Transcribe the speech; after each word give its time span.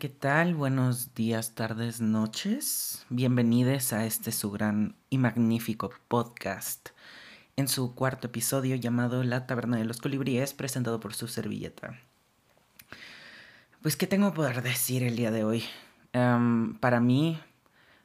¿qué 0.00 0.08
tal? 0.08 0.54
Buenos 0.54 1.14
días, 1.14 1.54
tardes, 1.54 2.00
noches. 2.00 3.04
Bienvenidos 3.10 3.92
a 3.92 4.06
este 4.06 4.32
su 4.32 4.50
gran 4.50 4.96
y 5.10 5.18
magnífico 5.18 5.90
podcast 6.08 6.88
en 7.56 7.68
su 7.68 7.94
cuarto 7.94 8.28
episodio 8.28 8.76
llamado 8.76 9.22
La 9.24 9.46
Taberna 9.46 9.76
de 9.76 9.84
los 9.84 9.98
Colibríes, 9.98 10.54
presentado 10.54 11.00
por 11.00 11.12
su 11.12 11.28
servilleta. 11.28 12.00
Pues, 13.82 13.98
¿qué 13.98 14.06
tengo 14.06 14.32
por 14.32 14.62
decir 14.62 15.02
el 15.02 15.16
día 15.16 15.30
de 15.30 15.44
hoy? 15.44 15.64
Em, 16.14 16.78
para 16.78 16.98
mí, 17.00 17.38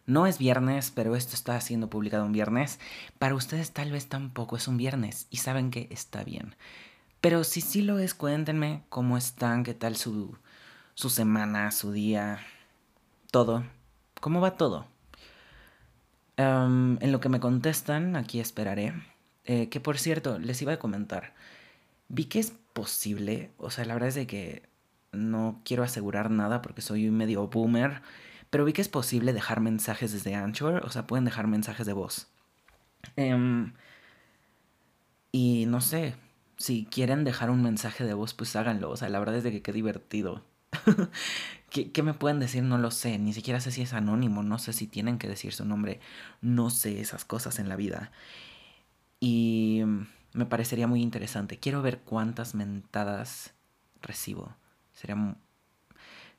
no 0.05 0.27
es 0.27 0.37
viernes, 0.37 0.91
pero 0.93 1.15
esto 1.15 1.33
está 1.33 1.61
siendo 1.61 1.89
publicado 1.89 2.25
un 2.25 2.33
viernes. 2.33 2.77
Para 3.19 3.35
ustedes 3.35 3.71
tal 3.71 3.93
vez 3.93 4.09
tampoco 4.09 4.57
es 4.57 4.67
un 4.67 4.75
viernes 4.75 5.27
y 5.29 5.37
saben 5.37 5.71
que 5.71 5.87
está 5.91 6.25
bien. 6.25 6.57
Pero 7.21 7.45
si 7.45 7.61
sí 7.61 7.81
lo 7.81 7.99
es, 7.99 8.13
cuéntenme 8.13 8.83
cómo 8.89 9.15
están, 9.15 9.63
qué 9.63 9.73
tal 9.73 9.95
su 9.95 10.35
su 10.95 11.09
semana, 11.09 11.71
su 11.71 11.91
día, 11.91 12.39
todo. 13.31 13.63
¿Cómo 14.19 14.41
va 14.41 14.57
todo? 14.57 14.87
en 16.37 17.11
lo 17.13 17.21
que 17.21 17.29
me 17.29 17.39
contestan, 17.39 18.17
aquí 18.17 18.41
esperaré. 18.41 18.93
Eh, 19.45 19.69
que 19.69 19.79
por 19.79 19.97
cierto, 19.97 20.37
les 20.39 20.61
iba 20.61 20.73
a 20.73 20.79
comentar. 20.79 21.33
Vi 22.09 22.25
que 22.25 22.39
es 22.39 22.51
posible, 22.73 23.51
o 23.57 23.69
sea, 23.69 23.85
la 23.85 23.93
verdad 23.93 24.09
es 24.09 24.15
de 24.15 24.27
que 24.27 24.63
no 25.13 25.61
quiero 25.63 25.83
asegurar 25.83 26.29
nada 26.31 26.61
porque 26.61 26.81
soy 26.81 27.07
un 27.07 27.15
medio 27.15 27.47
boomer, 27.47 28.01
pero 28.49 28.65
vi 28.65 28.73
que 28.73 28.81
es 28.81 28.89
posible 28.89 29.33
dejar 29.33 29.61
mensajes 29.61 30.11
desde 30.11 30.35
Anchor, 30.35 30.83
o 30.85 30.89
sea, 30.89 31.07
pueden 31.07 31.25
dejar 31.25 31.47
mensajes 31.47 31.85
de 31.85 31.93
voz. 31.93 32.27
Em, 33.15 33.73
y 35.31 35.65
no 35.67 35.81
sé, 35.81 36.15
si 36.57 36.85
quieren 36.85 37.23
dejar 37.23 37.49
un 37.49 37.61
mensaje 37.61 38.03
de 38.03 38.13
voz, 38.13 38.33
pues 38.33 38.55
háganlo, 38.55 38.89
o 38.89 38.97
sea, 38.97 39.09
la 39.09 39.19
verdad 39.19 39.35
es 39.37 39.43
de 39.43 39.51
que 39.51 39.61
qué 39.61 39.71
divertido. 39.73 40.43
¿Qué, 41.69 42.03
me 42.03 42.13
pueden 42.13 42.39
decir? 42.39 42.63
No 42.63 42.77
lo 42.77 42.89
sé. 42.91 43.17
Ni 43.19 43.33
siquiera 43.33 43.59
sé 43.59 43.71
si 43.71 43.81
es 43.81 43.93
anónimo. 43.93 44.43
No 44.43 44.59
sé 44.59 44.71
si 44.71 44.87
tienen 44.87 45.17
que 45.17 45.27
decir 45.27 45.53
su 45.53 45.65
nombre. 45.65 45.99
No 46.41 46.69
sé 46.69 47.01
esas 47.01 47.25
cosas 47.25 47.59
en 47.59 47.67
la 47.67 47.75
vida. 47.75 48.11
Y 49.19 49.83
me 50.33 50.45
parecería 50.45 50.87
muy 50.87 51.01
interesante. 51.01 51.59
Quiero 51.59 51.81
ver 51.81 51.99
cuántas 51.99 52.55
mentadas 52.55 53.53
recibo. 54.01 54.55
Sería... 54.93 55.15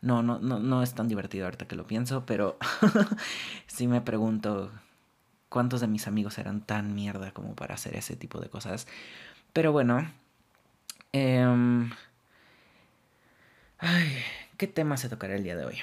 No, 0.00 0.22
no, 0.22 0.38
no, 0.38 0.58
no 0.58 0.82
es 0.82 0.94
tan 0.94 1.08
divertido 1.08 1.46
ahorita 1.46 1.66
que 1.66 1.76
lo 1.76 1.86
pienso, 1.86 2.24
pero 2.26 2.58
sí 3.66 3.88
me 3.88 4.00
pregunto 4.00 4.70
cuántos 5.48 5.80
de 5.80 5.88
mis 5.88 6.06
amigos 6.06 6.38
eran 6.38 6.60
tan 6.60 6.94
mierda 6.94 7.32
como 7.32 7.54
para 7.54 7.74
hacer 7.74 7.96
ese 7.96 8.16
tipo 8.16 8.40
de 8.40 8.48
cosas. 8.48 8.86
Pero 9.52 9.72
bueno. 9.72 10.10
Eh, 11.12 11.88
Ay, 13.78 14.10
¿qué 14.56 14.66
tema 14.66 14.96
se 14.96 15.08
tocará 15.08 15.34
el 15.34 15.44
día 15.44 15.56
de 15.56 15.64
hoy? 15.66 15.76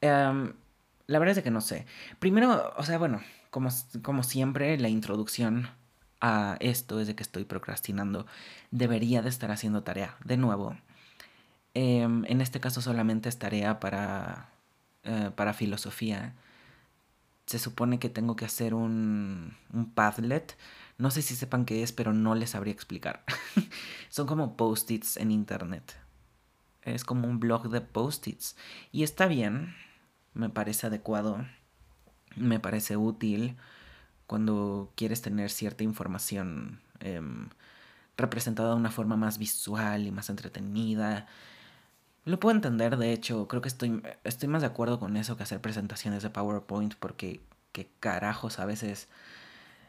Em, 0.00 0.52
la 1.06 1.18
verdad 1.18 1.38
es 1.38 1.44
que 1.44 1.50
no 1.50 1.60
sé. 1.60 1.86
Primero, 2.18 2.72
o 2.76 2.84
sea, 2.84 2.98
bueno, 2.98 3.20
como, 3.50 3.70
como 4.02 4.22
siempre, 4.22 4.78
la 4.78 4.88
introducción 4.88 5.68
a 6.20 6.56
esto 6.60 7.00
es 7.00 7.06
de 7.08 7.16
que 7.16 7.22
estoy 7.22 7.44
procrastinando. 7.44 8.26
Debería 8.70 9.22
de 9.22 9.28
estar 9.28 9.50
haciendo 9.50 9.82
tarea. 9.82 10.16
De 10.24 10.36
nuevo, 10.36 10.76
em, 11.74 12.24
en 12.26 12.40
este 12.40 12.60
caso 12.60 12.80
solamente 12.82 13.28
es 13.28 13.38
tarea 13.38 13.80
para, 13.80 14.50
eh, 15.04 15.30
para 15.34 15.54
filosofía. 15.54 16.34
Se 17.46 17.58
supone 17.58 17.98
que 17.98 18.08
tengo 18.10 18.36
que 18.36 18.44
hacer 18.44 18.74
un, 18.74 19.56
un 19.72 19.90
Padlet. 19.92 20.56
No 20.98 21.10
sé 21.10 21.22
si 21.22 21.36
sepan 21.36 21.64
qué 21.64 21.82
es, 21.82 21.92
pero 21.92 22.12
no 22.12 22.34
les 22.34 22.50
sabría 22.50 22.72
explicar. 22.72 23.24
Son 24.10 24.26
como 24.26 24.56
post-its 24.56 25.16
en 25.16 25.30
internet 25.30 26.05
es 26.86 27.04
como 27.04 27.28
un 27.28 27.40
blog 27.40 27.68
de 27.68 27.80
post-its. 27.80 28.56
Y 28.92 29.02
está 29.02 29.26
bien, 29.26 29.74
me 30.34 30.48
parece 30.48 30.86
adecuado, 30.86 31.44
me 32.36 32.60
parece 32.60 32.96
útil 32.96 33.56
cuando 34.26 34.92
quieres 34.96 35.22
tener 35.22 35.50
cierta 35.50 35.84
información 35.84 36.80
em, 37.00 37.48
representada 38.16 38.70
de 38.70 38.76
una 38.76 38.90
forma 38.90 39.16
más 39.16 39.38
visual 39.38 40.06
y 40.06 40.12
más 40.12 40.30
entretenida. 40.30 41.26
Lo 42.24 42.40
puedo 42.40 42.54
entender, 42.54 42.96
de 42.96 43.12
hecho, 43.12 43.48
creo 43.48 43.62
que 43.62 43.68
estoy, 43.68 44.02
estoy 44.24 44.48
más 44.48 44.62
de 44.62 44.68
acuerdo 44.68 44.98
con 44.98 45.16
eso 45.16 45.36
que 45.36 45.42
hacer 45.44 45.60
presentaciones 45.60 46.22
de 46.22 46.30
PowerPoint 46.30 46.94
porque, 46.96 47.40
qué 47.72 47.88
carajos, 48.00 48.58
a 48.58 48.66
veces 48.66 49.08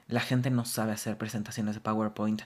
la 0.08 0.22
gente 0.22 0.50
no 0.52 0.66
sabe 0.66 0.94
hacer 0.94 1.18
presentaciones 1.18 1.76
de 1.76 1.82
PowerPoint. 1.82 2.42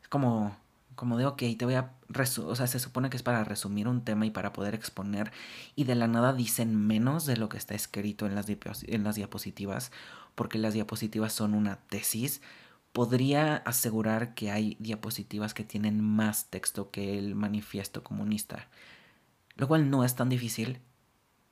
Es 0.00 0.08
como 0.08 0.56
como 0.96 1.16
de, 1.16 1.26
ok, 1.26 1.42
te 1.58 1.64
voy 1.64 1.74
a... 1.74 1.92
O 2.08 2.56
sea, 2.56 2.66
se 2.66 2.80
supone 2.80 3.10
que 3.10 3.16
es 3.16 3.22
para 3.22 3.44
resumir 3.44 3.86
un 3.88 4.04
tema 4.04 4.26
y 4.26 4.30
para 4.30 4.52
poder 4.52 4.74
exponer 4.74 5.32
y 5.76 5.84
de 5.84 5.94
la 5.94 6.08
nada 6.08 6.32
dicen 6.32 6.74
menos 6.86 7.26
de 7.26 7.36
lo 7.36 7.48
que 7.48 7.58
está 7.58 7.74
escrito 7.74 8.26
en 8.26 8.34
las, 8.34 8.46
en 8.48 9.04
las 9.04 9.16
diapositivas, 9.16 9.92
porque 10.34 10.58
las 10.58 10.74
diapositivas 10.74 11.32
son 11.32 11.54
una 11.54 11.76
tesis. 11.76 12.42
Podría 12.92 13.56
asegurar 13.56 14.34
que 14.34 14.50
hay 14.50 14.76
diapositivas 14.80 15.54
que 15.54 15.64
tienen 15.64 16.00
más 16.02 16.46
texto 16.46 16.90
que 16.90 17.18
el 17.18 17.34
manifiesto 17.34 18.02
comunista, 18.02 18.68
lo 19.56 19.68
cual 19.68 19.90
no 19.90 20.04
es 20.04 20.14
tan 20.14 20.28
difícil 20.28 20.80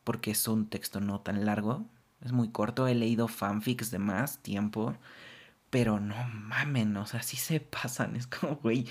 porque 0.04 0.31
es 0.33 0.47
un 0.49 0.69
texto 0.69 1.00
no 1.00 1.21
tan 1.21 1.44
largo, 1.44 1.87
es 2.22 2.33
muy 2.33 2.50
corto, 2.50 2.87
he 2.87 2.94
leído 2.94 3.28
fanfics 3.28 3.91
de 3.91 3.99
más 3.99 4.38
tiempo, 4.38 4.94
pero 5.71 5.99
no 6.00 6.16
mamen, 6.28 6.97
o 6.97 7.06
sea, 7.06 7.22
sí 7.22 7.37
se 7.37 7.60
pasan, 7.60 8.16
es 8.16 8.27
como, 8.27 8.56
güey, 8.56 8.87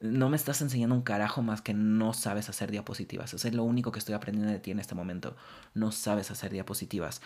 no 0.00 0.30
me 0.30 0.36
estás 0.36 0.62
enseñando 0.62 0.94
un 0.94 1.02
carajo 1.02 1.42
más 1.42 1.60
que 1.60 1.74
no 1.74 2.14
sabes 2.14 2.48
hacer 2.48 2.70
diapositivas. 2.70 3.34
Eso 3.34 3.46
es 3.46 3.54
lo 3.54 3.64
único 3.64 3.92
que 3.92 3.98
estoy 3.98 4.14
aprendiendo 4.14 4.50
de 4.50 4.58
ti 4.58 4.70
en 4.70 4.80
este 4.80 4.94
momento. 4.94 5.36
No 5.74 5.92
sabes 5.92 6.30
hacer 6.30 6.50
diapositivas. 6.50 7.20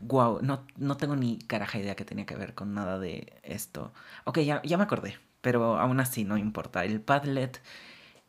wow, 0.00 0.38
em, 0.38 0.46
no, 0.46 0.66
no, 0.76 0.96
tengo 0.96 1.16
ni 1.16 1.38
caraja 1.38 1.78
idea 1.78 1.96
que 1.96 2.04
tenía 2.04 2.26
que 2.26 2.36
ver 2.36 2.54
con 2.54 2.74
nada 2.74 2.98
de 2.98 3.38
esto. 3.42 3.92
Ok, 4.24 4.40
ya, 4.40 4.62
ya 4.62 4.78
me 4.78 4.84
acordé, 4.84 5.18
pero 5.42 5.78
aún 5.78 6.00
así 6.00 6.24
no 6.24 6.38
importa. 6.38 6.84
El 6.84 7.00
Padlet 7.00 7.60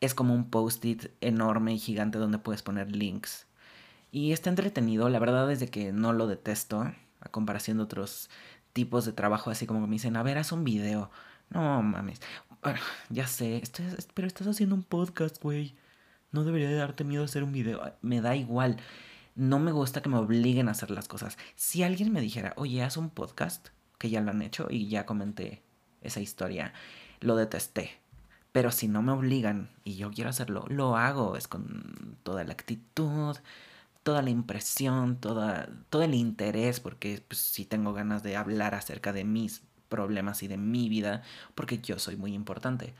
es 0.00 0.14
como 0.14 0.34
un 0.34 0.50
post-it 0.50 1.06
enorme 1.20 1.74
y 1.74 1.78
gigante 1.78 2.18
donde 2.18 2.38
puedes 2.38 2.62
poner 2.62 2.94
links. 2.94 3.46
Y 4.12 4.32
está 4.32 4.50
entretenido, 4.50 5.08
la 5.08 5.18
verdad 5.18 5.50
es 5.50 5.60
de 5.60 5.68
que 5.68 5.92
no 5.92 6.12
lo 6.12 6.26
detesto, 6.26 6.92
a 7.20 7.28
comparación 7.30 7.78
de 7.78 7.84
otros 7.84 8.30
tipos 8.72 9.04
de 9.06 9.12
trabajo, 9.12 9.50
así 9.50 9.66
como 9.66 9.86
me 9.86 9.94
dicen, 9.94 10.16
a 10.16 10.22
ver, 10.22 10.38
haz 10.38 10.52
un 10.52 10.64
video. 10.64 11.10
No 11.50 11.82
mames. 11.82 12.20
ya 13.10 13.26
sé, 13.26 13.62
pero 14.14 14.26
estás 14.26 14.46
haciendo 14.46 14.74
un 14.74 14.82
podcast, 14.82 15.42
güey. 15.42 15.74
No 16.32 16.44
debería 16.44 16.68
de 16.68 16.76
darte 16.76 17.04
miedo 17.04 17.24
hacer 17.24 17.42
un 17.42 17.52
video. 17.52 17.94
Me 18.02 18.20
da 18.20 18.36
igual. 18.36 18.76
No 19.34 19.58
me 19.58 19.72
gusta 19.72 20.02
que 20.02 20.08
me 20.08 20.18
obliguen 20.18 20.68
a 20.68 20.72
hacer 20.72 20.90
las 20.90 21.08
cosas. 21.08 21.38
Si 21.54 21.82
alguien 21.82 22.12
me 22.12 22.20
dijera, 22.20 22.52
oye, 22.56 22.82
haz 22.82 22.96
un 22.96 23.10
podcast, 23.10 23.68
que 23.98 24.10
ya 24.10 24.20
lo 24.20 24.30
han 24.30 24.42
hecho 24.42 24.66
y 24.70 24.88
ya 24.88 25.06
comenté 25.06 25.62
esa 26.00 26.20
historia, 26.20 26.72
lo 27.20 27.36
detesté. 27.36 28.00
Pero 28.52 28.70
si 28.70 28.88
no 28.88 29.02
me 29.02 29.12
obligan 29.12 29.70
y 29.84 29.96
yo 29.96 30.10
quiero 30.10 30.30
hacerlo, 30.30 30.64
lo 30.68 30.96
hago. 30.96 31.36
Es 31.36 31.48
con 31.48 32.16
toda 32.22 32.44
la 32.44 32.52
actitud, 32.54 33.36
toda 34.02 34.22
la 34.22 34.30
impresión, 34.30 35.16
toda, 35.20 35.68
todo 35.90 36.02
el 36.02 36.14
interés, 36.14 36.80
porque 36.80 37.22
pues, 37.26 37.40
sí 37.40 37.64
tengo 37.64 37.92
ganas 37.92 38.22
de 38.22 38.36
hablar 38.36 38.74
acerca 38.74 39.12
de 39.12 39.24
mis 39.24 39.62
problemas 39.88 40.42
y 40.42 40.48
de 40.48 40.56
mi 40.56 40.88
vida, 40.88 41.22
porque 41.54 41.78
yo 41.78 41.98
soy 41.98 42.16
muy 42.16 42.32
importante. 42.34 42.94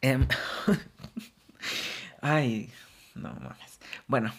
Em, 0.00 0.26
ay, 2.20 2.70
no 3.14 3.34
mames. 3.34 3.80
Bueno, 4.06 4.32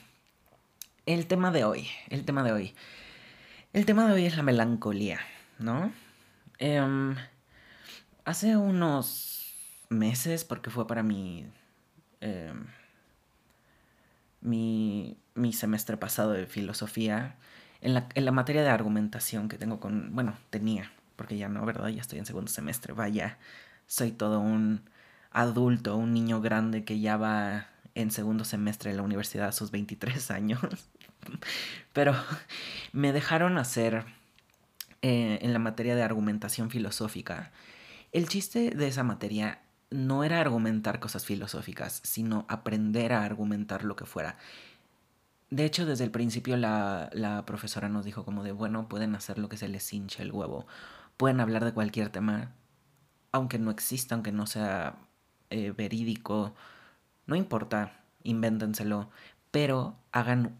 el 1.05 1.27
tema 1.27 1.51
de 1.51 1.63
hoy, 1.63 1.87
el 2.09 2.25
tema 2.25 2.43
de 2.43 2.51
hoy. 2.51 2.75
El 3.73 3.85
tema 3.85 4.07
de 4.07 4.13
hoy 4.13 4.25
es 4.25 4.37
la 4.37 4.43
melancolía, 4.43 5.19
¿no? 5.59 5.91
Em, 6.57 7.15
hace 8.25 8.57
unos 8.57 9.53
meses, 9.89 10.45
porque 10.45 10.69
fue 10.69 10.87
para 10.87 11.03
mi, 11.03 11.45
em, 12.21 12.67
mi, 14.41 15.17
mi 15.35 15.53
semestre 15.53 15.97
pasado 15.97 16.31
de 16.31 16.45
filosofía, 16.47 17.37
en 17.81 17.93
la, 17.93 18.07
en 18.13 18.25
la 18.25 18.31
materia 18.31 18.61
de 18.61 18.69
argumentación 18.69 19.49
que 19.49 19.57
tengo 19.57 19.79
con, 19.79 20.13
bueno, 20.13 20.35
tenía, 20.49 20.91
porque 21.15 21.37
ya 21.37 21.49
no, 21.49 21.65
¿verdad? 21.65 21.89
Ya 21.89 22.01
estoy 22.01 22.19
en 22.19 22.25
segundo 22.25 22.51
semestre, 22.51 22.93
vaya, 22.93 23.37
soy 23.87 24.11
todo 24.11 24.39
un 24.39 24.81
adulto, 25.31 25.95
un 25.95 26.13
niño 26.13 26.41
grande 26.41 26.83
que 26.83 26.99
ya 26.99 27.17
va 27.17 27.67
en 27.95 28.11
segundo 28.11 28.45
semestre 28.45 28.91
de 28.91 28.97
la 28.97 29.03
universidad 29.03 29.47
a 29.47 29.51
sus 29.51 29.71
23 29.71 30.31
años. 30.31 30.59
Pero 31.93 32.15
me 32.93 33.11
dejaron 33.11 33.57
hacer 33.57 34.05
eh, 35.01 35.39
en 35.41 35.53
la 35.53 35.59
materia 35.59 35.95
de 35.95 36.03
argumentación 36.03 36.69
filosófica. 36.69 37.51
El 38.11 38.27
chiste 38.27 38.71
de 38.71 38.87
esa 38.87 39.03
materia 39.03 39.61
no 39.91 40.23
era 40.23 40.39
argumentar 40.39 40.99
cosas 40.99 41.25
filosóficas, 41.25 42.01
sino 42.03 42.45
aprender 42.47 43.13
a 43.13 43.23
argumentar 43.23 43.83
lo 43.83 43.95
que 43.95 44.05
fuera. 44.05 44.37
De 45.49 45.65
hecho, 45.65 45.85
desde 45.85 46.03
el 46.03 46.11
principio 46.11 46.57
la, 46.57 47.09
la, 47.13 47.45
profesora 47.45 47.89
nos 47.89 48.05
dijo 48.05 48.23
como 48.23 48.43
de, 48.43 48.51
bueno, 48.51 48.87
pueden 48.87 49.15
hacer 49.15 49.39
lo 49.39 49.49
que 49.49 49.57
se 49.57 49.67
les 49.67 49.91
hinche 49.91 50.21
el 50.21 50.31
huevo. 50.31 50.67
Pueden 51.17 51.39
hablar 51.39 51.65
de 51.65 51.73
cualquier 51.73 52.09
tema, 52.09 52.51
aunque 53.31 53.57
no 53.57 53.71
exista, 53.71 54.15
aunque 54.15 54.31
no 54.31 54.45
sea 54.45 54.95
eh, 55.49 55.71
verídico. 55.71 56.53
No 57.25 57.35
importa, 57.35 58.03
invéntenselo, 58.23 59.09
pero 59.51 59.97
hagan 60.11 60.59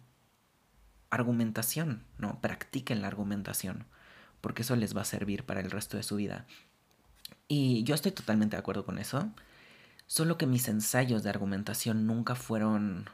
argumentación, 1.10 2.04
¿no? 2.18 2.40
Practiquen 2.42 3.02
la 3.02 3.08
argumentación, 3.08 3.86
porque 4.42 4.64
eso 4.64 4.76
les 4.76 4.96
va 4.96 5.02
a 5.02 5.06
servir 5.06 5.46
para 5.46 5.60
el 5.60 5.72
resto 5.72 5.98
de 5.98 6.04
su 6.04 6.16
vida. 6.16 6.46
Y 7.48 7.84
yo 7.84 7.96
estoy 7.96 8.12
totalmente 8.12 8.56
de 8.56 8.60
acuerdo 8.60 8.86
con 8.86 9.00
eso, 9.00 9.30
solo 10.08 10.38
que 10.38 10.48
mis 10.48 10.68
ensayos 10.68 11.24
de 11.24 11.30
argumentación 11.30 12.08
nunca 12.08 12.36
fueron 12.36 13.10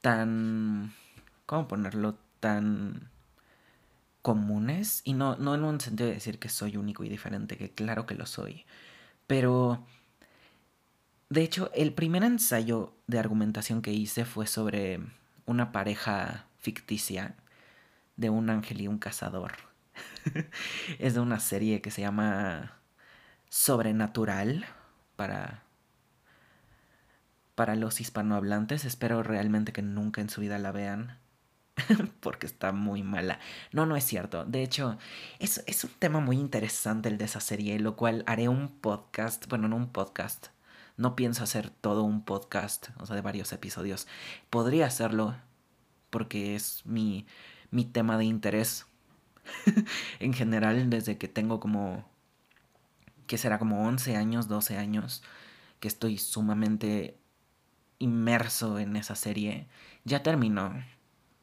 tan... 0.00 0.92
¿Cómo 1.46 1.68
ponerlo? 1.68 2.18
Tan 2.40 3.10
comunes. 4.22 5.02
Y 5.04 5.14
no, 5.14 5.36
no 5.36 5.54
en 5.54 5.64
un 5.64 5.80
sentido 5.80 6.08
de 6.08 6.14
decir 6.14 6.38
que 6.38 6.48
soy 6.48 6.76
único 6.76 7.04
y 7.04 7.08
diferente, 7.08 7.56
que 7.56 7.70
claro 7.70 8.06
que 8.06 8.14
lo 8.14 8.26
soy. 8.26 8.64
Pero... 9.26 9.86
De 11.28 11.42
hecho, 11.42 11.72
el 11.74 11.92
primer 11.92 12.22
ensayo 12.22 12.94
de 13.08 13.18
argumentación 13.18 13.82
que 13.82 13.92
hice 13.92 14.24
fue 14.24 14.46
sobre 14.46 15.00
una 15.44 15.72
pareja 15.72 16.46
ficticia 16.58 17.34
de 18.16 18.30
un 18.30 18.48
ángel 18.48 18.80
y 18.80 18.88
un 18.88 18.98
cazador. 18.98 19.52
es 20.98 21.14
de 21.14 21.20
una 21.20 21.40
serie 21.40 21.80
que 21.80 21.90
se 21.90 22.02
llama 22.02 22.78
Sobrenatural 23.48 24.66
para 25.16 25.65
para 27.56 27.74
los 27.74 28.00
hispanohablantes. 28.00 28.84
Espero 28.84 29.24
realmente 29.24 29.72
que 29.72 29.82
nunca 29.82 30.20
en 30.20 30.30
su 30.30 30.40
vida 30.40 30.58
la 30.58 30.70
vean. 30.70 31.18
porque 32.20 32.46
está 32.46 32.72
muy 32.72 33.02
mala. 33.02 33.38
No, 33.72 33.86
no 33.86 33.96
es 33.96 34.04
cierto. 34.04 34.44
De 34.44 34.62
hecho, 34.62 34.98
es, 35.38 35.62
es 35.66 35.84
un 35.84 35.90
tema 35.98 36.20
muy 36.20 36.38
interesante 36.38 37.08
el 37.08 37.18
de 37.18 37.24
esa 37.24 37.40
serie, 37.40 37.78
lo 37.78 37.96
cual 37.96 38.24
haré 38.26 38.48
un 38.48 38.68
podcast. 38.68 39.46
Bueno, 39.48 39.68
no 39.68 39.76
un 39.76 39.88
podcast. 39.90 40.48
No 40.96 41.16
pienso 41.16 41.44
hacer 41.44 41.68
todo 41.70 42.04
un 42.04 42.24
podcast, 42.24 42.88
o 42.98 43.06
sea, 43.06 43.16
de 43.16 43.22
varios 43.22 43.52
episodios. 43.52 44.06
Podría 44.48 44.86
hacerlo, 44.86 45.36
porque 46.08 46.56
es 46.56 46.86
mi, 46.86 47.26
mi 47.70 47.84
tema 47.84 48.16
de 48.16 48.24
interés. 48.24 48.86
en 50.20 50.32
general, 50.32 50.88
desde 50.88 51.18
que 51.18 51.28
tengo 51.28 51.60
como... 51.60 52.08
que 53.26 53.36
será 53.38 53.58
como 53.58 53.86
11 53.86 54.16
años, 54.16 54.48
12 54.48 54.78
años, 54.78 55.22
que 55.80 55.88
estoy 55.88 56.16
sumamente 56.16 57.18
inmerso 57.98 58.78
en 58.78 58.96
esa 58.96 59.14
serie. 59.14 59.66
Ya 60.04 60.22
terminó. 60.22 60.74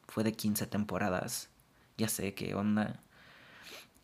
Fue 0.08 0.24
de 0.24 0.32
15 0.32 0.66
temporadas. 0.66 1.50
Ya 1.96 2.08
sé 2.08 2.34
qué 2.34 2.54
onda. 2.54 3.00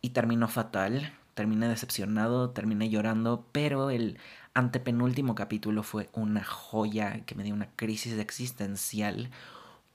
Y 0.01 0.11
terminó 0.11 0.49
fatal. 0.49 1.13
Terminé 1.35 1.69
decepcionado, 1.69 2.51
terminé 2.51 2.91
llorando, 2.91 3.47
pero 3.53 3.91
el 3.91 4.19
antepenúltimo 4.53 5.35
capítulo 5.35 5.83
fue 5.83 6.11
una 6.13 6.45
joya 6.45 7.25
que 7.25 7.35
me 7.35 7.45
dio 7.45 7.55
una 7.55 7.71
crisis 7.77 8.19
existencial. 8.19 9.31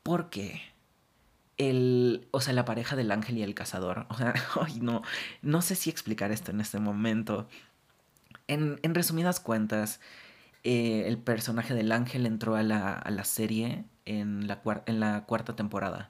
Porque 0.02 0.62
el, 1.58 2.28
o 2.32 2.42
sea, 2.42 2.54
la 2.54 2.66
pareja 2.66 2.96
del 2.96 3.12
ángel 3.12 3.38
y 3.38 3.44
el 3.44 3.56
cazador, 3.56 4.06
o 4.10 4.16
sea, 4.16 4.34
ay, 4.62 4.80
no, 4.82 5.02
no 5.42 5.62
sé 5.62 5.76
si 5.76 5.90
explicar 5.90 6.32
esto 6.32 6.52
en 6.52 6.62
este 6.62 6.80
momento. 6.80 7.48
En, 8.48 8.80
en 8.84 8.96
resumidas 8.96 9.40
cuentas, 9.40 10.00
eh, 10.66 11.08
el 11.08 11.20
personaje 11.20 11.76
del 11.76 11.92
ángel 11.92 12.26
entró 12.26 12.56
a 12.56 12.64
la, 12.64 12.94
a 12.94 13.12
la 13.12 13.24
serie 13.24 13.86
en 14.06 14.48
la, 14.48 14.64
en 14.88 15.00
la 15.00 15.24
cuarta 15.26 15.56
temporada. 15.56 16.10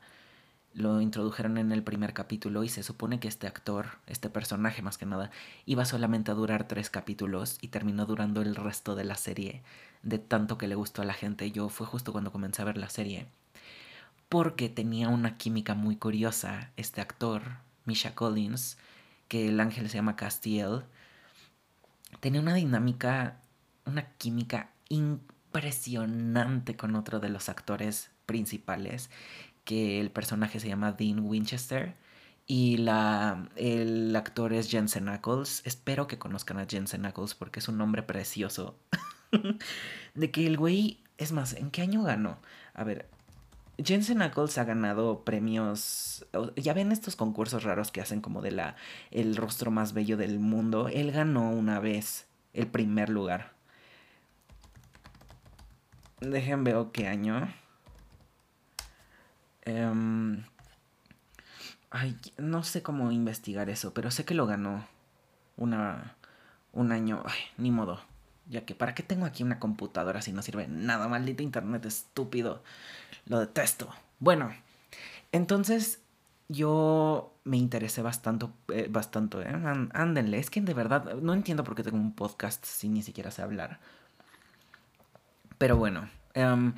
Lo 0.73 1.01
introdujeron 1.01 1.57
en 1.57 1.73
el 1.73 1.83
primer 1.83 2.13
capítulo 2.13 2.63
y 2.63 2.69
se 2.69 2.81
supone 2.81 3.19
que 3.19 3.27
este 3.27 3.47
actor, 3.47 3.99
este 4.07 4.29
personaje 4.29 4.81
más 4.81 4.97
que 4.97 5.05
nada, 5.05 5.29
iba 5.65 5.83
solamente 5.83 6.31
a 6.31 6.35
durar 6.35 6.69
tres 6.69 6.89
capítulos 6.89 7.57
y 7.59 7.67
terminó 7.67 8.05
durando 8.05 8.41
el 8.41 8.55
resto 8.55 8.95
de 8.95 9.03
la 9.03 9.15
serie, 9.15 9.61
de 10.03 10.19
tanto 10.19 10.57
que 10.57 10.69
le 10.69 10.75
gustó 10.75 11.01
a 11.01 11.05
la 11.05 11.13
gente. 11.13 11.51
Yo 11.51 11.67
fue 11.67 11.85
justo 11.85 12.13
cuando 12.13 12.31
comencé 12.31 12.61
a 12.61 12.65
ver 12.65 12.77
la 12.77 12.89
serie. 12.89 13.27
Porque 14.29 14.69
tenía 14.69 15.09
una 15.09 15.35
química 15.37 15.73
muy 15.75 15.97
curiosa 15.97 16.71
este 16.77 17.01
actor, 17.01 17.57
Misha 17.83 18.15
Collins, 18.15 18.77
que 19.27 19.49
el 19.49 19.59
ángel 19.59 19.89
se 19.89 19.97
llama 19.97 20.15
Castiel. 20.15 20.83
Tenía 22.21 22.39
una 22.39 22.53
dinámica 22.53 23.41
una 23.85 24.07
química 24.17 24.71
impresionante 24.89 26.75
con 26.75 26.95
otro 26.95 27.19
de 27.19 27.29
los 27.29 27.49
actores 27.49 28.11
principales, 28.25 29.09
que 29.63 29.99
el 29.99 30.11
personaje 30.11 30.59
se 30.59 30.67
llama 30.67 30.91
Dean 30.91 31.19
Winchester 31.19 31.95
y 32.47 32.77
la, 32.77 33.49
el 33.55 34.15
actor 34.15 34.53
es 34.53 34.69
Jensen 34.69 35.09
Ackles. 35.09 35.63
Espero 35.65 36.07
que 36.07 36.19
conozcan 36.19 36.59
a 36.59 36.67
Jensen 36.67 37.05
Ackles 37.05 37.33
porque 37.33 37.59
es 37.59 37.67
un 37.67 37.77
nombre 37.77 38.03
precioso. 38.03 38.77
de 40.13 40.31
que 40.31 40.45
el 40.45 40.57
güey, 40.57 40.99
es 41.17 41.31
más, 41.31 41.53
¿en 41.53 41.71
qué 41.71 41.81
año 41.81 42.03
ganó? 42.03 42.37
A 42.75 42.83
ver, 42.83 43.09
Jensen 43.83 44.21
Ackles 44.21 44.57
ha 44.59 44.63
ganado 44.63 45.23
premios. 45.25 46.25
Ya 46.55 46.73
ven 46.73 46.91
estos 46.91 47.15
concursos 47.15 47.63
raros 47.63 47.91
que 47.91 48.01
hacen 48.01 48.21
como 48.21 48.41
de 48.41 48.51
la 48.51 48.75
el 49.09 49.35
rostro 49.35 49.71
más 49.71 49.93
bello 49.93 50.15
del 50.15 50.39
mundo. 50.39 50.87
Él 50.87 51.11
ganó 51.11 51.49
una 51.49 51.79
vez 51.79 52.27
el 52.53 52.67
primer 52.67 53.09
lugar. 53.09 53.54
Dejen 56.31 56.63
ver 56.63 56.75
qué 56.91 57.07
año. 57.07 57.47
Em, 59.61 60.43
ay, 61.91 62.17
no 62.37 62.63
sé 62.63 62.81
cómo 62.81 63.11
investigar 63.11 63.69
eso, 63.69 63.93
pero 63.93 64.11
sé 64.11 64.25
que 64.25 64.33
lo 64.33 64.47
ganó 64.47 64.87
una, 65.57 66.15
un 66.73 66.91
año. 66.91 67.21
Ay, 67.25 67.39
ni 67.57 67.71
modo. 67.71 68.01
Ya 68.47 68.65
que, 68.65 68.75
¿para 68.75 68.95
qué 68.95 69.03
tengo 69.03 69.25
aquí 69.25 69.43
una 69.43 69.59
computadora 69.59 70.21
si 70.21 70.31
no 70.31 70.41
sirve 70.41 70.67
nada? 70.67 71.07
Maldito 71.07 71.43
internet 71.43 71.85
estúpido. 71.85 72.63
Lo 73.25 73.39
detesto. 73.39 73.89
Bueno, 74.19 74.51
entonces 75.31 75.99
yo 76.47 77.33
me 77.43 77.57
interesé 77.57 78.01
bastante, 78.01 78.47
eh, 78.69 78.87
bastante, 78.89 79.39
¿eh? 79.41 79.89
Ándenle. 79.93 80.39
Es 80.39 80.49
que 80.49 80.61
de 80.61 80.73
verdad 80.73 81.15
no 81.21 81.33
entiendo 81.33 81.63
por 81.63 81.75
qué 81.75 81.83
tengo 81.83 81.97
un 81.97 82.13
podcast 82.15 82.65
si 82.65 82.89
ni 82.89 83.01
siquiera 83.03 83.31
sé 83.31 83.41
hablar. 83.41 83.79
Pero 85.57 85.77
bueno, 85.77 86.09
em, 86.33 86.73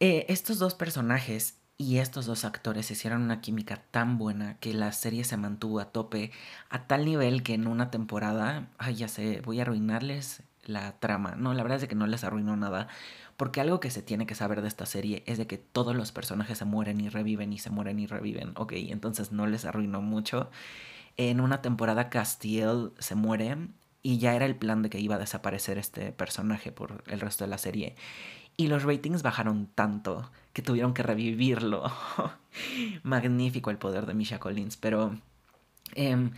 eh, 0.00 0.26
estos 0.28 0.58
dos 0.58 0.74
personajes 0.74 1.56
y 1.76 1.98
estos 1.98 2.26
dos 2.26 2.44
actores 2.44 2.90
hicieron 2.90 3.22
una 3.22 3.40
química 3.40 3.82
tan 3.90 4.18
buena 4.18 4.58
que 4.58 4.74
la 4.74 4.92
serie 4.92 5.24
se 5.24 5.36
mantuvo 5.38 5.80
a 5.80 5.86
tope 5.86 6.30
a 6.68 6.86
tal 6.86 7.06
nivel 7.06 7.42
que 7.42 7.54
en 7.54 7.66
una 7.66 7.90
temporada, 7.90 8.68
ay 8.78 8.96
ya 8.96 9.08
sé, 9.08 9.40
voy 9.42 9.60
a 9.60 9.62
arruinarles 9.62 10.42
la 10.64 10.98
trama. 11.00 11.36
No, 11.36 11.54
la 11.54 11.62
verdad 11.62 11.82
es 11.82 11.88
que 11.88 11.94
no 11.94 12.06
les 12.06 12.24
arruinó 12.24 12.56
nada. 12.56 12.88
Porque 13.36 13.60
algo 13.60 13.80
que 13.80 13.90
se 13.90 14.02
tiene 14.02 14.26
que 14.26 14.34
saber 14.34 14.60
de 14.60 14.68
esta 14.68 14.84
serie 14.84 15.22
es 15.26 15.38
de 15.38 15.46
que 15.46 15.56
todos 15.56 15.96
los 15.96 16.12
personajes 16.12 16.58
se 16.58 16.66
mueren 16.66 17.00
y 17.00 17.08
reviven 17.08 17.52
y 17.52 17.58
se 17.58 17.70
mueren 17.70 17.98
y 17.98 18.06
reviven. 18.06 18.52
Ok, 18.56 18.72
entonces 18.74 19.32
no 19.32 19.46
les 19.46 19.64
arruinó 19.64 20.02
mucho. 20.02 20.50
En 21.16 21.40
una 21.40 21.62
temporada 21.62 22.10
Castiel 22.10 22.92
se 22.98 23.14
muere 23.14 23.56
y 24.02 24.18
ya 24.18 24.34
era 24.34 24.46
el 24.46 24.56
plan 24.56 24.82
de 24.82 24.90
que 24.90 25.00
iba 25.00 25.16
a 25.16 25.18
desaparecer 25.18 25.78
este 25.78 26.12
personaje 26.12 26.72
por 26.72 27.04
el 27.06 27.20
resto 27.20 27.44
de 27.44 27.50
la 27.50 27.58
serie. 27.58 27.96
Y 28.56 28.68
los 28.68 28.82
ratings 28.82 29.22
bajaron 29.22 29.68
tanto 29.74 30.30
que 30.52 30.62
tuvieron 30.62 30.94
que 30.94 31.02
revivirlo. 31.02 31.90
Magnífico 33.02 33.70
el 33.70 33.78
poder 33.78 34.06
de 34.06 34.14
Misha 34.14 34.38
Collins, 34.38 34.76
pero 34.76 35.18
em, 35.94 36.32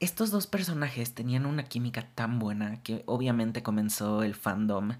estos 0.00 0.30
dos 0.30 0.46
personajes 0.46 1.14
tenían 1.14 1.46
una 1.46 1.64
química 1.64 2.08
tan 2.14 2.38
buena 2.38 2.82
que 2.82 3.02
obviamente 3.06 3.62
comenzó 3.62 4.22
el 4.22 4.34
fandom. 4.34 4.92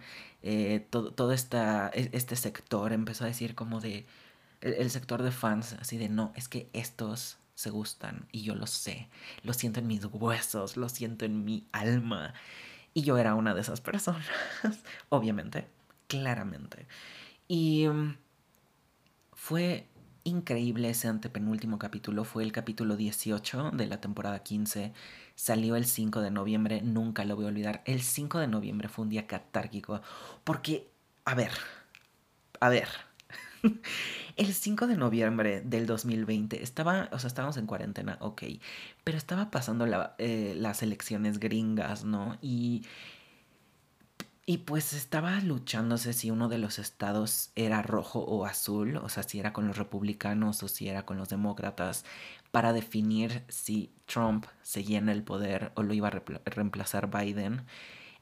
Eh, 0.42 0.86
todo, 0.90 1.12
todo 1.12 1.32
esta, 1.32 1.90
e, 1.94 2.10
este 2.12 2.36
sector 2.36 2.92
empezó 2.92 3.24
a 3.24 3.28
decir 3.28 3.54
como 3.54 3.80
de... 3.80 4.06
el 4.60 4.90
sector 4.90 5.22
de 5.22 5.32
fans, 5.32 5.74
así 5.74 5.98
de 5.98 6.08
no, 6.08 6.32
es 6.36 6.48
que 6.48 6.68
estos 6.72 7.38
se 7.54 7.70
gustan 7.70 8.26
y 8.32 8.42
yo 8.42 8.54
lo 8.54 8.66
sé, 8.66 9.08
lo 9.42 9.52
siento 9.52 9.80
en 9.80 9.86
mis 9.86 10.04
huesos, 10.04 10.76
lo 10.76 10.88
siento 10.88 11.24
en 11.24 11.44
mi 11.44 11.66
alma. 11.72 12.34
Y 12.92 13.02
yo 13.02 13.18
era 13.18 13.34
una 13.34 13.54
de 13.54 13.60
esas 13.60 13.80
personas, 13.80 14.26
obviamente, 15.08 15.66
claramente. 16.06 16.86
Y 17.48 17.88
mm, 17.88 18.16
fue 19.32 19.88
increíble 20.24 20.90
ese 20.90 21.08
antepenúltimo 21.08 21.78
capítulo, 21.78 22.24
fue 22.24 22.42
el 22.42 22.52
capítulo 22.52 22.96
18 22.96 23.72
de 23.72 23.86
la 23.86 24.00
temporada 24.00 24.42
15, 24.42 24.92
salió 25.34 25.76
el 25.76 25.84
5 25.84 26.20
de 26.22 26.30
noviembre, 26.30 26.80
nunca 26.82 27.24
lo 27.24 27.36
voy 27.36 27.44
a 27.44 27.48
olvidar. 27.48 27.82
El 27.84 28.00
5 28.00 28.38
de 28.38 28.48
noviembre 28.48 28.88
fue 28.88 29.04
un 29.04 29.10
día 29.10 29.26
catárquico, 29.26 30.00
porque, 30.44 30.88
a 31.24 31.34
ver, 31.34 31.52
a 32.60 32.68
ver, 32.70 32.88
El 34.36 34.52
5 34.52 34.88
de 34.88 34.96
noviembre 34.96 35.60
del 35.60 35.86
2020 35.86 36.62
estaba, 36.62 37.08
o 37.12 37.18
sea, 37.20 37.28
estábamos 37.28 37.56
en 37.56 37.66
cuarentena, 37.66 38.18
ok, 38.20 38.42
pero 39.04 39.16
estaba 39.16 39.50
pasando 39.50 39.86
eh, 40.18 40.54
las 40.56 40.82
elecciones 40.82 41.38
gringas, 41.38 42.04
¿no? 42.04 42.36
Y, 42.42 42.82
y 44.44 44.58
pues 44.58 44.92
estaba 44.92 45.40
luchándose 45.40 46.12
si 46.12 46.32
uno 46.32 46.48
de 46.48 46.58
los 46.58 46.80
estados 46.80 47.52
era 47.54 47.80
rojo 47.82 48.20
o 48.20 48.44
azul, 48.44 48.96
o 48.96 49.08
sea, 49.08 49.22
si 49.22 49.38
era 49.38 49.52
con 49.52 49.68
los 49.68 49.78
republicanos 49.78 50.62
o 50.64 50.68
si 50.68 50.88
era 50.88 51.06
con 51.06 51.16
los 51.16 51.28
demócratas, 51.28 52.04
para 52.50 52.72
definir 52.72 53.44
si 53.48 53.92
Trump 54.06 54.46
seguía 54.62 54.98
en 54.98 55.08
el 55.08 55.22
poder 55.22 55.70
o 55.76 55.84
lo 55.84 55.94
iba 55.94 56.08
a 56.08 56.22
reemplazar 56.44 57.08
Biden. 57.08 57.62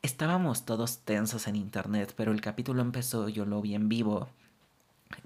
estábamos 0.02 0.66
todos 0.66 1.00
tensos 1.04 1.46
en 1.48 1.56
internet, 1.56 2.14
pero 2.16 2.32
el 2.32 2.40
capítulo 2.40 2.82
empezó, 2.82 3.28
yo 3.28 3.46
lo 3.46 3.60
vi 3.62 3.74
en 3.74 3.88
vivo, 3.88 4.28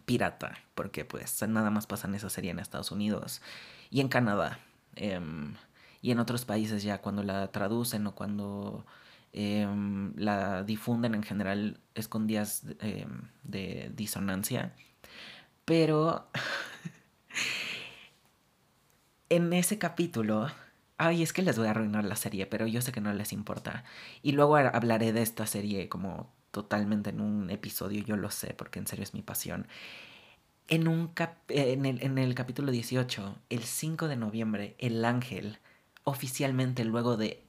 pirata, 0.05 0.59
porque 0.75 1.05
pues 1.05 1.43
nada 1.49 1.71
más 1.71 1.87
pasan 1.87 2.14
esa 2.14 2.31
serie 2.31 2.50
en 2.50 2.59
Estados 2.59 2.90
Unidos 2.90 3.43
y 3.90 4.00
en 4.00 4.09
Canadá. 4.09 4.59
Em, 4.97 5.55
y 6.02 6.11
en 6.11 6.19
otros 6.21 6.45
países 6.45 6.83
ya 6.83 6.99
cuando 6.99 7.23
la 7.23 7.49
traducen 7.52 8.07
o 8.07 8.14
cuando 8.14 8.87
em, 9.33 10.14
la 10.16 10.62
difunden 10.64 11.14
en 11.14 11.23
general 11.23 11.81
escondidas 11.95 12.64
em, 12.81 13.23
de 13.45 13.93
disonancia. 13.95 14.75
Pero 15.64 16.28
en 19.28 19.52
ese 19.52 19.78
capítulo 19.78 20.49
Ay, 20.99 21.23
es 21.23 21.33
que 21.33 21.43
les 21.43 21.59
voy 21.59 21.66
a 21.66 21.73
arruinar 21.73 22.05
la 22.05 22.16
serie, 22.16 22.47
pero 22.47 22.66
yo 22.66 22.81
sé 22.81 22.90
que 22.90 23.02
no 23.02 23.12
les 23.12 23.33
importa. 23.33 23.85
Y 24.23 24.33
luego 24.33 24.57
hablaré 24.57 25.12
de 25.12 25.23
esta 25.23 25.47
serie 25.47 25.88
como 25.90 26.33
totalmente 26.57 27.11
en 27.11 27.21
un 27.21 27.51
episodio, 27.51 28.03
yo 28.03 28.17
lo 28.17 28.31
sé, 28.31 28.55
porque 28.55 28.79
en 28.79 28.87
serio 28.87 29.03
es 29.03 29.13
mi 29.13 29.21
pasión. 29.21 29.69
En, 30.69 30.89
un 30.89 31.13
en, 31.49 32.17
el, 32.17 32.35
capítulo 32.35 32.73
18, 32.73 33.37
el 33.51 33.63
5 33.63 34.09
de 34.09 34.17
noviembre, 34.17 34.75
el 34.79 35.05
ángel, 35.05 35.59
oficialmente 36.05 36.87
luego 36.87 37.19
de 37.19 37.45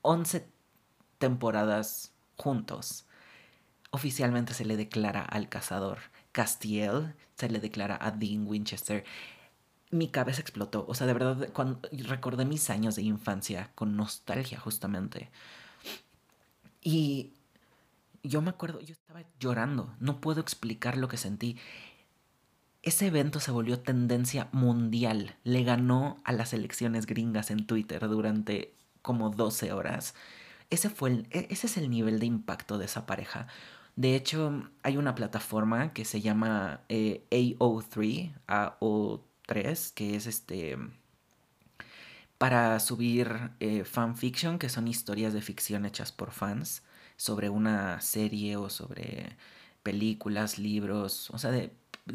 11 0.00 0.48
temporadas 1.18 2.14
juntos, 2.36 3.04
oficialmente 3.90 4.54
se 4.54 4.64
le 4.64 4.78
declara 4.78 5.20
al 5.20 5.50
cazador. 5.50 5.98
Castiel 6.32 7.14
se 7.36 7.50
le 7.50 7.60
declara 7.60 7.98
a 8.00 8.10
Dean 8.10 8.46
Winchester 8.46 9.04
mi 9.90 10.08
cabeza 10.08 10.40
explotó. 10.40 10.86
O 10.88 10.94
sea, 10.94 11.06
de 11.06 11.12
verdad, 11.12 11.50
cuando 11.52 11.80
recordé 11.92 12.44
mis 12.46 12.70
años 12.70 12.96
de 12.96 13.02
infancia 13.02 13.70
con 13.74 13.96
nostalgia, 13.96 14.58
justamente. 14.58 15.30
Y 16.82 17.32
yo 18.22 18.42
me 18.42 18.50
acuerdo, 18.50 18.80
yo 18.80 18.92
estaba 18.92 19.22
llorando. 19.38 19.94
No 20.00 20.20
puedo 20.20 20.40
explicar 20.40 20.96
lo 20.96 21.08
que 21.08 21.16
sentí. 21.16 21.56
Ese 22.82 23.06
evento 23.06 23.40
se 23.40 23.50
volvió 23.50 23.80
tendencia 23.80 24.48
mundial. 24.52 25.36
Le 25.44 25.64
ganó 25.64 26.20
a 26.24 26.32
las 26.32 26.52
elecciones 26.52 27.06
gringas 27.06 27.50
en 27.50 27.66
Twitter 27.66 28.08
durante 28.08 28.74
como 29.02 29.30
12 29.30 29.72
horas. 29.72 30.14
Ese, 30.70 30.90
fue 30.90 31.24
e, 31.30 31.48
ese 31.50 31.66
es 31.66 31.76
el 31.76 31.90
nivel 31.90 32.20
de 32.20 32.26
impacto 32.26 32.78
de 32.78 32.86
esa 32.86 33.06
pareja. 33.06 33.46
De 33.96 34.14
hecho, 34.14 34.70
hay 34.82 34.96
una 34.96 35.14
plataforma 35.14 35.92
que 35.92 36.04
se 36.04 36.20
llama 36.20 36.82
eh, 36.88 37.24
AO3, 37.30 38.32
AO3 38.46 39.94
que 39.94 40.16
es 40.16 40.26
este 40.26 40.78
para 42.38 42.78
subir 42.78 43.50
eh, 43.58 43.84
fanfiction, 43.84 44.58
que 44.60 44.68
son 44.68 44.86
historias 44.86 45.32
de 45.32 45.42
ficción 45.42 45.84
hechas 45.84 46.12
por 46.12 46.30
fans 46.30 46.82
sobre 47.18 47.50
una 47.50 48.00
serie 48.00 48.56
o 48.56 48.70
sobre 48.70 49.36
películas, 49.82 50.58
libros, 50.58 51.30
o 51.30 51.38
sea, 51.38 51.50
de, 51.50 51.70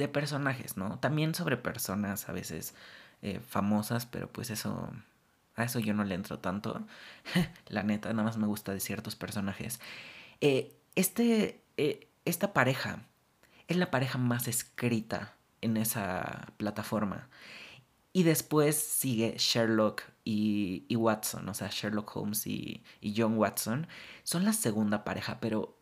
personajes, 0.08 0.76
¿no? 0.78 0.98
También 1.00 1.36
sobre 1.36 1.58
personas 1.58 2.28
a 2.28 2.32
veces 2.32 2.74
eh, 3.22 3.40
famosas, 3.48 4.08
pero 4.08 4.28
pues 4.28 4.50
eso, 4.50 4.90
a 5.56 5.66
eso 5.66 5.80
yo 5.80 5.94
no 5.94 6.04
le 6.04 6.16
entro 6.16 6.40
tanto. 6.40 6.88
La 7.68 7.84
neta, 7.84 8.10
nada 8.12 8.24
más 8.24 8.38
me 8.38 8.48
gusta 8.48 8.74
de 8.74 8.80
ciertos 8.80 9.16
personajes. 9.16 9.80
Eh, 10.42 10.76
este, 10.96 11.62
esta 12.26 12.54
pareja 12.54 13.04
es 13.68 13.78
la 13.78 13.92
pareja 13.92 14.18
más 14.18 14.48
escrita 14.48 15.36
en 15.62 15.78
esa 15.78 16.48
plataforma. 16.58 17.28
Y 18.14 18.24
después 18.24 18.78
sigue 18.78 19.36
Sherlock 19.38 20.04
y, 20.25 20.96
Watson, 20.96 21.48
o 21.50 21.53
sea, 21.53 21.70
Sherlock 21.72 22.15
Holmes 22.15 22.48
y, 22.48 22.84
John 23.15 23.38
Watson. 23.38 23.88
Son 24.24 24.46
la 24.46 24.53
segunda 24.53 25.03
pareja, 25.03 25.39
pero 25.39 25.77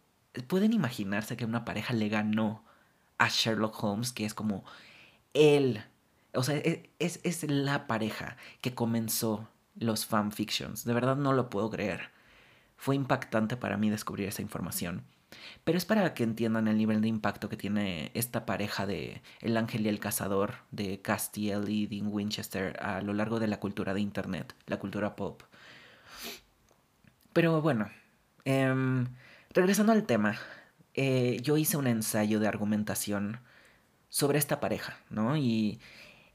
pueden 0.48 0.74
imaginarse 0.74 1.38
que 1.38 1.46
una 1.46 1.66
pareja 1.66 1.94
le 1.94 2.10
ganó 2.10 2.64
a 3.18 3.30
Sherlock 3.30 3.84
Holmes, 3.84 4.12
que 4.12 4.26
es 4.26 4.34
como 4.34 4.64
él, 5.34 5.84
o 6.34 6.44
sea, 6.44 6.58
e, 6.58 6.90
es, 7.00 7.20
es 7.24 7.44
la 7.44 7.88
pareja 7.88 8.38
que 8.62 8.74
comenzó 8.74 9.48
los 9.76 10.06
fanfictions. 10.06 10.86
De 10.86 10.94
verdad 10.94 11.16
no 11.16 11.34
lo 11.34 11.50
puedo 11.50 11.70
creer. 11.70 12.12
Fue 12.78 12.96
impactante 12.96 13.58
para 13.58 13.78
mí 13.78 13.90
descubrir 13.90 14.28
esa 14.28 14.42
información. 14.42 15.06
Pero 15.64 15.78
es 15.78 15.86
para 15.86 16.14
que 16.14 16.24
entiendan 16.24 16.68
el 16.68 16.78
nivel 16.78 17.02
de 17.02 17.08
impacto 17.08 17.50
que 17.50 17.58
tiene 17.58 18.12
esta 18.14 18.46
pareja 18.46 18.86
de 18.86 19.22
El 19.42 19.58
Ángel 19.58 19.86
y 19.86 19.90
el 19.90 20.00
Cazador 20.00 20.56
de 20.72 21.02
Castiel 21.02 21.70
y 21.70 21.88
Dean 21.88 22.08
Winchester 22.08 22.78
a 22.82 23.02
lo 23.02 23.14
largo 23.14 23.40
de 23.40 23.48
la 23.48 23.60
cultura 23.60 23.94
de 23.94 24.02
Internet, 24.02 24.56
la 24.68 24.80
cultura 24.80 25.16
pop. 25.16 25.44
Pero 27.34 27.62
bueno, 27.62 27.90
em, 28.46 29.08
regresando 29.52 29.92
al 29.94 30.06
tema, 30.06 30.38
eh, 30.94 31.40
yo 31.42 31.58
hice 31.58 31.78
un 31.78 31.88
ensayo 31.88 32.40
de 32.40 32.48
argumentación 32.48 33.40
sobre 34.10 34.38
esta 34.40 34.60
pareja, 34.60 34.98
¿no? 35.10 35.38
Y 35.38 35.80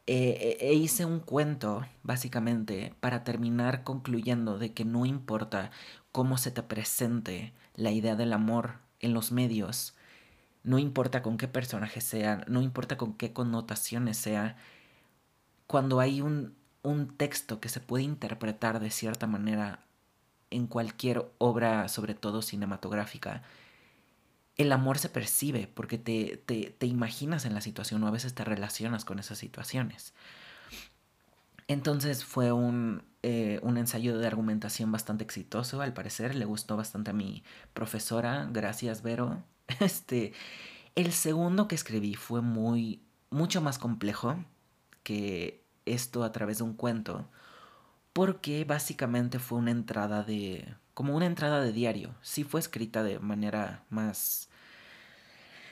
eh, 0.06 0.56
e 0.60 0.74
hice 0.74 1.04
un 1.04 1.20
cuento, 1.20 1.84
básicamente, 2.02 2.94
para 3.00 3.24
terminar 3.24 3.82
concluyendo 3.84 4.58
de 4.58 4.72
que 4.72 4.84
no 4.84 5.04
importa 5.04 5.70
cómo 6.12 6.38
se 6.38 6.50
te 6.52 6.62
presente 6.62 7.52
la 7.74 7.90
idea 7.90 8.16
del 8.16 8.32
amor 8.32 8.85
en 9.06 9.14
los 9.14 9.32
medios, 9.32 9.94
no 10.62 10.78
importa 10.78 11.22
con 11.22 11.38
qué 11.38 11.48
personaje 11.48 12.00
sea, 12.00 12.44
no 12.48 12.60
importa 12.60 12.96
con 12.98 13.14
qué 13.14 13.32
connotaciones 13.32 14.18
sea, 14.18 14.56
cuando 15.66 16.00
hay 16.00 16.20
un, 16.20 16.54
un 16.82 17.16
texto 17.16 17.60
que 17.60 17.68
se 17.68 17.80
puede 17.80 18.04
interpretar 18.04 18.80
de 18.80 18.90
cierta 18.90 19.26
manera 19.26 19.80
en 20.50 20.66
cualquier 20.66 21.26
obra, 21.38 21.88
sobre 21.88 22.14
todo 22.14 22.42
cinematográfica, 22.42 23.42
el 24.56 24.72
amor 24.72 24.98
se 24.98 25.08
percibe 25.08 25.68
porque 25.72 25.98
te, 25.98 26.42
te, 26.46 26.70
te, 26.70 26.86
imaginas 26.86 27.44
en 27.44 27.54
la 27.54 27.60
situación 27.60 28.02
o 28.02 28.06
a 28.06 28.12
veces 28.12 28.34
te 28.34 28.44
relacionas 28.44 29.04
con 29.04 29.18
esas 29.18 29.38
situaciones. 29.38 30.14
Entonces 31.68 32.24
fue 32.24 32.52
un, 32.52 33.02
eh, 33.22 33.58
un 33.62 33.76
ensayo 33.76 34.18
de 34.18 34.26
argumentación 34.26 34.92
bastante 34.92 35.24
exitoso, 35.24 35.80
al 35.80 35.92
parecer. 35.94 36.34
Le 36.34 36.44
gustó 36.44 36.76
bastante 36.76 37.10
a 37.10 37.14
mi 37.14 37.42
profesora. 37.74 38.48
Gracias, 38.52 39.02
Vero. 39.02 39.42
Este, 39.80 40.32
el 40.94 41.12
segundo 41.12 41.66
que 41.66 41.74
escribí 41.74 42.14
fue 42.14 42.40
muy, 42.40 43.02
mucho 43.30 43.60
más 43.60 43.78
complejo 43.78 44.44
que 45.02 45.64
esto 45.86 46.24
a 46.24 46.32
través 46.32 46.58
de 46.58 46.64
un 46.64 46.74
cuento, 46.74 47.28
porque 48.12 48.64
básicamente 48.64 49.38
fue 49.38 49.58
una 49.58 49.72
entrada 49.72 50.22
de, 50.22 50.76
como 50.94 51.16
una 51.16 51.26
entrada 51.26 51.60
de 51.60 51.72
diario. 51.72 52.14
Sí 52.22 52.44
fue 52.44 52.60
escrita 52.60 53.02
de 53.02 53.18
manera 53.18 53.84
más 53.90 54.48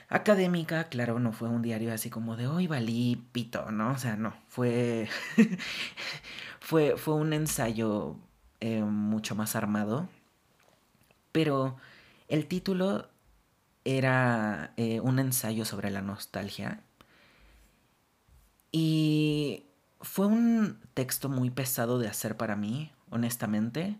académica, 0.09 0.85
claro, 0.85 1.19
no 1.19 1.31
fue 1.31 1.49
un 1.49 1.61
diario 1.61 1.93
así 1.93 2.09
como 2.09 2.35
de 2.35 2.47
hoy 2.47 2.67
valí 2.67 3.23
pito, 3.31 3.71
¿no? 3.71 3.91
O 3.91 3.97
sea, 3.97 4.15
no, 4.17 4.33
fue, 4.47 5.09
fue, 6.59 6.97
fue 6.97 7.15
un 7.15 7.33
ensayo 7.33 8.17
eh, 8.59 8.81
mucho 8.81 9.35
más 9.35 9.55
armado, 9.55 10.09
pero 11.31 11.77
el 12.27 12.47
título 12.47 13.09
era 13.83 14.73
eh, 14.77 14.99
un 15.01 15.19
ensayo 15.19 15.65
sobre 15.65 15.91
la 15.91 16.01
nostalgia 16.01 16.81
y 18.71 19.65
fue 20.01 20.27
un 20.27 20.79
texto 20.93 21.29
muy 21.29 21.49
pesado 21.49 21.99
de 21.99 22.07
hacer 22.07 22.35
para 22.37 22.55
mí, 22.55 22.91
honestamente. 23.09 23.97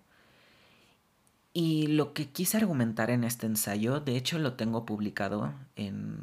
Y 1.57 1.87
lo 1.87 2.11
que 2.13 2.27
quise 2.27 2.57
argumentar 2.57 3.09
en 3.09 3.23
este 3.23 3.45
ensayo, 3.47 4.01
de 4.01 4.17
hecho 4.17 4.37
lo 4.39 4.55
tengo 4.55 4.85
publicado 4.85 5.53
en, 5.77 6.17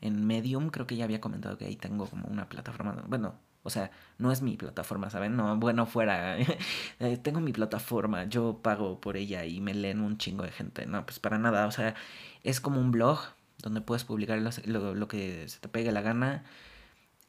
en 0.00 0.26
Medium, 0.26 0.70
creo 0.70 0.86
que 0.86 0.96
ya 0.96 1.04
había 1.04 1.20
comentado 1.20 1.58
que 1.58 1.66
ahí 1.66 1.76
tengo 1.76 2.06
como 2.06 2.26
una 2.26 2.48
plataforma, 2.48 3.04
bueno, 3.06 3.34
o 3.64 3.68
sea, 3.68 3.90
no 4.16 4.32
es 4.32 4.40
mi 4.40 4.56
plataforma, 4.56 5.10
¿saben? 5.10 5.36
No, 5.36 5.58
bueno, 5.58 5.84
fuera, 5.84 6.38
eh, 7.00 7.18
tengo 7.22 7.40
mi 7.40 7.52
plataforma, 7.52 8.24
yo 8.24 8.60
pago 8.62 8.98
por 8.98 9.18
ella 9.18 9.44
y 9.44 9.60
me 9.60 9.74
leen 9.74 10.00
un 10.00 10.16
chingo 10.16 10.42
de 10.44 10.52
gente, 10.52 10.86
no, 10.86 11.04
pues 11.04 11.18
para 11.18 11.36
nada, 11.36 11.66
o 11.66 11.70
sea, 11.70 11.94
es 12.42 12.58
como 12.58 12.80
un 12.80 12.90
blog 12.90 13.20
donde 13.62 13.82
puedes 13.82 14.04
publicar 14.04 14.38
lo, 14.64 14.94
lo 14.94 15.08
que 15.08 15.48
se 15.48 15.60
te 15.60 15.68
pegue 15.68 15.92
la 15.92 16.00
gana. 16.00 16.44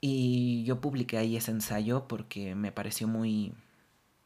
Y 0.01 0.63
yo 0.63 0.79
publiqué 0.81 1.17
ahí 1.17 1.35
ese 1.35 1.51
ensayo 1.51 2.07
porque 2.07 2.55
me 2.55 2.71
pareció 2.71 3.07
muy 3.07 3.53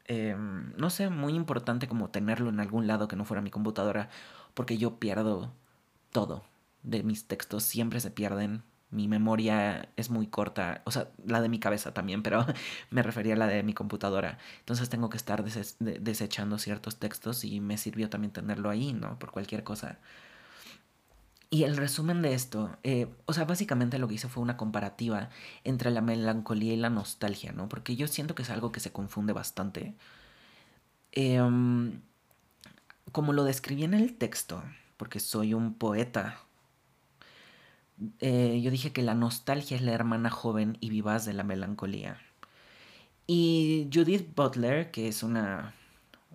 Em, 0.06 0.72
no 0.76 0.90
sé, 0.90 1.08
muy 1.10 1.34
importante 1.34 1.88
como 1.88 2.10
tenerlo 2.10 2.50
en 2.50 2.60
algún 2.60 2.86
lado 2.86 3.08
que 3.08 3.16
no 3.16 3.24
fuera 3.24 3.42
mi 3.42 3.50
computadora, 3.50 4.10
porque 4.54 4.76
yo 4.78 4.98
pierdo 4.98 5.52
todo 6.12 6.44
de 6.82 7.02
mis 7.02 7.26
textos, 7.26 7.64
siempre 7.64 8.00
se 8.00 8.10
pierden. 8.10 8.62
Mi 8.90 9.08
memoria 9.08 9.88
es 9.96 10.10
muy 10.10 10.28
corta, 10.28 10.82
o 10.84 10.90
sea, 10.92 11.08
la 11.26 11.40
de 11.40 11.48
mi 11.48 11.58
cabeza 11.58 11.92
también, 11.94 12.22
pero 12.22 12.46
me 12.90 13.02
refería 13.02 13.34
a 13.34 13.36
la 13.36 13.46
de 13.48 13.62
mi 13.64 13.74
computadora. 13.74 14.38
Entonces 14.60 14.88
tengo 14.90 15.10
que 15.10 15.16
estar 15.16 15.44
desechando 15.44 16.58
ciertos 16.58 16.98
textos 16.98 17.44
y 17.44 17.60
me 17.60 17.78
sirvió 17.78 18.08
también 18.10 18.32
tenerlo 18.32 18.70
ahí, 18.70 18.92
¿no? 18.92 19.18
Por 19.18 19.32
cualquier 19.32 19.64
cosa. 19.64 19.98
Y 21.50 21.64
el 21.64 21.76
resumen 21.76 22.22
de 22.22 22.34
esto, 22.34 22.76
eh, 22.82 23.08
o 23.26 23.32
sea, 23.32 23.44
básicamente 23.44 23.98
lo 23.98 24.08
que 24.08 24.14
hice 24.14 24.28
fue 24.28 24.42
una 24.42 24.56
comparativa 24.56 25.30
entre 25.62 25.90
la 25.90 26.00
melancolía 26.00 26.72
y 26.74 26.76
la 26.76 26.90
nostalgia, 26.90 27.52
¿no? 27.52 27.68
Porque 27.68 27.96
yo 27.96 28.08
siento 28.08 28.34
que 28.34 28.42
es 28.42 28.50
algo 28.50 28.72
que 28.72 28.80
se 28.80 28.92
confunde 28.92 29.32
bastante. 29.32 29.94
Em, 31.12 32.00
como 33.12 33.32
lo 33.32 33.44
describí 33.44 33.84
en 33.84 33.94
el 33.94 34.16
texto, 34.16 34.62
porque 34.96 35.20
soy 35.20 35.54
un 35.54 35.74
poeta, 35.74 36.40
eh, 38.20 38.60
yo 38.62 38.70
dije 38.70 38.92
que 38.92 39.02
la 39.02 39.14
nostalgia 39.14 39.76
es 39.76 39.82
la 39.82 39.92
hermana 39.92 40.30
joven 40.30 40.76
y 40.80 40.90
vivaz 40.90 41.24
de 41.24 41.34
la 41.34 41.44
melancolía. 41.44 42.18
Y 43.26 43.88
Judith 43.92 44.34
Butler, 44.34 44.90
que 44.90 45.08
es 45.08 45.22
una, 45.22 45.74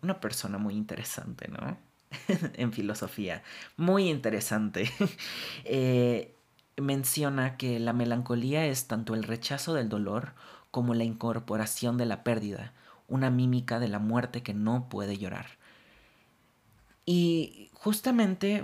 una 0.01 0.19
persona 0.19 0.57
muy 0.57 0.75
interesante, 0.75 1.47
¿no? 1.49 1.77
en 2.53 2.73
filosofía, 2.73 3.43
muy 3.77 4.09
interesante, 4.09 4.89
eh, 5.65 6.35
menciona 6.77 7.57
que 7.57 7.79
la 7.79 7.93
melancolía 7.93 8.65
es 8.65 8.87
tanto 8.87 9.13
el 9.13 9.23
rechazo 9.23 9.73
del 9.73 9.89
dolor 9.89 10.33
como 10.71 10.93
la 10.93 11.03
incorporación 11.03 11.97
de 11.97 12.05
la 12.05 12.23
pérdida, 12.23 12.73
una 13.07 13.29
mímica 13.29 13.79
de 13.79 13.87
la 13.87 13.99
muerte 13.99 14.43
que 14.43 14.53
no 14.53 14.87
puede 14.89 15.17
llorar. 15.17 15.47
Y 17.05 17.69
justamente 17.73 18.63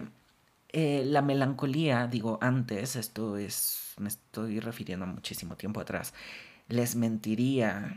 eh, 0.70 1.04
la 1.06 1.22
melancolía, 1.22 2.08
digo 2.08 2.38
antes, 2.42 2.96
esto 2.96 3.38
es, 3.38 3.94
me 3.98 4.08
estoy 4.08 4.60
refiriendo 4.60 5.06
a 5.06 5.10
muchísimo 5.10 5.56
tiempo 5.56 5.80
atrás, 5.80 6.14
les 6.68 6.96
mentiría 6.96 7.96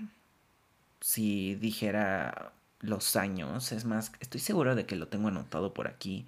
si 1.00 1.54
dijera 1.56 2.52
los 2.80 3.16
años, 3.16 3.72
es 3.72 3.84
más, 3.84 4.12
estoy 4.20 4.40
seguro 4.40 4.74
de 4.74 4.86
que 4.86 4.96
lo 4.96 5.08
tengo 5.08 5.28
anotado 5.28 5.74
por 5.74 5.88
aquí, 5.88 6.26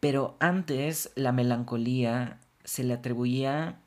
pero 0.00 0.36
antes 0.40 1.10
la 1.14 1.32
melancolía 1.32 2.38
se 2.64 2.84
le 2.84 2.94
atribuía, 2.94 3.78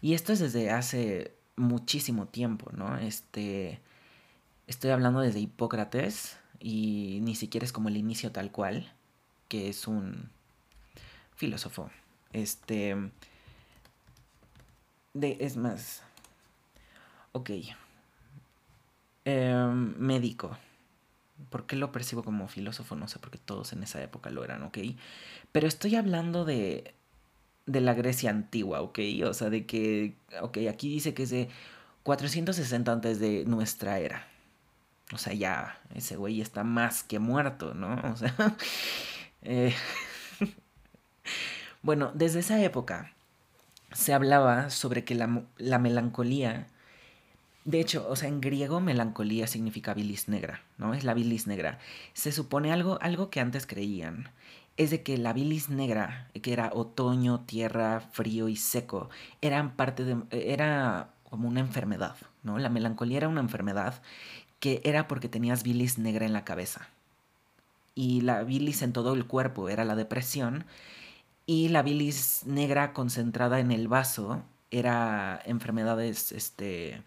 y 0.00 0.14
esto 0.14 0.32
es 0.32 0.40
desde 0.40 0.70
hace 0.70 1.34
muchísimo 1.56 2.26
tiempo, 2.26 2.70
¿no? 2.72 2.98
Este, 2.98 3.80
estoy 4.66 4.90
hablando 4.90 5.20
desde 5.20 5.40
Hipócrates 5.40 6.36
y 6.60 7.20
ni 7.22 7.34
siquiera 7.34 7.64
es 7.64 7.72
como 7.72 7.88
el 7.88 7.96
inicio 7.96 8.32
tal 8.32 8.50
cual, 8.50 8.92
que 9.48 9.68
es 9.68 9.86
un 9.86 10.30
filósofo. 11.36 11.90
Este, 12.32 12.96
de, 15.14 15.36
es 15.40 15.56
más, 15.56 16.02
ok, 17.32 17.50
em, 19.24 19.94
médico. 19.98 20.56
¿Por 21.50 21.66
qué 21.66 21.76
lo 21.76 21.92
percibo 21.92 22.22
como 22.22 22.48
filósofo? 22.48 22.96
No 22.96 23.08
sé, 23.08 23.18
porque 23.18 23.38
todos 23.38 23.72
en 23.72 23.82
esa 23.82 24.02
época 24.02 24.30
lo 24.30 24.44
eran, 24.44 24.62
¿ok? 24.62 24.78
Pero 25.52 25.66
estoy 25.68 25.96
hablando 25.96 26.44
de 26.44 26.94
de 27.66 27.80
la 27.80 27.94
Grecia 27.94 28.30
antigua, 28.30 28.82
¿ok? 28.82 28.98
O 29.26 29.34
sea, 29.34 29.50
de 29.50 29.66
que, 29.66 30.16
ok, 30.40 30.58
aquí 30.70 30.88
dice 30.88 31.14
que 31.14 31.24
es 31.24 31.30
de 31.30 31.48
460 32.02 32.92
antes 32.92 33.18
de 33.20 33.44
nuestra 33.46 33.98
era. 33.98 34.26
O 35.12 35.18
sea, 35.18 35.32
ya, 35.34 35.78
ese 35.94 36.16
güey 36.16 36.40
está 36.40 36.64
más 36.64 37.02
que 37.02 37.18
muerto, 37.18 37.74
¿no? 37.74 37.94
O 38.12 38.16
sea, 38.16 38.34
eh, 39.42 39.74
bueno, 41.82 42.12
desde 42.14 42.40
esa 42.40 42.62
época 42.62 43.12
se 43.92 44.12
hablaba 44.12 44.70
sobre 44.70 45.04
que 45.04 45.14
la, 45.14 45.44
la 45.58 45.78
melancolía, 45.78 46.66
de 47.64 47.80
hecho, 47.80 48.06
o 48.08 48.16
sea, 48.16 48.28
en 48.28 48.40
griego 48.40 48.80
melancolía 48.80 49.46
significa 49.46 49.94
bilis 49.94 50.28
negra, 50.28 50.62
¿no? 50.76 50.92
Es 50.94 51.04
la 51.04 51.14
bilis 51.14 51.46
negra. 51.46 51.78
Se 52.12 52.30
supone 52.30 52.72
algo, 52.72 52.98
algo 53.00 53.30
que 53.30 53.40
antes 53.40 53.66
creían 53.66 54.28
es 54.76 54.90
de 54.90 55.02
que 55.02 55.16
la 55.18 55.32
bilis 55.32 55.70
negra, 55.70 56.30
que 56.42 56.52
era 56.52 56.70
otoño, 56.74 57.40
tierra, 57.40 58.00
frío 58.00 58.48
y 58.48 58.56
seco, 58.56 59.08
eran 59.40 59.76
parte 59.76 60.04
de, 60.04 60.16
era 60.30 61.10
como 61.30 61.48
una 61.48 61.60
enfermedad, 61.60 62.16
¿no? 62.42 62.58
La 62.58 62.68
melancolía 62.68 63.18
era 63.18 63.28
una 63.28 63.40
enfermedad 63.40 64.02
que 64.60 64.80
era 64.84 65.08
porque 65.08 65.28
tenías 65.28 65.62
bilis 65.62 65.98
negra 65.98 66.26
en 66.26 66.32
la 66.32 66.44
cabeza. 66.44 66.88
Y 67.94 68.22
la 68.22 68.42
bilis 68.42 68.82
en 68.82 68.92
todo 68.92 69.14
el 69.14 69.26
cuerpo 69.26 69.68
era 69.68 69.84
la 69.84 69.94
depresión. 69.94 70.64
Y 71.46 71.68
la 71.68 71.82
bilis 71.82 72.42
negra 72.46 72.92
concentrada 72.92 73.60
en 73.60 73.70
el 73.72 73.88
vaso 73.88 74.42
era 74.70 75.40
enfermedades, 75.46 76.32
este... 76.32 77.02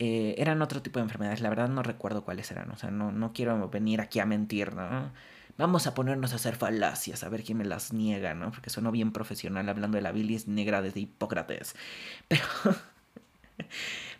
Eh, 0.00 0.36
eran 0.38 0.62
otro 0.62 0.80
tipo 0.80 1.00
de 1.00 1.02
enfermedades, 1.02 1.40
la 1.40 1.48
verdad 1.48 1.68
no 1.68 1.82
recuerdo 1.82 2.24
cuáles 2.24 2.48
eran, 2.52 2.70
o 2.70 2.76
sea, 2.76 2.92
no, 2.92 3.10
no 3.10 3.32
quiero 3.32 3.68
venir 3.68 4.00
aquí 4.00 4.20
a 4.20 4.26
mentir, 4.26 4.74
¿no? 4.74 5.10
Vamos 5.56 5.88
a 5.88 5.94
ponernos 5.94 6.32
a 6.32 6.36
hacer 6.36 6.54
falacias, 6.54 7.24
a 7.24 7.28
ver 7.28 7.42
quién 7.42 7.58
me 7.58 7.64
las 7.64 7.92
niega, 7.92 8.32
¿no? 8.32 8.52
Porque 8.52 8.70
sueno 8.70 8.92
bien 8.92 9.10
profesional 9.10 9.68
hablando 9.68 9.96
de 9.96 10.02
la 10.02 10.12
bilis 10.12 10.46
negra 10.46 10.82
desde 10.82 11.00
Hipócrates. 11.00 11.74
Pero. 12.28 12.44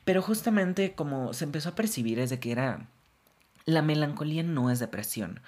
Pero 0.04 0.20
justamente 0.20 0.94
como 0.94 1.32
se 1.32 1.44
empezó 1.44 1.68
a 1.68 1.74
percibir 1.76 2.18
es 2.18 2.30
de 2.30 2.40
que 2.40 2.50
era. 2.50 2.88
La 3.66 3.82
melancolía 3.82 4.42
no 4.42 4.70
es 4.70 4.80
depresión. 4.80 5.40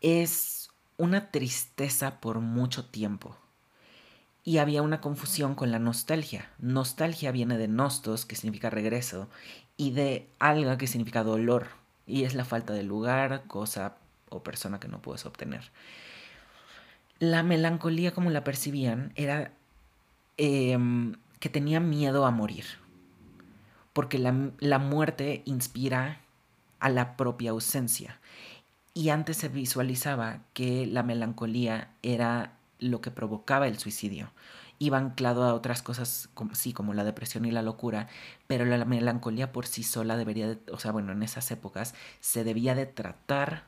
Es 0.00 0.70
una 0.96 1.30
tristeza 1.32 2.20
por 2.20 2.38
mucho 2.38 2.84
tiempo. 2.84 3.36
Y 4.44 4.58
había 4.58 4.82
una 4.82 5.00
confusión 5.00 5.54
con 5.54 5.70
la 5.70 5.78
nostalgia. 5.78 6.50
Nostalgia 6.58 7.32
viene 7.32 7.56
de 7.56 7.66
nostos, 7.66 8.26
que 8.26 8.36
significa 8.36 8.68
regreso, 8.68 9.28
y 9.76 9.92
de 9.92 10.28
alga, 10.38 10.76
que 10.76 10.86
significa 10.86 11.24
dolor. 11.24 11.68
Y 12.06 12.24
es 12.24 12.34
la 12.34 12.44
falta 12.44 12.74
de 12.74 12.82
lugar, 12.82 13.44
cosa, 13.46 13.96
o 14.28 14.42
persona 14.42 14.80
que 14.80 14.88
no 14.88 15.00
puedes 15.00 15.24
obtener. 15.24 15.70
La 17.18 17.42
melancolía 17.42 18.12
como 18.12 18.30
la 18.30 18.44
percibían 18.44 19.12
era 19.16 19.52
em, 20.36 21.14
que 21.40 21.48
tenía 21.48 21.80
miedo 21.80 22.26
a 22.26 22.30
morir, 22.30 22.64
porque 23.92 24.18
la, 24.18 24.50
la 24.58 24.78
muerte 24.78 25.42
inspira 25.46 26.20
a 26.80 26.90
la 26.90 27.16
propia 27.16 27.50
ausencia. 27.50 28.18
Y 28.92 29.08
antes 29.08 29.38
se 29.38 29.48
visualizaba 29.48 30.40
que 30.52 30.86
la 30.86 31.02
melancolía 31.02 31.90
era 32.02 32.52
lo 32.78 33.00
que 33.00 33.10
provocaba 33.10 33.68
el 33.68 33.78
suicidio. 33.78 34.32
Iba 34.78 34.98
anclado 34.98 35.44
a 35.44 35.54
otras 35.54 35.82
cosas, 35.82 36.28
como, 36.34 36.54
sí, 36.54 36.72
como 36.72 36.94
la 36.94 37.04
depresión 37.04 37.44
y 37.44 37.50
la 37.50 37.62
locura, 37.62 38.08
pero 38.46 38.64
la 38.64 38.84
melancolía 38.84 39.52
por 39.52 39.66
sí 39.66 39.82
sola 39.82 40.16
debería, 40.16 40.48
de, 40.48 40.58
o 40.72 40.78
sea, 40.78 40.92
bueno, 40.92 41.12
en 41.12 41.22
esas 41.22 41.50
épocas 41.50 41.94
se 42.20 42.44
debía 42.44 42.74
de 42.74 42.86
tratar 42.86 43.64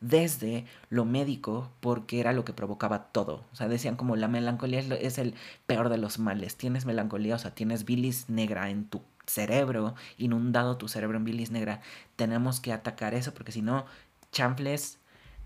desde 0.00 0.64
lo 0.88 1.04
médico 1.04 1.70
porque 1.80 2.20
era 2.20 2.32
lo 2.32 2.44
que 2.44 2.52
provocaba 2.52 3.04
todo. 3.12 3.44
O 3.52 3.56
sea, 3.56 3.68
decían 3.68 3.96
como 3.96 4.16
la 4.16 4.28
melancolía 4.28 4.80
es, 4.80 5.18
el 5.18 5.34
peor 5.66 5.88
de 5.88 5.98
los 5.98 6.18
males. 6.18 6.56
Tienes 6.56 6.86
melancolía, 6.86 7.36
o 7.36 7.38
sea, 7.38 7.54
tienes 7.54 7.84
bilis 7.84 8.28
negra 8.28 8.70
en 8.70 8.86
tu 8.86 9.02
cerebro, 9.26 9.94
inundado 10.16 10.76
tu 10.76 10.88
cerebro 10.88 11.18
en 11.18 11.24
bilis 11.24 11.50
negra. 11.50 11.80
Tenemos 12.16 12.60
que 12.60 12.72
atacar 12.72 13.14
eso 13.14 13.32
porque 13.34 13.52
si 13.52 13.62
no, 13.62 13.86
chanfles, 14.32 14.98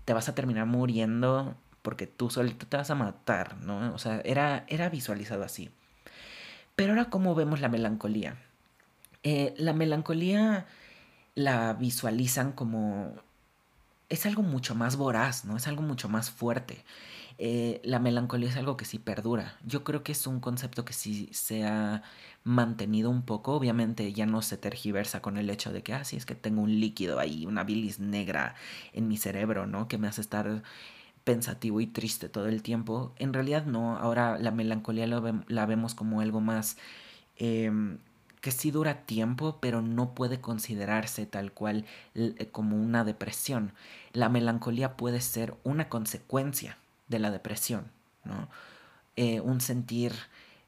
te 0.05 0.13
vas 0.13 0.29
a 0.29 0.35
terminar 0.35 0.65
muriendo 0.65 1.55
porque 1.85 2.07
tú 2.07 2.31
solito 2.31 2.65
te 2.65 2.77
vas 2.77 2.89
a 2.89 2.95
matar, 2.95 3.57
¿no? 3.61 3.93
O 3.93 3.99
sea, 3.99 4.19
era, 4.25 4.65
era 4.67 4.89
visualizado 4.89 5.43
así. 5.43 5.69
Pero 6.75 6.93
ahora, 6.93 7.11
¿cómo 7.11 7.35
vemos 7.35 7.61
la 7.61 7.69
melancolía? 7.69 8.37
Eh, 9.21 9.53
la 9.57 9.73
melancolía 9.73 10.65
la 11.35 11.73
visualizan 11.73 12.53
como 12.53 13.13
es 14.09 14.25
algo 14.25 14.41
mucho 14.41 14.73
más 14.73 14.95
voraz, 14.97 15.45
¿no? 15.45 15.57
Es 15.57 15.67
algo 15.67 15.83
mucho 15.83 16.09
más 16.09 16.31
fuerte. 16.31 16.83
Eh, 17.37 17.81
la 17.83 17.99
melancolía 17.99 18.49
es 18.49 18.57
algo 18.57 18.77
que 18.77 18.85
sí 18.85 18.97
perdura. 18.97 19.57
Yo 19.63 19.83
creo 19.83 20.03
que 20.03 20.13
es 20.13 20.25
un 20.25 20.39
concepto 20.39 20.85
que 20.85 20.93
sí 20.93 21.29
se 21.33 21.65
ha 21.65 22.01
mantenido 22.43 23.09
un 23.11 23.23
poco. 23.23 23.53
Obviamente 23.53 24.11
ya 24.13 24.25
no 24.25 24.41
se 24.41 24.57
tergiversa 24.57 25.21
con 25.21 25.37
el 25.37 25.49
hecho 25.49 25.71
de 25.71 25.83
que, 25.83 25.93
ah, 25.93 26.03
sí, 26.03 26.15
es 26.17 26.25
que 26.25 26.35
tengo 26.35 26.61
un 26.61 26.79
líquido 26.79 27.19
ahí, 27.19 27.45
una 27.45 27.63
bilis 27.63 27.99
negra 27.99 28.55
en 28.93 29.07
mi 29.07 29.17
cerebro, 29.17 29.67
¿no? 29.67 29.87
Que 29.87 29.97
me 29.97 30.07
hace 30.07 30.21
estar 30.21 30.63
pensativo 31.25 31.81
y 31.81 31.87
triste 31.87 32.29
todo 32.29 32.47
el 32.47 32.63
tiempo. 32.63 33.13
En 33.17 33.33
realidad 33.33 33.65
no. 33.65 33.97
Ahora 33.97 34.37
la 34.37 34.51
melancolía 34.51 35.07
la 35.07 35.65
vemos 35.65 35.93
como 35.93 36.21
algo 36.21 36.39
más... 36.39 36.77
Em, 37.35 37.97
que 38.45 38.51
sí 38.51 38.69
dura 38.69 39.07
tiempo, 39.07 39.57
pero 39.59 39.81
no 39.81 40.13
puede 40.13 40.39
considerarse 40.39 41.25
tal 41.25 41.51
cual 41.51 41.85
eh, 42.13 42.47
como 42.51 42.77
una 42.77 43.03
depresión. 43.03 43.73
La 44.13 44.29
melancolía 44.29 44.95
puede 44.95 45.19
ser 45.19 45.55
una 45.63 45.89
consecuencia 45.89 46.77
de 47.07 47.17
la 47.17 47.31
depresión, 47.31 47.85
¿no? 48.23 48.47
Eh, 49.15 49.41
un 49.41 49.61
sentir 49.61 50.13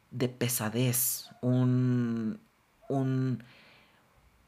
de 0.10 0.28
pesadez, 0.28 1.30
un, 1.42 2.40
un, 2.90 3.44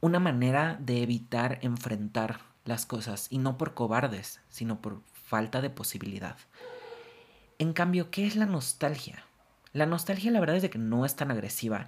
una 0.01 0.19
manera 0.19 0.79
de 0.79 1.03
evitar 1.03 1.59
enfrentar 1.61 2.39
las 2.65 2.87
cosas, 2.87 3.27
y 3.29 3.37
no 3.37 3.59
por 3.59 3.75
cobardes, 3.75 4.41
sino 4.49 4.81
por 4.81 5.03
falta 5.29 5.61
de 5.61 5.69
posibilidad. 5.69 6.37
En 7.59 7.73
cambio, 7.73 8.09
¿qué 8.09 8.25
es 8.25 8.35
la 8.35 8.47
nostalgia? 8.47 9.23
La 9.73 9.85
nostalgia 9.85 10.31
la 10.31 10.39
verdad 10.39 10.55
es 10.55 10.63
de 10.63 10.71
que 10.71 10.79
no 10.79 11.05
es 11.05 11.15
tan 11.15 11.29
agresiva 11.29 11.85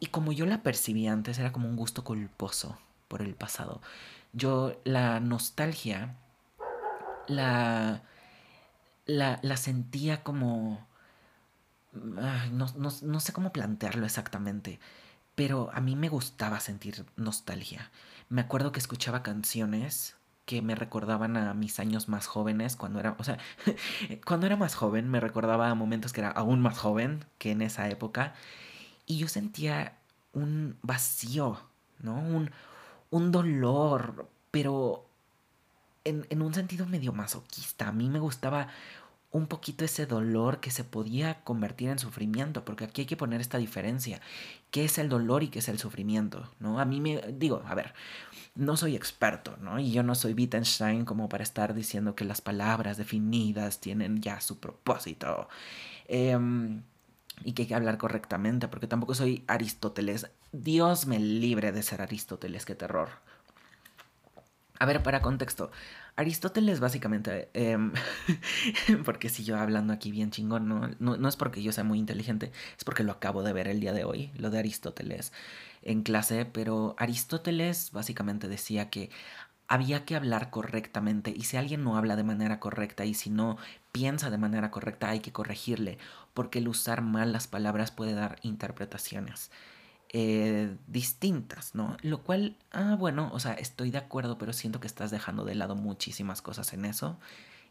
y 0.00 0.06
como 0.06 0.32
yo 0.32 0.46
la 0.46 0.62
percibí 0.62 1.08
antes, 1.08 1.38
era 1.38 1.52
como 1.52 1.68
un 1.68 1.76
gusto 1.76 2.04
culposo 2.04 2.78
por 3.08 3.20
el 3.20 3.34
pasado. 3.34 3.80
Yo 4.32 4.80
la 4.84 5.18
nostalgia 5.18 6.14
la, 7.26 8.02
la, 9.06 9.56
sentía 9.56 10.22
como... 10.22 10.86
No, 11.92 12.66
no, 12.76 13.20
sé 13.20 13.32
cómo 13.32 13.52
plantearlo 13.52 14.06
exactamente, 14.06 14.78
pero 15.34 15.70
a 15.72 15.80
mí 15.80 15.96
me 15.96 16.08
gustaba 16.08 16.60
sentir 16.60 17.06
nostalgia. 17.16 17.90
Me 18.28 18.42
acuerdo 18.42 18.70
que 18.70 18.78
escuchaba 18.78 19.22
canciones 19.22 20.14
que 20.48 20.62
me 20.62 20.74
recordaban 20.74 21.36
a 21.36 21.52
mis 21.52 21.78
años 21.78 22.08
más 22.08 22.26
jóvenes, 22.26 22.74
cuando 22.74 23.00
era, 23.00 23.14
o 23.18 23.22
sea, 23.22 23.36
cuando 24.26 24.46
era 24.46 24.56
más 24.56 24.74
joven 24.74 25.06
me 25.06 25.20
recordaba 25.20 25.68
a 25.68 25.74
momentos 25.74 26.14
que 26.14 26.22
era 26.22 26.30
aún 26.30 26.62
más 26.62 26.78
joven 26.78 27.26
que 27.36 27.50
en 27.50 27.60
esa 27.60 27.90
época, 27.90 28.32
y 29.04 29.18
yo 29.18 29.28
sentía 29.28 29.98
un 30.32 30.78
vacío, 30.80 31.60
¿no? 31.98 32.14
Un, 32.14 32.50
un 33.10 33.30
dolor, 33.30 34.26
pero 34.50 35.04
en, 36.04 36.26
en 36.30 36.40
un 36.40 36.54
sentido 36.54 36.86
medio 36.86 37.12
masoquista. 37.12 37.88
A 37.88 37.92
mí 37.92 38.08
me 38.08 38.18
gustaba 38.18 38.68
un 39.30 39.46
poquito 39.46 39.84
ese 39.84 40.06
dolor 40.06 40.60
que 40.60 40.70
se 40.70 40.84
podía 40.84 41.42
convertir 41.44 41.90
en 41.90 41.98
sufrimiento, 41.98 42.64
porque 42.64 42.84
aquí 42.84 43.02
hay 43.02 43.06
que 43.06 43.16
poner 43.16 43.40
esta 43.40 43.58
diferencia, 43.58 44.20
qué 44.70 44.84
es 44.84 44.98
el 44.98 45.08
dolor 45.08 45.42
y 45.42 45.48
qué 45.48 45.58
es 45.58 45.68
el 45.68 45.78
sufrimiento, 45.78 46.50
¿no? 46.60 46.80
A 46.80 46.86
mí 46.86 47.00
me 47.00 47.20
digo, 47.32 47.62
a 47.66 47.74
ver, 47.74 47.92
no 48.54 48.76
soy 48.76 48.96
experto, 48.96 49.56
¿no? 49.60 49.78
Y 49.78 49.92
yo 49.92 50.02
no 50.02 50.14
soy 50.14 50.32
Wittgenstein 50.32 51.04
como 51.04 51.28
para 51.28 51.44
estar 51.44 51.74
diciendo 51.74 52.14
que 52.14 52.24
las 52.24 52.40
palabras 52.40 52.96
definidas 52.96 53.80
tienen 53.80 54.20
ya 54.22 54.40
su 54.40 54.58
propósito. 54.58 55.48
Em, 56.06 56.82
y 57.44 57.52
que 57.52 57.62
hay 57.62 57.68
que 57.68 57.74
hablar 57.74 57.98
correctamente, 57.98 58.66
porque 58.68 58.86
tampoco 58.86 59.14
soy 59.14 59.44
Aristóteles. 59.46 60.30
Dios 60.52 61.06
me 61.06 61.18
libre 61.18 61.70
de 61.72 61.82
ser 61.82 62.02
Aristóteles, 62.02 62.64
qué 62.64 62.74
terror. 62.74 63.10
A 64.78 64.86
ver, 64.86 65.02
para 65.02 65.22
contexto, 65.22 65.70
Aristóteles 66.18 66.80
básicamente, 66.80 67.48
em, 67.54 67.92
porque 69.04 69.28
si 69.28 69.44
yo 69.44 69.56
hablando 69.56 69.92
aquí 69.92 70.10
bien 70.10 70.32
chingón, 70.32 70.66
¿no? 70.66 70.90
¿no? 70.98 71.28
es 71.28 71.36
porque 71.36 71.62
yo 71.62 71.70
sea 71.70 71.84
muy 71.84 72.00
inteligente, 72.00 72.50
es 72.76 72.82
porque 72.82 73.04
lo 73.04 73.12
acabo 73.12 73.44
de 73.44 73.52
ver 73.52 73.68
el 73.68 73.78
día 73.78 73.92
de 73.92 74.02
hoy, 74.02 74.32
lo 74.36 74.50
de 74.50 74.58
Aristóteles 74.58 75.32
en 75.82 76.02
clase, 76.02 76.44
pero 76.44 76.96
Aristóteles 76.98 77.92
básicamente 77.92 78.48
decía 78.48 78.90
que 78.90 79.10
había 79.68 80.04
que 80.04 80.16
hablar 80.16 80.50
correctamente 80.50 81.32
y 81.36 81.42
si 81.42 81.56
alguien 81.56 81.84
no 81.84 81.96
habla 81.96 82.16
de 82.16 82.24
manera 82.24 82.58
correcta 82.58 83.04
y 83.04 83.14
si 83.14 83.30
no 83.30 83.56
piensa 83.92 84.28
de 84.28 84.38
manera 84.38 84.72
correcta 84.72 85.10
hay 85.10 85.20
que 85.20 85.32
corregirle, 85.32 85.98
porque 86.34 86.58
el 86.58 86.66
usar 86.66 87.00
mal 87.00 87.32
las 87.32 87.46
palabras 87.46 87.92
puede 87.92 88.14
dar 88.14 88.40
interpretaciones. 88.42 89.52
Eh, 90.10 90.74
distintas, 90.86 91.74
¿no? 91.74 91.96
Lo 92.02 92.22
cual, 92.22 92.56
ah, 92.72 92.96
bueno, 92.98 93.30
o 93.32 93.40
sea, 93.40 93.52
estoy 93.52 93.90
de 93.90 93.98
acuerdo, 93.98 94.38
pero 94.38 94.54
siento 94.54 94.80
que 94.80 94.86
estás 94.86 95.10
dejando 95.10 95.44
de 95.44 95.54
lado 95.54 95.76
muchísimas 95.76 96.40
cosas 96.40 96.72
en 96.72 96.86
eso. 96.86 97.18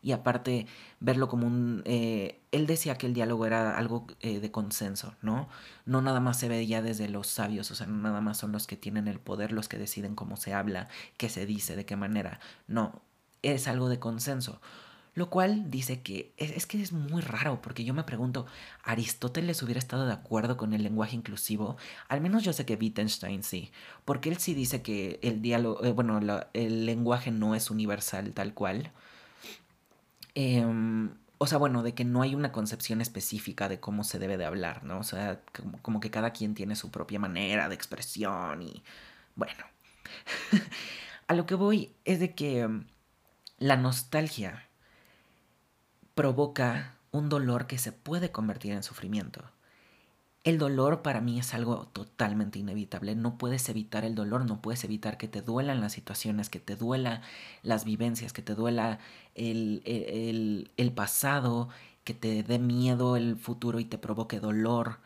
Y 0.03 0.11
aparte, 0.11 0.67
verlo 0.99 1.27
como 1.27 1.47
un... 1.47 1.81
Eh, 1.85 2.39
él 2.51 2.67
decía 2.67 2.95
que 2.95 3.07
el 3.07 3.13
diálogo 3.13 3.45
era 3.47 3.77
algo 3.77 4.05
eh, 4.21 4.39
de 4.39 4.51
consenso, 4.51 5.15
¿no? 5.21 5.49
No 5.85 6.01
nada 6.01 6.19
más 6.19 6.37
se 6.39 6.47
ve 6.47 6.65
ya 6.67 6.81
desde 6.83 7.09
los 7.09 7.27
sabios, 7.27 7.71
o 7.71 7.75
sea, 7.75 7.87
no 7.87 7.97
nada 7.97 8.21
más 8.21 8.37
son 8.37 8.51
los 8.51 8.67
que 8.67 8.77
tienen 8.77 9.07
el 9.07 9.19
poder 9.19 9.51
los 9.51 9.67
que 9.67 9.77
deciden 9.79 10.15
cómo 10.15 10.37
se 10.37 10.53
habla, 10.53 10.87
qué 11.17 11.29
se 11.29 11.45
dice, 11.47 11.75
de 11.75 11.85
qué 11.85 11.95
manera. 11.95 12.39
No, 12.67 13.01
es 13.41 13.67
algo 13.67 13.89
de 13.89 13.99
consenso. 13.99 14.61
Lo 15.17 15.31
cual 15.31 15.71
dice 15.71 16.03
que 16.03 16.31
es, 16.37 16.67
que 16.67 16.79
es 16.79 16.93
muy 16.93 17.23
raro, 17.23 17.59
porque 17.59 17.83
yo 17.83 17.95
me 17.95 18.03
pregunto, 18.03 18.45
¿Aristóteles 18.83 19.63
hubiera 19.63 19.79
estado 19.79 20.05
de 20.05 20.13
acuerdo 20.13 20.57
con 20.57 20.73
el 20.73 20.83
lenguaje 20.83 21.15
inclusivo? 21.15 21.75
Al 22.07 22.21
menos 22.21 22.43
yo 22.43 22.53
sé 22.53 22.67
que 22.67 22.75
Wittgenstein 22.75 23.41
sí, 23.41 23.71
porque 24.05 24.29
él 24.29 24.37
sí 24.37 24.53
dice 24.53 24.83
que 24.83 25.19
el 25.23 25.41
diálogo, 25.41 25.83
eh, 25.83 25.91
bueno, 25.91 26.19
el 26.53 26.85
lenguaje 26.85 27.31
no 27.31 27.55
es 27.55 27.71
universal 27.71 28.31
tal 28.33 28.53
cual. 28.53 28.91
Em, 30.35 31.09
o 31.39 31.47
sea, 31.47 31.57
bueno, 31.57 31.81
de 31.81 31.95
que 31.95 32.05
no 32.05 32.21
hay 32.21 32.35
una 32.35 32.51
concepción 32.51 33.01
específica 33.01 33.69
de 33.69 33.79
cómo 33.79 34.03
se 34.03 34.19
debe 34.19 34.37
de 34.37 34.45
hablar, 34.45 34.83
¿no? 34.83 34.99
O 34.99 35.03
sea, 35.03 35.41
como, 35.81 35.99
que 35.99 36.11
cada 36.11 36.29
quien 36.31 36.53
tiene 36.53 36.75
su 36.75 36.91
propia 36.91 37.17
manera 37.17 37.69
de 37.69 37.73
expresión 37.73 38.61
y 38.61 38.83
bueno. 39.35 39.65
A 41.27 41.33
lo 41.33 41.47
que 41.47 41.55
voy 41.55 41.95
es 42.05 42.19
de 42.19 42.35
que 42.35 42.59
em, 42.59 42.85
la 43.57 43.77
nostalgia 43.77 44.66
provoca 46.17 46.97
un 47.11 47.29
dolor 47.29 47.67
que 47.67 47.77
se 47.77 47.91
puede 47.91 48.31
convertir 48.31 48.73
en 48.73 48.81
sufrimiento. 48.81 49.45
El 50.43 50.57
dolor 50.57 51.03
para 51.03 51.21
mí 51.21 51.37
es 51.37 51.53
algo 51.53 51.89
totalmente 51.93 52.57
inevitable. 52.57 53.15
No 53.15 53.37
puedes 53.37 53.69
evitar 53.69 54.03
el 54.03 54.15
dolor, 54.15 54.43
no 54.45 54.59
puedes 54.59 54.83
evitar 54.83 55.19
que 55.19 55.27
te 55.27 55.43
duelan 55.43 55.79
las 55.79 55.93
situaciones, 55.93 56.49
que 56.49 56.59
te 56.59 56.75
duela 56.75 57.21
las 57.61 57.85
vivencias, 57.85 58.33
que 58.33 58.41
te 58.41 58.55
duela 58.55 58.97
el, 59.35 59.83
el, 59.85 60.71
el 60.75 60.91
pasado, 60.91 61.69
que 62.03 62.15
te 62.15 62.41
dé 62.41 62.57
miedo 62.57 63.15
el 63.15 63.37
futuro 63.37 63.79
y 63.79 63.85
te 63.85 63.99
provoque 63.99 64.39
dolor. 64.39 64.99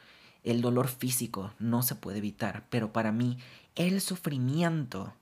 El 0.44 0.62
dolor 0.62 0.88
físico 0.88 1.54
no 1.60 1.84
se 1.84 1.96
puede 1.96 2.20
evitar, 2.20 2.68
pero 2.70 2.94
para 2.94 3.12
mí 3.12 3.38
el 3.76 4.00
sufrimiento 4.00 5.14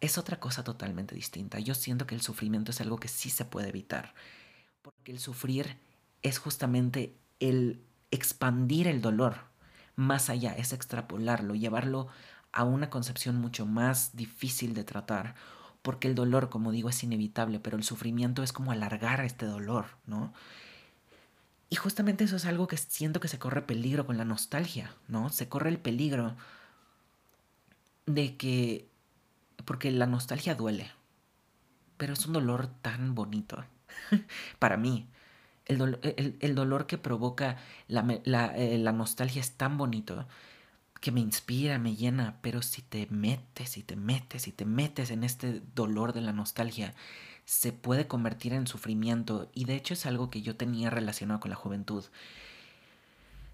es 0.00 0.18
otra 0.18 0.38
cosa 0.38 0.62
totalmente 0.62 1.16
distinta. 1.16 1.58
Yo 1.58 1.74
siento 1.74 2.06
que 2.06 2.14
el 2.14 2.22
sufrimiento 2.22 2.70
es 2.70 2.80
algo 2.80 2.98
que 2.98 3.08
sí 3.08 3.28
se 3.28 3.44
puede 3.44 3.70
evitar. 3.70 4.14
Porque 4.82 5.12
el 5.12 5.18
sufrir 5.18 5.78
es 6.22 6.38
justamente 6.38 7.16
el 7.40 7.82
expandir 8.10 8.86
el 8.86 9.00
dolor 9.00 9.36
más 9.96 10.30
allá, 10.30 10.52
es 10.52 10.72
extrapolarlo, 10.72 11.54
llevarlo 11.54 12.08
a 12.52 12.64
una 12.64 12.90
concepción 12.90 13.36
mucho 13.36 13.66
más 13.66 14.14
difícil 14.14 14.74
de 14.74 14.84
tratar, 14.84 15.34
porque 15.82 16.08
el 16.08 16.14
dolor, 16.14 16.48
como 16.48 16.70
digo, 16.70 16.88
es 16.88 17.02
inevitable, 17.02 17.58
pero 17.58 17.76
el 17.76 17.84
sufrimiento 17.84 18.42
es 18.42 18.52
como 18.52 18.72
alargar 18.72 19.20
este 19.20 19.46
dolor, 19.46 19.86
¿no? 20.06 20.32
Y 21.70 21.76
justamente 21.76 22.24
eso 22.24 22.36
es 22.36 22.44
algo 22.44 22.66
que 22.66 22.76
siento 22.76 23.18
que 23.18 23.28
se 23.28 23.38
corre 23.38 23.62
peligro 23.62 24.06
con 24.06 24.18
la 24.18 24.26
nostalgia, 24.26 24.94
¿no? 25.08 25.30
Se 25.30 25.48
corre 25.48 25.70
el 25.70 25.78
peligro 25.78 26.36
de 28.06 28.36
que, 28.36 28.88
porque 29.64 29.90
la 29.90 30.06
nostalgia 30.06 30.54
duele, 30.54 30.90
pero 31.96 32.12
es 32.12 32.26
un 32.26 32.34
dolor 32.34 32.66
tan 32.82 33.14
bonito, 33.14 33.64
para 34.58 34.76
mí. 34.76 35.08
El, 35.66 36.54
dolor 36.54 36.86
que 36.86 36.98
provoca 36.98 37.56
eh, 37.88 38.78
la, 38.78 38.92
nostalgia 38.92 39.40
es 39.40 39.52
tan 39.52 39.78
bonito 39.78 40.26
que 41.00 41.12
me 41.12 41.20
inspira, 41.20 41.78
me 41.78 41.96
llena, 41.96 42.38
pero 42.42 42.62
si 42.62 42.82
te 42.82 43.06
metes 43.10 43.76
y 43.76 43.82
te 43.82 43.96
metes 43.96 44.48
y 44.48 44.52
te 44.52 44.64
metes 44.64 45.10
en 45.10 45.24
este 45.24 45.62
dolor 45.74 46.12
de 46.12 46.20
la 46.20 46.32
nostalgia, 46.32 46.94
se 47.44 47.72
puede 47.72 48.06
convertir 48.06 48.52
en 48.52 48.66
sufrimiento 48.66 49.50
y 49.54 49.64
de 49.64 49.76
hecho 49.76 49.94
es 49.94 50.06
algo 50.06 50.30
que 50.30 50.42
yo 50.42 50.56
tenía 50.56 50.90
relacionado 50.90 51.40
con 51.40 51.50
la 51.50 51.56
juventud. 51.56 52.04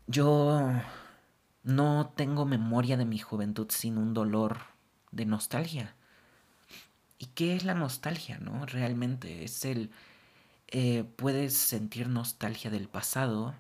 Yo 0.07 0.73
no 1.63 2.13
tengo 2.17 2.47
memoria 2.47 2.97
de 2.97 3.05
mi 3.05 3.19
juventud 3.19 3.69
sin 3.71 3.99
un 3.99 4.15
dolor 4.15 4.59
de 5.13 5.27
nostalgia. 5.27 5.95
¿Y 7.19 7.27
qué 7.27 7.57
es 7.57 7.65
la 7.65 7.75
nostalgia, 7.75 8.39
no? 8.39 8.65
Realmente 8.67 9.45
es 9.45 9.65
el 9.65 9.91
eh, 10.69 11.05
puedes 11.17 11.55
sentir 11.57 12.09
nostalgia 12.09 12.71
del 12.71 12.89
pasado 12.89 13.55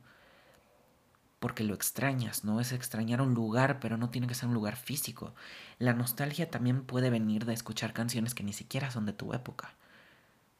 porque 1.38 1.64
lo 1.64 1.74
extrañas, 1.74 2.44
¿no? 2.44 2.60
Es 2.60 2.72
extrañar 2.72 3.20
un 3.22 3.34
lugar, 3.34 3.80
pero 3.80 3.96
no 3.96 4.10
tiene 4.10 4.26
que 4.26 4.34
ser 4.34 4.48
un 4.48 4.54
lugar 4.54 4.76
físico. 4.76 5.34
La 5.78 5.92
nostalgia 5.92 6.50
también 6.50 6.82
puede 6.84 7.10
venir 7.10 7.44
de 7.44 7.54
escuchar 7.54 7.92
canciones 7.92 8.34
que 8.34 8.42
ni 8.42 8.52
siquiera 8.52 8.90
son 8.90 9.06
de 9.06 9.12
tu 9.12 9.32
época. 9.32 9.74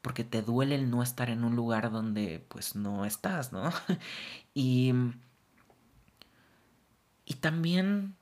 Porque 0.01 0.23
te 0.23 0.41
duele 0.41 0.75
el 0.75 0.89
no 0.89 1.03
estar 1.03 1.29
en 1.29 1.43
un 1.43 1.55
lugar 1.55 1.91
donde 1.91 2.45
pues 2.49 2.75
no 2.75 3.05
estás, 3.05 3.51
¿no? 3.51 3.71
y, 4.53 4.93
y 7.25 7.33
también 7.35 8.15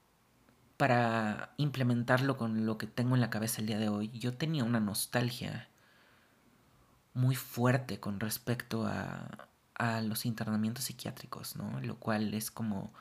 para 0.78 1.54
implementarlo 1.58 2.38
con 2.38 2.66
lo 2.66 2.78
que 2.78 2.88
tengo 2.88 3.16
en 3.16 3.22
la 3.22 3.30
cabeza 3.30 3.62
el 3.62 3.68
día 3.68 3.80
de 3.80 3.90
hoy, 3.90 4.10
yo 4.12 4.34
tenía 4.36 4.63
una 4.63 4.80
nostalgia 4.80 5.70
muy 7.17 7.36
fuerte 7.36 7.99
con 7.99 8.19
respecto 8.19 8.86
a, 8.86 9.49
a 9.75 10.01
los 10.01 10.25
internamientos 10.25 10.86
psiquiátricos, 10.86 11.56
¿no? 11.56 11.80
Lo 11.82 11.97
cual 11.97 12.34
es 12.34 12.51
como 12.51 12.93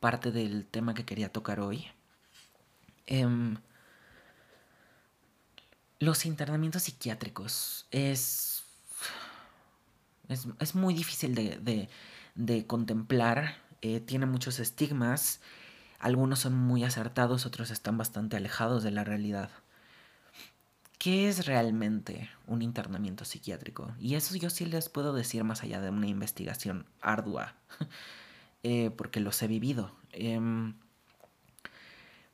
parte 0.00 0.30
del 0.32 0.66
tema 0.66 0.94
que 0.94 1.04
quería 1.04 1.32
tocar 1.32 1.60
hoy. 1.60 1.86
Em, 3.06 3.56
los 5.98 6.26
internamientos 6.26 6.84
psiquiátricos 6.84 7.86
es, 7.90 8.64
es, 10.28 10.74
muy 10.74 10.94
difícil 10.94 11.34
de, 11.34 11.88
de, 12.34 12.66
contemplar, 12.66 13.56
eh, 13.82 14.00
tiene 14.00 14.26
muchos 14.26 14.60
estigmas, 14.60 15.40
algunos 15.98 16.38
son 16.38 16.54
muy 16.54 16.84
acertados, 16.84 17.46
otros 17.46 17.70
están 17.70 17.98
bastante 17.98 18.36
alejados 18.36 18.82
de 18.82 18.92
la 18.92 19.04
realidad. 19.04 19.50
¿Qué 21.00 21.30
es 21.30 21.46
realmente 21.46 22.28
un 22.46 22.60
internamiento 22.60 23.24
psiquiátrico? 23.24 23.90
Y 23.98 24.16
eso 24.16 24.36
yo 24.36 24.50
sí 24.50 24.66
les 24.66 24.90
puedo 24.90 25.14
decir 25.14 25.44
más 25.44 25.62
allá 25.62 25.80
de 25.80 25.88
una 25.88 26.08
investigación 26.08 26.84
ardua, 27.00 27.54
eh, 28.62 28.90
porque 28.90 29.20
los 29.20 29.42
he 29.42 29.46
vivido. 29.46 29.92
Em, 30.12 30.74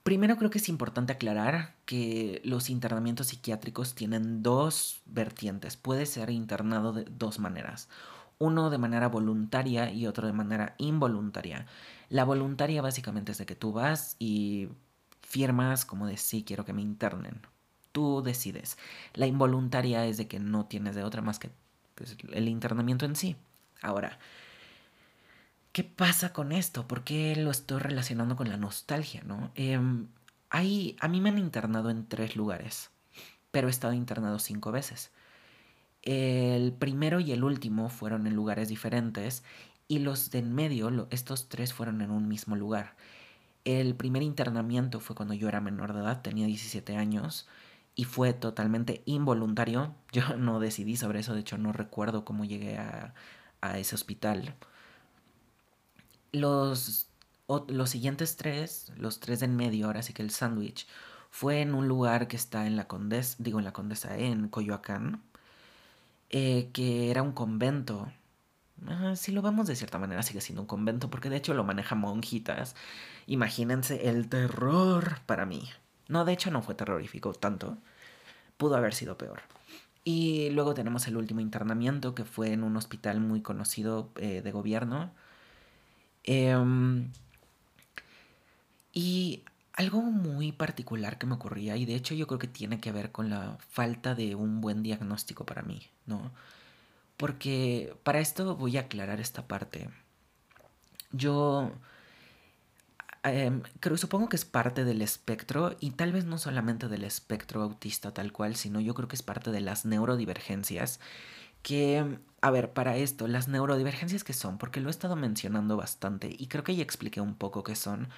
primero 0.02 0.36
creo 0.36 0.50
que 0.50 0.58
es 0.58 0.68
importante 0.68 1.12
aclarar 1.12 1.76
que 1.84 2.42
los 2.44 2.68
internamientos 2.68 3.28
psiquiátricos 3.28 3.94
tienen 3.94 4.42
dos 4.42 5.00
vertientes. 5.06 5.76
Puede 5.76 6.04
ser 6.04 6.30
internado 6.30 6.92
de 6.92 7.04
dos 7.04 7.38
maneras. 7.38 7.88
Uno 8.40 8.68
de 8.68 8.78
manera 8.78 9.06
voluntaria 9.08 9.92
y 9.92 10.08
otro 10.08 10.26
de 10.26 10.32
manera 10.32 10.74
involuntaria. 10.78 11.66
La 12.08 12.24
voluntaria 12.24 12.82
básicamente 12.82 13.30
es 13.30 13.38
de 13.38 13.46
que 13.46 13.54
tú 13.54 13.70
vas 13.72 14.16
y 14.18 14.70
firmas 15.20 15.84
como 15.84 16.08
de 16.08 16.16
sí 16.16 16.42
quiero 16.42 16.64
que 16.64 16.72
me 16.72 16.82
internen 16.82 17.42
tú 17.96 18.20
decides. 18.22 18.76
La 19.14 19.26
involuntaria 19.26 20.04
es 20.04 20.18
de 20.18 20.28
que 20.28 20.38
no 20.38 20.66
tienes 20.66 20.94
de 20.94 21.02
otra 21.02 21.22
más 21.22 21.38
que 21.38 21.48
pues, 21.94 22.14
el 22.30 22.46
internamiento 22.46 23.06
en 23.06 23.16
sí. 23.16 23.36
Ahora, 23.80 24.18
¿qué 25.72 25.82
pasa 25.82 26.34
con 26.34 26.52
esto? 26.52 26.86
¿Por 26.86 27.04
qué 27.04 27.34
lo 27.36 27.50
estoy 27.50 27.78
relacionando 27.78 28.36
con 28.36 28.50
la 28.50 28.58
nostalgia, 28.58 29.22
no? 29.24 29.50
Em, 29.54 30.08
hay, 30.50 30.94
a 31.00 31.08
mí 31.08 31.22
me 31.22 31.30
han 31.30 31.38
internado 31.38 31.88
en 31.88 32.06
tres 32.06 32.36
lugares, 32.36 32.90
pero 33.50 33.68
he 33.68 33.70
estado 33.70 33.94
internado 33.94 34.38
cinco 34.40 34.72
veces. 34.72 35.10
El 36.02 36.74
primero 36.74 37.20
y 37.20 37.32
el 37.32 37.44
último 37.44 37.88
fueron 37.88 38.26
en 38.26 38.34
lugares 38.34 38.68
diferentes 38.68 39.42
y 39.88 40.00
los 40.00 40.30
de 40.30 40.40
en 40.40 40.54
medio, 40.54 41.08
estos 41.10 41.48
tres 41.48 41.72
fueron 41.72 42.02
en 42.02 42.10
un 42.10 42.28
mismo 42.28 42.56
lugar. 42.56 42.94
El 43.64 43.94
primer 43.94 44.22
internamiento 44.22 45.00
fue 45.00 45.16
cuando 45.16 45.32
yo 45.32 45.48
era 45.48 45.62
menor 45.62 45.94
de 45.94 46.00
edad, 46.00 46.20
tenía 46.20 46.46
17 46.46 46.94
años 46.98 47.48
y 47.96 48.04
fue 48.04 48.32
totalmente 48.34 49.02
involuntario. 49.06 49.94
Yo 50.12 50.36
no 50.36 50.60
decidí 50.60 50.96
sobre 50.96 51.20
eso, 51.20 51.34
de 51.34 51.40
hecho 51.40 51.58
no 51.58 51.72
recuerdo 51.72 52.24
cómo 52.24 52.44
llegué 52.44 52.78
a, 52.78 53.14
a 53.60 53.78
ese 53.78 53.94
hospital. 53.96 54.54
Los, 56.32 57.08
los 57.68 57.90
siguientes 57.90 58.36
tres, 58.36 58.92
los 58.96 59.20
tres 59.20 59.40
de 59.40 59.46
en 59.46 59.56
medio, 59.56 59.86
ahora 59.86 60.02
sí 60.02 60.12
que 60.12 60.22
el 60.22 60.30
sándwich, 60.30 60.86
fue 61.30 61.60
en 61.60 61.74
un 61.74 61.88
lugar 61.88 62.28
que 62.28 62.36
está 62.36 62.66
en 62.66 62.76
la 62.76 62.86
Condesa, 62.88 63.36
digo 63.38 63.58
en 63.58 63.64
la 63.64 63.72
Condesa, 63.72 64.16
en 64.18 64.48
Coyoacán, 64.48 65.22
eh, 66.30 66.70
que 66.72 67.10
era 67.10 67.22
un 67.22 67.32
convento. 67.32 68.12
si 69.16 69.32
lo 69.32 69.42
vemos 69.42 69.66
de 69.66 69.76
cierta 69.76 69.98
manera, 69.98 70.22
sigue 70.22 70.40
siendo 70.40 70.62
un 70.62 70.68
convento, 70.68 71.10
porque 71.10 71.30
de 71.30 71.36
hecho 71.36 71.54
lo 71.54 71.64
maneja 71.64 71.94
monjitas. 71.94 72.76
Imagínense 73.26 74.08
el 74.08 74.28
terror 74.28 75.20
para 75.26 75.46
mí. 75.46 75.68
No, 76.08 76.24
de 76.24 76.32
hecho 76.32 76.50
no 76.50 76.62
fue 76.62 76.74
terrorífico 76.74 77.32
tanto. 77.32 77.78
Pudo 78.56 78.76
haber 78.76 78.94
sido 78.94 79.18
peor. 79.18 79.40
Y 80.04 80.50
luego 80.50 80.74
tenemos 80.74 81.08
el 81.08 81.16
último 81.16 81.40
internamiento 81.40 82.14
que 82.14 82.24
fue 82.24 82.52
en 82.52 82.62
un 82.62 82.76
hospital 82.76 83.20
muy 83.20 83.42
conocido 83.42 84.10
eh, 84.16 84.40
de 84.42 84.52
gobierno. 84.52 85.12
Em, 86.24 87.10
y 88.92 89.42
algo 89.72 90.00
muy 90.02 90.52
particular 90.52 91.18
que 91.18 91.26
me 91.26 91.34
ocurría, 91.34 91.76
y 91.76 91.84
de 91.86 91.94
hecho 91.94 92.14
yo 92.14 92.26
creo 92.26 92.38
que 92.38 92.48
tiene 92.48 92.80
que 92.80 92.92
ver 92.92 93.12
con 93.12 93.30
la 93.30 93.58
falta 93.68 94.14
de 94.14 94.34
un 94.34 94.60
buen 94.60 94.82
diagnóstico 94.82 95.44
para 95.44 95.62
mí, 95.62 95.82
¿no? 96.06 96.32
Porque 97.16 97.96
para 98.02 98.20
esto 98.20 98.56
voy 98.56 98.76
a 98.76 98.82
aclarar 98.82 99.20
esta 99.20 99.46
parte. 99.46 99.90
Yo 101.12 101.72
Em, 103.28 103.62
creo, 103.80 103.96
supongo 103.96 104.28
que 104.28 104.36
es 104.36 104.44
parte 104.44 104.84
del 104.84 105.02
espectro 105.02 105.76
y 105.80 105.90
tal 105.90 106.12
vez 106.12 106.24
no 106.26 106.38
solamente 106.38 106.86
del 106.86 107.02
espectro 107.02 107.60
autista 107.60 108.14
tal 108.14 108.32
cual, 108.32 108.54
sino 108.54 108.78
yo 108.80 108.94
creo 108.94 109.08
que 109.08 109.16
es 109.16 109.22
parte 109.22 109.50
de 109.50 109.60
las 109.60 109.84
neurodivergencias. 109.84 111.00
Que, 111.62 112.20
a 112.40 112.50
ver, 112.52 112.72
para 112.72 112.96
esto, 112.96 113.26
las 113.26 113.48
neurodivergencias 113.48 114.22
que 114.24 114.32
son, 114.32 114.58
porque 114.58 114.80
lo 114.80 114.88
he 114.88 114.92
estado 114.92 115.16
mencionando 115.16 115.76
bastante 115.76 116.34
y 116.38 116.46
creo 116.46 116.62
que 116.64 116.76
ya 116.76 116.84
expliqué 116.84 117.20
un 117.20 117.34
poco 117.34 117.64
qué 117.64 117.74
son, 117.74 118.08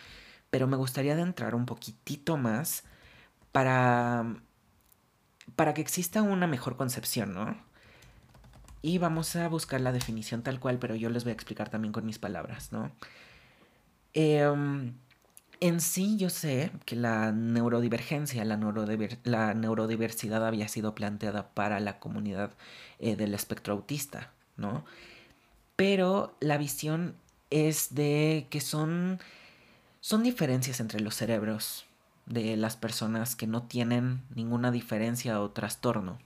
pero 0.50 0.66
me 0.66 0.76
gustaría 0.76 1.14
adentrar 1.14 1.54
un 1.54 1.66
poquitito 1.66 2.36
más 2.36 2.84
para, 3.52 4.36
para 5.56 5.74
que 5.74 5.80
exista 5.80 6.22
una 6.22 6.46
mejor 6.46 6.76
concepción, 6.76 7.34
¿no? 7.34 7.56
Y 8.82 8.98
vamos 8.98 9.36
a 9.36 9.48
buscar 9.48 9.80
la 9.80 9.92
definición 9.92 10.42
tal 10.42 10.60
cual, 10.60 10.78
pero 10.78 10.94
yo 10.94 11.10
les 11.10 11.24
voy 11.24 11.30
a 11.30 11.34
explicar 11.34 11.70
también 11.70 11.92
con 11.92 12.06
mis 12.06 12.18
palabras, 12.18 12.72
¿no? 12.72 12.92
Em, 14.14 14.94
en 15.60 15.80
sí 15.80 16.16
yo 16.16 16.30
sé 16.30 16.70
que 16.84 16.96
la 16.96 17.32
neurodivergencia, 17.32 18.44
la, 18.44 18.56
la 19.24 19.54
neurodiversidad 19.54 20.46
había 20.46 20.68
sido 20.68 20.94
planteada 20.94 21.48
para 21.50 21.80
la 21.80 21.98
comunidad 21.98 22.52
eh, 22.98 23.16
del 23.16 23.34
espectro 23.34 23.74
autista, 23.74 24.32
¿no? 24.56 24.84
Pero 25.76 26.36
la 26.40 26.58
visión 26.58 27.14
es 27.50 27.94
de 27.94 28.46
que 28.50 28.60
son, 28.60 29.20
son 30.00 30.22
diferencias 30.22 30.80
entre 30.80 31.00
los 31.00 31.14
cerebros 31.14 31.86
de 32.26 32.56
las 32.56 32.76
personas 32.76 33.36
que 33.36 33.46
no 33.46 33.62
tienen 33.62 34.22
ninguna 34.34 34.70
diferencia 34.70 35.40
o 35.40 35.50
trastorno. 35.50 36.18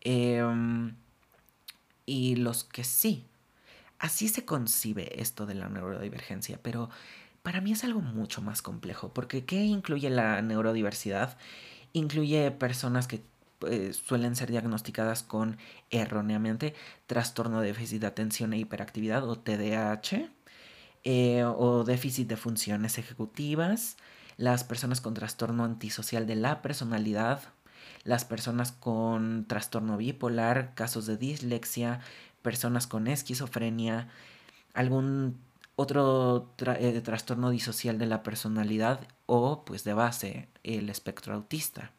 Em, 0.00 0.94
y 2.06 2.36
los 2.36 2.64
que 2.64 2.84
sí, 2.84 3.24
Así 4.04 4.28
se 4.28 4.44
concibe 4.44 5.18
esto 5.22 5.46
de 5.46 5.54
la 5.54 5.70
neurodivergencia, 5.70 6.58
pero 6.62 6.90
para 7.42 7.62
mí 7.62 7.72
es 7.72 7.84
algo 7.84 8.02
mucho 8.02 8.42
más 8.42 8.60
complejo, 8.60 9.14
porque 9.14 9.46
¿qué 9.46 9.62
incluye 9.62 10.10
la 10.10 10.42
neurodiversidad? 10.42 11.38
Incluye 11.94 12.50
personas 12.50 13.08
que 13.08 13.22
eh, 13.66 13.94
suelen 13.94 14.36
ser 14.36 14.50
diagnosticadas 14.50 15.22
con 15.22 15.56
erróneamente 15.88 16.74
trastorno 17.06 17.62
de 17.62 17.68
déficit 17.68 18.02
de 18.02 18.08
atención 18.08 18.52
e 18.52 18.58
hiperactividad 18.58 19.26
o 19.26 19.36
TDAH, 19.38 20.28
eh, 21.04 21.44
o 21.44 21.84
déficit 21.84 22.28
de 22.28 22.36
funciones 22.36 22.98
ejecutivas, 22.98 23.96
las 24.36 24.64
personas 24.64 25.00
con 25.00 25.14
trastorno 25.14 25.64
antisocial 25.64 26.26
de 26.26 26.36
la 26.36 26.60
personalidad, 26.60 27.40
las 28.02 28.26
personas 28.26 28.70
con 28.70 29.46
trastorno 29.46 29.96
bipolar, 29.96 30.74
casos 30.74 31.06
de 31.06 31.16
dislexia, 31.16 32.00
personas 32.44 32.86
con 32.86 33.08
esquizofrenia, 33.08 34.08
algún 34.74 35.40
otro 35.76 36.52
eh, 36.58 37.00
trastorno 37.00 37.50
disocial 37.50 37.98
de 37.98 38.06
la 38.06 38.22
personalidad 38.22 39.00
o, 39.26 39.64
pues 39.64 39.82
de 39.82 39.94
base, 39.94 40.48
el 40.62 40.90
espectro 40.90 41.34
autista. 41.34 41.90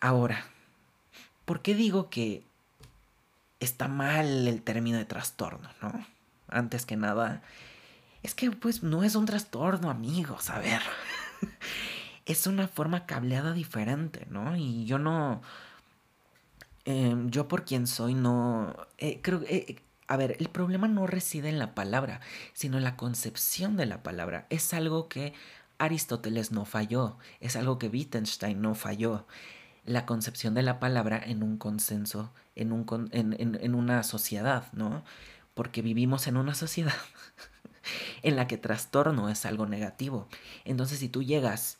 Ahora, 0.00 0.44
¿por 1.44 1.62
qué 1.62 1.74
digo 1.74 2.10
que 2.10 2.42
está 3.60 3.86
mal 3.86 4.48
el 4.48 4.60
término 4.62 4.98
de 4.98 5.04
trastorno, 5.04 5.70
no? 5.80 6.04
Antes 6.48 6.84
que 6.84 6.96
nada, 6.96 7.42
es 8.22 8.34
que 8.34 8.50
pues 8.50 8.82
no 8.82 9.04
es 9.04 9.14
un 9.14 9.26
trastorno, 9.26 9.88
amigos, 9.88 10.50
a 10.50 10.58
ver. 10.58 10.82
es 12.26 12.46
una 12.48 12.66
forma 12.66 13.06
cableada 13.06 13.52
diferente, 13.52 14.26
¿no? 14.30 14.56
Y 14.56 14.84
yo 14.84 14.98
no, 14.98 15.42
Em, 16.88 17.30
yo 17.30 17.48
por 17.48 17.66
quien 17.66 17.86
soy 17.86 18.14
no... 18.14 18.74
Eh, 18.96 19.20
creo 19.20 19.42
eh, 19.46 19.76
a 20.06 20.16
ver, 20.16 20.36
el 20.40 20.48
problema 20.48 20.88
no 20.88 21.06
reside 21.06 21.50
en 21.50 21.58
la 21.58 21.74
palabra, 21.74 22.22
sino 22.54 22.78
en 22.78 22.84
la 22.84 22.96
concepción 22.96 23.76
de 23.76 23.84
la 23.84 24.02
palabra. 24.02 24.46
Es 24.48 24.72
algo 24.72 25.06
que 25.06 25.34
Aristóteles 25.76 26.50
no 26.50 26.64
falló, 26.64 27.18
es 27.40 27.56
algo 27.56 27.78
que 27.78 27.88
Wittgenstein 27.88 28.62
no 28.62 28.74
falló. 28.74 29.26
La 29.84 30.06
concepción 30.06 30.54
de 30.54 30.62
la 30.62 30.80
palabra 30.80 31.22
en 31.22 31.42
un 31.42 31.58
consenso, 31.58 32.32
en, 32.56 32.72
un, 32.72 33.10
en 33.12 33.74
una 33.74 34.02
sociedad, 34.02 34.72
¿no? 34.72 35.04
Porque 35.52 35.82
vivimos 35.82 36.26
en 36.26 36.38
una 36.38 36.54
sociedad 36.54 36.94
en 38.22 38.34
la 38.34 38.46
que 38.46 38.56
trastorno 38.56 39.28
es 39.28 39.44
algo 39.44 39.66
negativo. 39.66 40.26
Entonces, 40.64 41.00
si 41.00 41.10
tú 41.10 41.22
llegas 41.22 41.77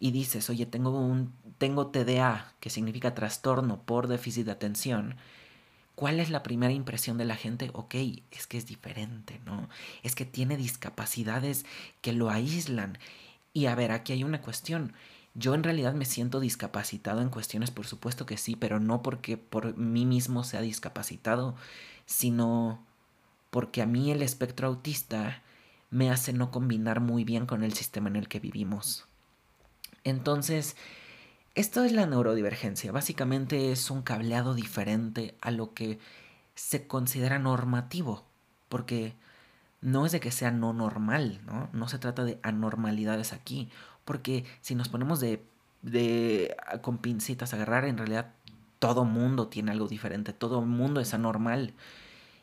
y 0.00 0.10
dices, 0.10 0.50
oye, 0.50 0.66
tengo 0.66 0.98
un 0.98 1.32
tengo 1.60 1.88
TDA, 1.88 2.54
que 2.58 2.70
significa 2.70 3.14
trastorno 3.14 3.82
por 3.82 4.08
déficit 4.08 4.46
de 4.46 4.52
atención, 4.52 5.16
¿cuál 5.94 6.18
es 6.18 6.30
la 6.30 6.42
primera 6.42 6.72
impresión 6.72 7.18
de 7.18 7.26
la 7.26 7.36
gente? 7.36 7.70
Ok, 7.74 7.96
es 8.30 8.46
que 8.46 8.56
es 8.56 8.64
diferente, 8.66 9.42
¿no? 9.44 9.68
Es 10.02 10.14
que 10.14 10.24
tiene 10.24 10.56
discapacidades 10.56 11.66
que 12.00 12.14
lo 12.14 12.30
aíslan. 12.30 12.98
Y 13.52 13.66
a 13.66 13.74
ver, 13.74 13.92
aquí 13.92 14.14
hay 14.14 14.24
una 14.24 14.40
cuestión. 14.40 14.94
Yo 15.34 15.54
en 15.54 15.62
realidad 15.62 15.92
me 15.92 16.06
siento 16.06 16.40
discapacitado 16.40 17.20
en 17.20 17.28
cuestiones, 17.28 17.70
por 17.70 17.86
supuesto 17.86 18.24
que 18.24 18.38
sí, 18.38 18.56
pero 18.56 18.80
no 18.80 19.02
porque 19.02 19.36
por 19.36 19.76
mí 19.76 20.06
mismo 20.06 20.42
sea 20.42 20.62
discapacitado, 20.62 21.56
sino 22.06 22.82
porque 23.50 23.82
a 23.82 23.86
mí 23.86 24.10
el 24.10 24.22
espectro 24.22 24.68
autista 24.68 25.42
me 25.90 26.10
hace 26.10 26.32
no 26.32 26.50
combinar 26.50 27.00
muy 27.00 27.24
bien 27.24 27.44
con 27.44 27.62
el 27.62 27.74
sistema 27.74 28.08
en 28.08 28.16
el 28.16 28.28
que 28.28 28.40
vivimos. 28.40 29.09
Entonces, 30.04 30.76
esto 31.54 31.84
es 31.84 31.92
la 31.92 32.06
neurodivergencia. 32.06 32.92
Básicamente 32.92 33.72
es 33.72 33.90
un 33.90 34.02
cableado 34.02 34.54
diferente 34.54 35.34
a 35.40 35.50
lo 35.50 35.74
que 35.74 35.98
se 36.54 36.86
considera 36.86 37.38
normativo, 37.38 38.24
porque 38.68 39.14
no 39.80 40.06
es 40.06 40.12
de 40.12 40.20
que 40.20 40.30
sea 40.30 40.50
no 40.50 40.72
normal, 40.72 41.40
¿no? 41.46 41.68
No 41.72 41.88
se 41.88 41.98
trata 41.98 42.24
de 42.24 42.38
anormalidades 42.42 43.32
aquí, 43.32 43.70
porque 44.04 44.44
si 44.60 44.74
nos 44.74 44.88
ponemos 44.88 45.20
de, 45.20 45.42
de 45.82 46.56
con 46.82 46.98
pincitas 46.98 47.52
a 47.52 47.56
agarrar, 47.56 47.84
en 47.84 47.98
realidad 47.98 48.32
todo 48.78 49.04
mundo 49.04 49.48
tiene 49.48 49.72
algo 49.72 49.88
diferente, 49.88 50.32
todo 50.32 50.62
mundo 50.62 51.00
es 51.00 51.14
anormal. 51.14 51.74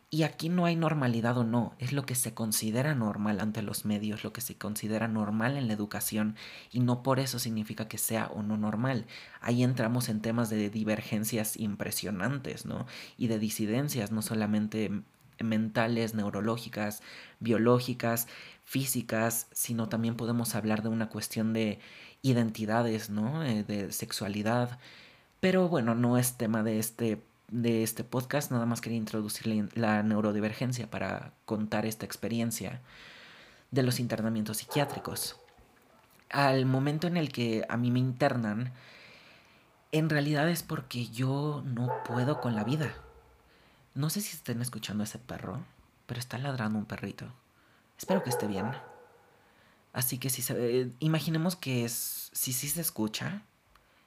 Y 0.10 0.24
aquí 0.24 0.48
no 0.48 0.66
hay 0.66 0.78
normalidad 0.78 1.38
o 1.38 1.44
no, 1.44 1.76
es 1.80 1.92
lo 1.92 2.06
que 2.06 2.16
se 2.16 2.34
considera 2.34 2.96
normal 2.96 3.42
ante 3.42 3.62
los 3.62 3.84
medios, 3.84 4.24
lo 4.24 4.32
que 4.32 4.40
se 4.40 4.56
considera 4.56 5.10
normal 5.10 5.58
en 5.58 5.68
la 5.68 5.74
educación 5.74 6.38
y 6.72 6.80
no 6.80 7.04
por 7.04 7.20
eso 7.20 7.40
significa 7.40 7.90
que 7.90 7.98
sea 7.98 8.28
o 8.28 8.42
no 8.42 8.56
normal. 8.56 9.06
Ahí 9.42 9.64
entramos 9.64 10.08
en 10.08 10.22
temas 10.22 10.50
de 10.50 10.70
divergencias 10.70 11.58
impresionantes, 11.58 12.66
¿no? 12.66 12.86
Y 13.18 13.28
de 13.28 13.38
disidencias, 13.38 14.14
no 14.14 14.22
solamente 14.22 14.92
mentales, 15.44 16.14
neurológicas, 16.14 17.02
biológicas, 17.42 18.30
físicas, 18.64 19.48
sino 19.52 19.90
también 19.90 20.16
podemos 20.16 20.56
hablar 20.56 20.84
de 20.84 20.90
una 20.90 21.10
cuestión 21.10 21.52
de 21.52 21.80
identidades, 22.22 23.10
¿no? 23.10 23.44
Eh, 23.44 23.64
de 23.64 23.92
sexualidad. 23.92 24.80
Pero 25.42 25.68
bueno, 25.70 25.96
no 25.96 26.18
es 26.18 26.38
tema 26.38 26.64
de 26.64 26.80
este, 26.80 27.22
de 27.50 27.84
este 27.84 28.04
podcast, 28.04 28.52
nada 28.52 28.66
más 28.66 28.82
quería 28.82 28.98
introducir 28.98 29.70
la 29.76 30.04
neurodivergencia 30.04 30.90
para 30.90 31.34
contar 31.46 31.86
esta 31.86 32.06
experiencia 32.06 32.82
de 33.72 33.84
los 33.84 34.00
internamientos 34.00 34.58
psiquiátricos. 34.58 35.38
Al 36.30 36.66
momento 36.66 37.08
en 37.08 37.18
el 37.18 37.32
que 37.32 37.66
a 37.70 37.78
mí 37.78 37.90
me 37.92 38.00
internan, 38.00 38.74
en 39.92 40.10
realidad 40.10 40.50
es 40.50 40.64
porque 40.64 41.08
yo 41.08 41.64
no 41.66 41.90
puedo 42.04 42.42
con 42.42 42.56
la 42.56 42.64
vida. 42.64 42.94
No 43.96 44.10
sé 44.10 44.22
si 44.22 44.36
estén 44.36 44.62
escuchando 44.62 45.04
a 45.04 45.06
ese 45.06 45.18
perro, 45.18 45.64
pero 46.06 46.20
está 46.20 46.38
ladrando 46.38 46.78
un 46.78 46.86
perrito. 46.86 47.26
Espero 47.98 48.24
que 48.24 48.30
esté 48.30 48.48
bien. 48.48 48.72
Así 49.94 50.18
que 50.18 50.30
si 50.30 50.42
se, 50.42 50.92
imaginemos 51.00 51.56
que 51.56 51.86
es, 51.86 52.30
si 52.34 52.54
sí 52.54 52.68
se 52.68 52.82
escucha, 52.82 53.42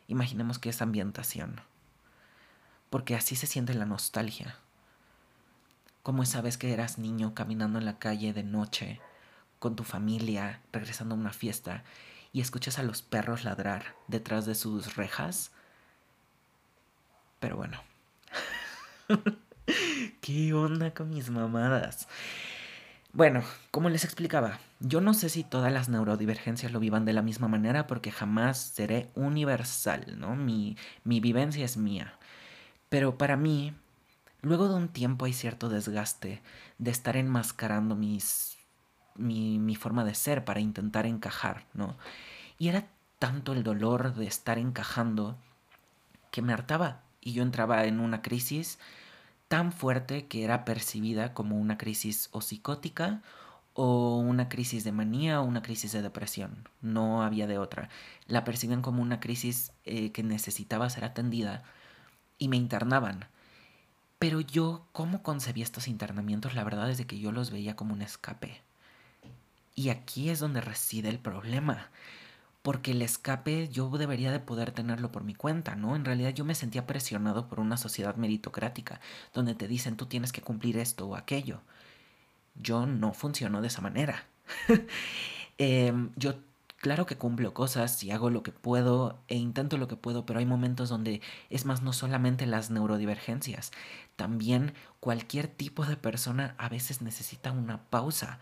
imaginemos 0.07 0.59
que 0.59 0.69
es 0.69 0.83
ambientación. 0.83 1.61
Porque 2.91 3.15
así 3.15 3.37
se 3.37 3.47
siente 3.47 3.75
la 3.75 3.87
nostalgia. 3.87 4.57
Como 6.03 6.23
esa 6.23 6.41
vez 6.41 6.59
que 6.59 6.73
eras 6.73 6.99
niño 6.99 7.35
caminando 7.35 7.79
en 7.79 7.85
la 7.85 7.99
calle 7.99 8.33
de 8.33 8.43
noche, 8.43 9.01
con 9.59 9.77
tu 9.77 9.85
familia, 9.85 10.61
regresando 10.73 11.15
a 11.15 11.19
una 11.19 11.33
fiesta, 11.33 11.85
y 12.33 12.41
escuchas 12.41 12.79
a 12.79 12.83
los 12.83 13.03
perros 13.03 13.45
ladrar 13.45 13.95
detrás 14.09 14.47
de 14.47 14.55
sus 14.55 14.97
rejas. 14.97 15.53
Pero 17.39 17.57
bueno. 17.57 17.81
¿Qué 20.21 20.53
onda 20.53 20.93
con 20.93 21.11
mis 21.11 21.31
mamadas? 21.31 22.09
Bueno, 23.13 23.43
como 23.73 23.89
les 23.89 24.05
explicaba, 24.05 24.61
yo 24.79 25.01
no 25.01 25.15
sé 25.15 25.29
si 25.29 25.43
todas 25.43 25.73
las 25.73 25.89
neurodivergencias 25.89 26.71
lo 26.71 26.79
vivan 26.79 27.05
de 27.05 27.13
la 27.13 27.23
misma 27.23 27.49
manera 27.49 27.89
porque 27.89 28.13
jamás 28.13 28.59
seré 28.59 29.11
universal, 29.17 30.19
¿no? 30.19 30.37
Mi, 30.37 30.77
mi 31.03 31.19
vivencia 31.19 31.65
es 31.65 31.77
mía. 31.77 32.15
Pero 32.91 33.17
para 33.17 33.37
mí, 33.37 33.73
luego 34.43 34.69
de 34.69 34.75
un 34.75 34.89
tiempo 34.89 35.25
hay 35.25 35.33
cierto 35.33 35.71
desgaste 35.71 36.43
de 36.77 36.91
estar 36.91 37.17
enmascarando 37.17 37.97
mis, 37.97 38.59
mi, 39.15 39.59
mi 39.59 39.77
forma 39.77 40.05
de 40.05 40.15
ser 40.15 40.45
para 40.45 40.61
intentar 40.61 41.07
encajar, 41.07 41.65
¿no? 41.73 41.97
Y 42.59 42.69
era 42.69 42.89
tanto 43.19 43.53
el 43.55 43.63
dolor 43.63 44.15
de 44.15 44.27
estar 44.27 44.59
encajando 44.59 45.39
que 46.31 46.43
me 46.43 46.53
hartaba 46.53 47.03
y 47.21 47.33
yo 47.33 47.43
entraba 47.43 47.85
en 47.85 48.01
una 48.01 48.23
crisis 48.23 48.79
tan 49.49 49.73
fuerte 49.73 50.27
que 50.27 50.45
era 50.45 50.65
percibida 50.65 51.33
como 51.33 51.59
una 51.59 51.79
crisis 51.79 52.29
o 52.33 52.41
psicótica 52.41 53.23
o 53.75 54.19
una 54.19 54.49
crisis 54.49 54.85
de 54.85 54.93
manía 54.93 55.41
o 55.41 55.45
una 55.45 55.63
crisis 55.63 55.93
de 55.93 56.03
depresión. 56.03 56.69
No 56.83 57.23
había 57.23 57.47
de 57.47 57.59
otra. 57.59 57.89
La 58.27 58.45
percibían 58.45 58.83
como 58.83 59.03
una 59.03 59.21
crisis 59.21 59.73
eh, 59.85 60.13
que 60.13 60.23
necesitaba 60.23 60.91
ser 60.91 61.05
atendida 61.05 61.63
y 62.41 62.49
me 62.49 62.57
internaban. 62.57 63.29
Pero 64.19 64.41
yo, 64.41 64.89
¿cómo 64.91 65.23
concebí 65.23 65.63
estos 65.63 65.87
internamientos? 65.87 66.55
La 66.55 66.65
verdad 66.65 66.91
es 66.91 66.99
de 66.99 67.07
que 67.07 67.21
yo 67.21 67.31
los 67.31 67.53
veía 67.53 67.77
como 67.77 67.95
un 67.95 68.03
escape. 68.03 68.61
Y 69.77 69.91
aquí 69.91 70.29
es 70.29 70.41
donde 70.41 70.61
reside 70.61 71.09
el 71.09 71.21
problema 71.21 71.91
porque 72.63 72.91
el 72.91 73.03
escape 73.03 73.69
yo 73.69 73.89
debería 73.91 74.31
de 74.33 74.41
poder 74.41 74.73
tenerlo 74.73 75.11
por 75.11 75.25
mi 75.25 75.35
cuenta, 75.35 75.77
¿no? 75.77 75.97
En 75.97 76.05
realidad 76.05 76.31
yo 76.35 76.45
me 76.45 76.55
sentía 76.55 76.87
presionado 76.87 77.49
por 77.49 77.61
una 77.61 77.77
sociedad 77.77 78.17
meritocrática, 78.17 79.01
donde 79.33 79.55
te 79.55 79.69
dicen 79.69 79.97
tú 79.97 80.07
tienes 80.07 80.33
que 80.33 80.43
cumplir 80.43 80.77
esto 80.77 81.07
o 81.09 81.17
aquello. 81.17 81.61
Yo 82.55 82.87
no 82.87 83.15
funciono 83.15 83.61
de 83.63 83.69
esa 83.69 83.81
manera. 83.81 84.27
Em, 85.63 86.11
yo 86.17 86.37
claro 86.81 87.07
que 87.07 87.17
cumplo 87.17 87.55
cosas 87.55 88.03
y 88.03 88.11
hago 88.11 88.31
lo 88.31 88.43
que 88.43 88.53
puedo 88.53 89.21
e 89.29 89.37
intento 89.37 89.77
lo 89.77 89.87
que 89.87 89.97
puedo, 89.97 90.27
pero 90.27 90.39
hay 90.39 90.47
momentos 90.47 90.89
donde 90.89 91.21
es 91.51 91.67
más 91.67 91.83
no 91.83 91.93
solamente 91.93 92.47
las 92.47 92.71
neurodivergencias, 92.71 93.71
también 94.17 94.75
cualquier 94.99 95.47
tipo 95.47 95.85
de 95.85 95.97
persona 95.97 96.55
a 96.59 96.69
veces 96.69 97.03
necesita 97.03 97.53
una 97.53 97.83
pausa 97.91 98.41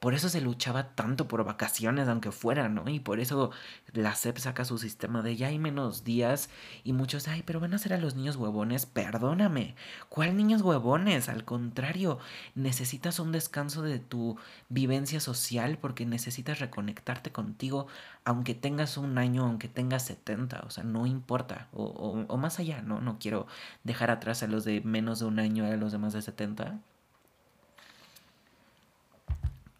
por 0.00 0.14
eso 0.14 0.28
se 0.28 0.40
luchaba 0.40 0.94
tanto 0.94 1.26
por 1.26 1.44
vacaciones, 1.44 2.06
aunque 2.08 2.30
fuera, 2.30 2.68
¿no? 2.68 2.88
Y 2.88 3.00
por 3.00 3.18
eso 3.18 3.50
la 3.92 4.14
SEP 4.14 4.38
saca 4.38 4.64
su 4.64 4.78
sistema 4.78 5.22
de 5.22 5.36
ya 5.36 5.48
hay 5.48 5.58
menos 5.58 6.04
días 6.04 6.50
y 6.84 6.92
muchos, 6.92 7.26
ay, 7.26 7.42
pero 7.44 7.58
van 7.58 7.74
a 7.74 7.78
ser 7.78 7.92
a 7.94 7.98
los 7.98 8.14
niños 8.14 8.36
huevones. 8.36 8.86
Perdóname, 8.86 9.74
¿cuál 10.08 10.36
niños 10.36 10.62
huevones? 10.62 11.28
Al 11.28 11.44
contrario, 11.44 12.18
necesitas 12.54 13.18
un 13.18 13.32
descanso 13.32 13.82
de 13.82 13.98
tu 13.98 14.36
vivencia 14.68 15.18
social 15.20 15.78
porque 15.78 16.06
necesitas 16.06 16.60
reconectarte 16.60 17.32
contigo, 17.32 17.88
aunque 18.24 18.54
tengas 18.54 18.98
un 18.98 19.18
año, 19.18 19.44
aunque 19.46 19.68
tengas 19.68 20.04
70, 20.06 20.62
o 20.66 20.70
sea, 20.70 20.84
no 20.84 21.06
importa, 21.06 21.68
o, 21.72 21.84
o, 21.84 22.24
o 22.32 22.36
más 22.36 22.60
allá, 22.60 22.82
¿no? 22.82 23.00
No 23.00 23.18
quiero 23.18 23.46
dejar 23.84 24.10
atrás 24.12 24.42
a 24.44 24.46
los 24.46 24.64
de 24.64 24.80
menos 24.82 25.18
de 25.20 25.26
un 25.26 25.40
año, 25.40 25.64
a 25.66 25.76
los 25.76 25.92
de 25.92 25.98
más 25.98 26.12
de 26.12 26.22
70 26.22 26.78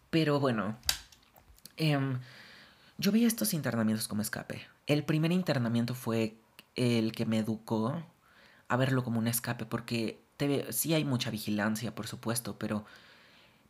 pero 0.09 0.39
bueno, 0.39 0.77
em, 1.77 2.19
yo 2.97 3.11
vi 3.11 3.25
estos 3.25 3.53
internamientos 3.53 4.07
como 4.07 4.21
escape. 4.21 4.67
El 4.87 5.03
primer 5.03 5.31
internamiento 5.31 5.95
fue 5.95 6.35
el 6.75 7.11
que 7.11 7.25
me 7.25 7.39
educó 7.39 8.03
a 8.67 8.75
verlo 8.77 9.03
como 9.03 9.19
un 9.19 9.27
escape, 9.27 9.65
porque 9.65 10.21
sí 10.69 10.93
hay 10.93 11.03
mucha 11.03 11.29
vigilancia, 11.29 11.93
por 11.93 12.07
supuesto, 12.07 12.57
pero 12.57 12.85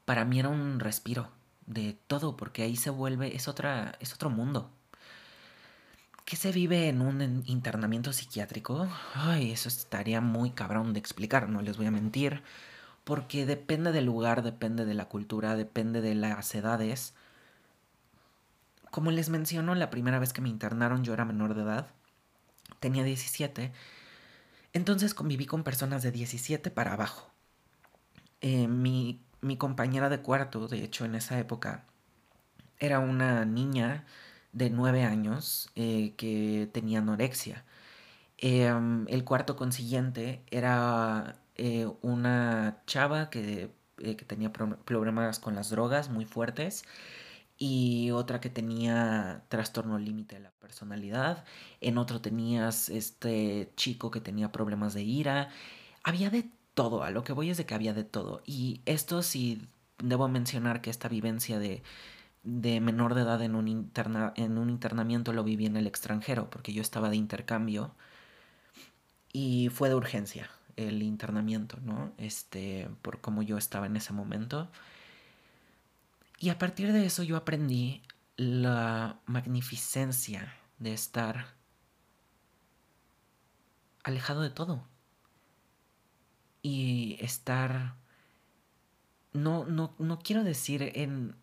para 0.05 0.25
mí 0.25 0.39
era 0.39 0.49
un 0.49 0.79
respiro 0.79 1.29
de 1.65 1.97
todo, 2.07 2.37
porque 2.37 2.63
ahí 2.63 2.75
se 2.75 2.89
vuelve, 2.89 3.35
es, 3.35 3.47
otra, 3.47 3.95
es 3.99 4.13
otro 4.13 4.29
mundo. 4.29 4.71
¿Qué 6.25 6.35
se 6.35 6.51
vive 6.51 6.89
en 6.89 7.01
un 7.01 7.43
internamiento 7.47 8.13
psiquiátrico? 8.13 8.87
Ay, 9.15 9.51
eso 9.51 9.67
estaría 9.67 10.21
muy 10.21 10.51
cabrón 10.51 10.93
de 10.93 10.99
explicar, 10.99 11.49
no 11.49 11.61
les 11.61 11.77
voy 11.77 11.87
a 11.87 11.91
mentir 11.91 12.43
porque 13.09 13.47
depende 13.47 13.91
del 13.91 14.05
lugar, 14.05 14.43
depende 14.43 14.85
de 14.85 14.93
la 14.93 15.05
cultura, 15.05 15.55
depende 15.55 15.99
de 15.99 16.13
las 16.13 16.53
edades. 16.53 17.15
Como 18.91 19.09
les 19.09 19.29
menciono, 19.29 19.73
la 19.73 19.89
primera 19.89 20.19
vez 20.19 20.31
que 20.31 20.41
me 20.41 20.49
internaron 20.49 21.03
yo 21.03 21.15
era 21.15 21.25
menor 21.25 21.55
de 21.55 21.63
edad, 21.63 21.87
tenía 22.79 23.03
17, 23.03 23.71
entonces 24.73 25.15
conviví 25.15 25.47
con 25.47 25.63
personas 25.63 26.03
de 26.03 26.11
17 26.11 26.69
para 26.69 26.93
abajo. 26.93 27.31
Eh, 28.41 28.67
mi, 28.67 29.19
mi 29.41 29.57
compañera 29.57 30.09
de 30.09 30.19
cuarto, 30.21 30.67
de 30.67 30.83
hecho 30.83 31.03
en 31.03 31.15
esa 31.15 31.39
época, 31.39 31.85
era 32.77 32.99
una 32.99 33.43
niña 33.43 34.05
de 34.53 34.69
9 34.69 35.03
años 35.03 35.71
eh, 35.75 36.13
que 36.15 36.69
tenía 36.71 36.99
anorexia. 36.99 37.65
Em, 38.37 39.07
el 39.09 39.23
cuarto 39.23 39.55
consiguiente 39.55 40.43
era 40.51 41.38
eh, 41.59 41.91
una 42.01 42.83
chava 42.87 43.29
que, 43.29 43.69
eh, 43.97 44.15
que 44.15 44.25
tenía 44.25 44.53
problemas 44.53 45.39
con 45.39 45.55
las 45.55 45.69
drogas 45.69 46.09
muy 46.09 46.23
fuertes 46.23 46.85
y 47.57 48.11
otra 48.11 48.39
que 48.39 48.49
tenía 48.49 49.43
trastorno 49.49 49.99
límite 49.99 50.35
de 50.35 50.41
la 50.41 50.51
personalidad. 50.51 51.43
En 51.81 51.97
otro 51.97 52.21
tenías 52.21 52.87
este 52.87 53.73
chico 53.75 54.09
que 54.11 54.21
tenía 54.21 54.53
problemas 54.53 54.93
de 54.93 55.03
ira. 55.03 55.49
Había 56.03 56.29
de 56.29 56.49
todo, 56.73 57.03
a 57.03 57.11
lo 57.11 57.23
que 57.25 57.33
voy 57.33 57.49
es 57.49 57.57
de 57.57 57.65
que 57.65 57.75
había 57.75 57.93
de 57.93 58.05
todo. 58.05 58.41
Y 58.45 58.81
esto 58.85 59.21
sí 59.21 59.67
debo 59.97 60.29
mencionar 60.29 60.81
que 60.81 60.89
esta 60.89 61.09
vivencia 61.09 61.59
de, 61.59 61.83
de 62.43 62.79
menor 62.81 63.15
de 63.15 63.23
edad 63.23 63.41
en 63.41 63.55
un, 63.55 63.67
interna, 63.67 64.33
en 64.37 64.57
un 64.57 64.69
internamiento 64.69 65.33
lo 65.33 65.43
viví 65.43 65.65
en 65.65 65.77
el 65.77 65.87
extranjero, 65.87 66.49
porque 66.49 66.73
yo 66.73 66.81
estaba 66.81 67.09
de 67.09 67.17
intercambio 67.17 67.95
y 69.33 69.69
fue 69.69 69.89
de 69.89 69.95
urgencia 69.95 70.49
el 70.87 71.03
internamiento, 71.03 71.77
¿no? 71.83 72.13
Este, 72.17 72.89
por 73.01 73.19
cómo 73.19 73.41
yo 73.41 73.57
estaba 73.57 73.85
en 73.85 73.97
ese 73.97 74.13
momento. 74.13 74.69
Y 76.39 76.49
a 76.49 76.57
partir 76.57 76.93
de 76.93 77.05
eso 77.05 77.23
yo 77.23 77.35
aprendí 77.35 78.01
la 78.37 79.19
magnificencia 79.25 80.55
de 80.77 80.93
estar 80.93 81.53
alejado 84.03 84.41
de 84.41 84.49
todo. 84.49 84.87
Y 86.61 87.17
estar... 87.19 87.95
No, 89.33 89.65
no, 89.65 89.93
no 89.99 90.19
quiero 90.19 90.43
decir 90.43 90.91
en, 90.95 91.35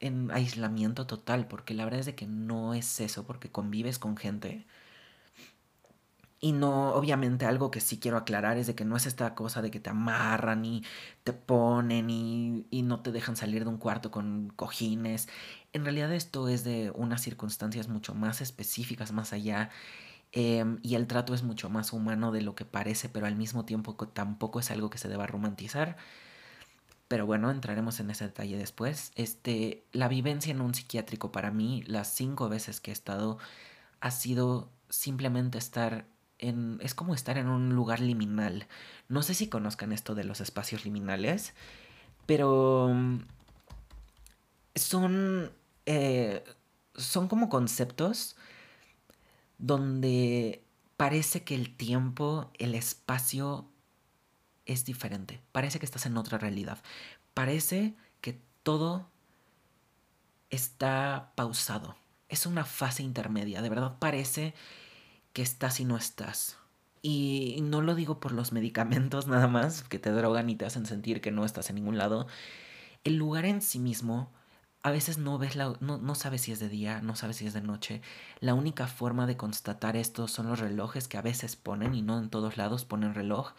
en 0.00 0.30
aislamiento 0.32 1.06
total, 1.06 1.46
porque 1.46 1.74
la 1.74 1.84
verdad 1.84 2.00
es 2.00 2.06
de 2.06 2.14
que 2.16 2.26
no 2.26 2.74
es 2.74 3.00
eso, 3.00 3.24
porque 3.24 3.50
convives 3.50 3.98
con 3.98 4.16
gente 4.16 4.66
y 6.40 6.52
no, 6.52 6.94
obviamente 6.94 7.46
algo 7.46 7.70
que 7.70 7.80
sí 7.80 7.98
quiero 7.98 8.16
aclarar 8.16 8.58
es 8.58 8.66
de 8.68 8.74
que 8.74 8.84
no 8.84 8.96
es 8.96 9.06
esta 9.06 9.34
cosa 9.34 9.60
de 9.62 9.70
que 9.70 9.80
te 9.80 9.90
amarran 9.90 10.64
y 10.64 10.84
te 11.24 11.32
ponen 11.32 12.10
y, 12.10 12.66
y, 12.70 12.82
no 12.82 13.00
te 13.00 13.10
dejan 13.12 13.36
salir 13.36 13.64
de 13.64 13.70
un 13.70 13.78
cuarto 13.78 14.10
con 14.12 14.52
cojines. 14.54 15.28
En 15.72 15.84
realidad 15.84 16.12
esto 16.12 16.48
es 16.48 16.64
de 16.64 16.92
unas 16.94 17.22
circunstancias 17.22 17.88
mucho 17.88 18.14
más 18.14 18.40
específicas, 18.40 19.12
más 19.12 19.32
allá. 19.32 19.70
Em, 20.32 20.78
y 20.82 20.94
el 20.94 21.06
trato 21.06 21.34
es 21.34 21.42
mucho 21.42 21.70
más 21.70 21.92
humano 21.92 22.32
de 22.32 22.42
lo 22.42 22.54
que 22.54 22.64
parece, 22.64 23.08
pero 23.08 23.26
al 23.26 23.36
mismo 23.36 23.64
tiempo 23.64 23.96
tampoco 23.96 24.60
es 24.60 24.70
algo 24.70 24.90
que 24.90 24.98
se 24.98 25.08
deba 25.08 25.26
romantizar. 25.26 25.96
Pero 27.08 27.26
bueno, 27.26 27.50
entraremos 27.50 28.00
en 28.00 28.10
ese 28.10 28.24
detalle 28.26 28.56
después. 28.58 29.12
Este, 29.14 29.84
la 29.92 30.08
vivencia 30.08 30.50
en 30.50 30.60
un 30.60 30.74
psiquiátrico 30.74 31.32
para 31.32 31.50
mí, 31.50 31.82
las 31.86 32.08
cinco 32.08 32.48
veces 32.48 32.80
que 32.80 32.90
he 32.90 32.92
estado, 32.92 33.38
ha 34.00 34.10
sido 34.10 34.70
simplemente 34.90 35.58
estar 35.58 36.06
Es 36.38 36.94
como 36.94 37.14
estar 37.14 37.36
en 37.36 37.48
un 37.48 37.74
lugar 37.74 38.00
liminal. 38.00 38.66
No 39.08 39.22
sé 39.22 39.34
si 39.34 39.48
conozcan 39.48 39.92
esto 39.92 40.14
de 40.14 40.24
los 40.24 40.40
espacios 40.40 40.84
liminales, 40.84 41.54
pero 42.26 42.90
mm, 42.94 43.18
son... 44.74 45.50
Eh, 45.86 46.44
son 46.94 47.28
como 47.28 47.48
conceptos 47.48 48.36
donde 49.58 50.64
parece 50.96 51.44
que 51.44 51.54
el 51.54 51.76
tiempo, 51.76 52.50
el 52.58 52.74
espacio 52.74 53.68
es 54.66 54.84
diferente. 54.84 55.40
Parece 55.52 55.78
que 55.78 55.86
estás 55.86 56.06
en 56.06 56.16
otra 56.16 56.38
realidad. 56.38 56.78
Parece 57.34 57.94
que 58.20 58.40
todo 58.62 59.08
está 60.50 61.32
pausado. 61.34 61.96
Es 62.28 62.46
una 62.46 62.64
fase 62.64 63.02
intermedia. 63.02 63.62
De 63.62 63.70
verdad 63.70 63.96
parece 63.98 64.54
que 65.32 65.42
estás 65.42 65.80
y 65.80 65.84
no 65.84 65.96
estás. 65.96 66.58
Y 67.02 67.58
no 67.62 67.80
lo 67.80 67.94
digo 67.94 68.20
por 68.20 68.32
los 68.32 68.52
medicamentos 68.52 69.26
nada 69.26 69.48
más, 69.48 69.82
que 69.82 69.98
te 69.98 70.10
drogan 70.10 70.50
y 70.50 70.56
te 70.56 70.66
hacen 70.66 70.86
sentir 70.86 71.20
que 71.20 71.30
no 71.30 71.44
estás 71.44 71.70
en 71.70 71.76
ningún 71.76 71.98
lado. 71.98 72.26
El 73.04 73.16
lugar 73.16 73.44
en 73.44 73.62
sí 73.62 73.78
mismo 73.78 74.30
a 74.82 74.90
veces 74.90 75.18
no 75.18 75.38
ves 75.38 75.56
la, 75.56 75.76
no, 75.80 75.98
no, 75.98 76.14
sabes 76.14 76.42
si 76.42 76.52
es 76.52 76.60
de 76.60 76.68
día, 76.68 77.00
no 77.00 77.16
sabes 77.16 77.36
si 77.36 77.46
es 77.46 77.52
de 77.52 77.60
noche. 77.60 78.00
La 78.40 78.54
única 78.54 78.86
forma 78.86 79.26
de 79.26 79.36
constatar 79.36 79.96
esto 79.96 80.28
son 80.28 80.48
los 80.48 80.60
relojes 80.60 81.08
que 81.08 81.18
a 81.18 81.22
veces 81.22 81.56
ponen 81.56 81.94
y 81.94 82.02
no 82.02 82.18
en 82.18 82.30
todos 82.30 82.56
lados 82.56 82.84
ponen 82.84 83.14
reloj. 83.14 83.52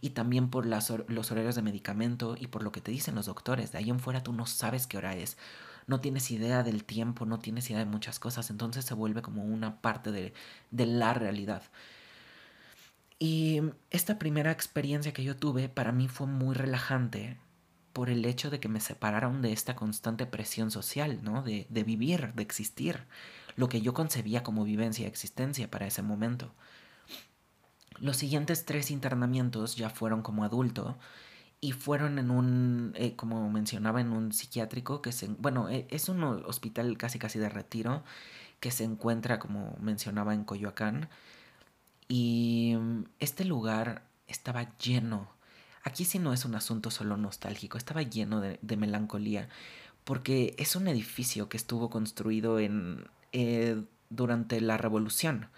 Y 0.00 0.10
también 0.10 0.50
por 0.50 0.66
las, 0.66 0.92
los 1.08 1.30
horarios 1.30 1.54
de 1.54 1.62
medicamento 1.62 2.36
y 2.38 2.48
por 2.48 2.62
lo 2.62 2.72
que 2.72 2.80
te 2.80 2.90
dicen 2.90 3.14
los 3.14 3.26
doctores. 3.26 3.72
De 3.72 3.78
ahí 3.78 3.90
en 3.90 4.00
fuera 4.00 4.22
tú 4.22 4.32
no 4.32 4.46
sabes 4.46 4.86
qué 4.86 4.98
hora 4.98 5.14
es. 5.16 5.38
No 5.86 6.00
tienes 6.00 6.30
idea 6.30 6.62
del 6.62 6.84
tiempo, 6.84 7.26
no 7.26 7.38
tienes 7.38 7.70
idea 7.70 7.80
de 7.80 7.86
muchas 7.86 8.18
cosas. 8.18 8.50
Entonces 8.50 8.84
se 8.84 8.94
vuelve 8.94 9.22
como 9.22 9.44
una 9.44 9.80
parte 9.80 10.10
de, 10.12 10.34
de 10.70 10.86
la 10.86 11.14
realidad. 11.14 11.62
Y 13.18 13.62
esta 13.90 14.18
primera 14.18 14.50
experiencia 14.50 15.12
que 15.12 15.24
yo 15.24 15.36
tuve 15.36 15.68
para 15.68 15.92
mí 15.92 16.08
fue 16.08 16.26
muy 16.26 16.54
relajante 16.54 17.38
por 17.92 18.10
el 18.10 18.26
hecho 18.26 18.50
de 18.50 18.60
que 18.60 18.68
me 18.68 18.80
separaron 18.80 19.40
de 19.40 19.52
esta 19.52 19.74
constante 19.74 20.26
presión 20.26 20.70
social, 20.70 21.20
¿no? 21.22 21.42
De, 21.42 21.66
de 21.70 21.82
vivir, 21.82 22.34
de 22.34 22.42
existir, 22.42 23.06
lo 23.56 23.70
que 23.70 23.80
yo 23.80 23.94
concebía 23.94 24.42
como 24.42 24.64
vivencia 24.64 25.04
y 25.04 25.08
existencia 25.08 25.70
para 25.70 25.86
ese 25.86 26.02
momento. 26.02 26.52
Los 27.98 28.18
siguientes 28.18 28.66
tres 28.66 28.90
internamientos 28.90 29.76
ya 29.76 29.88
fueron 29.88 30.20
como 30.20 30.44
adulto 30.44 30.98
y 31.60 31.72
fueron 31.72 32.18
en 32.18 32.30
un, 32.30 32.92
eh, 32.96 33.16
como 33.16 33.50
mencionaba, 33.50 34.00
en 34.00 34.12
un 34.12 34.32
psiquiátrico 34.32 35.02
que 35.02 35.12
se, 35.12 35.28
bueno, 35.28 35.68
e, 35.68 35.86
es 35.90 36.08
un 36.08 36.22
hospital 36.22 36.96
casi 36.98 37.18
casi 37.18 37.38
de 37.38 37.48
retiro 37.48 38.04
que 38.60 38.70
se 38.70 38.84
encuentra, 38.84 39.38
como 39.38 39.76
mencionaba, 39.80 40.34
en 40.34 40.44
Coyoacán. 40.44 41.08
Y 42.08 42.74
mm, 42.78 43.04
este 43.20 43.44
lugar 43.44 44.04
estaba 44.28 44.76
lleno 44.78 45.36
Aquí 45.86 46.04
sí 46.04 46.18
no 46.18 46.32
es 46.32 46.44
un 46.44 46.56
asunto 46.56 46.90
solo 46.90 47.16
nostálgico, 47.16 47.78
estaba 47.78 48.02
lleno 48.02 48.40
de, 48.40 48.76
melancolía, 48.76 49.48
porque 50.02 50.56
es 50.58 50.74
un 50.74 50.88
edificio 50.88 51.48
que 51.48 51.56
estuvo 51.56 51.90
construido 51.90 52.58
en, 52.58 53.06
eh, 53.30 53.80
durante 54.10 54.60
la 54.60 54.78
revolución. 54.78 55.48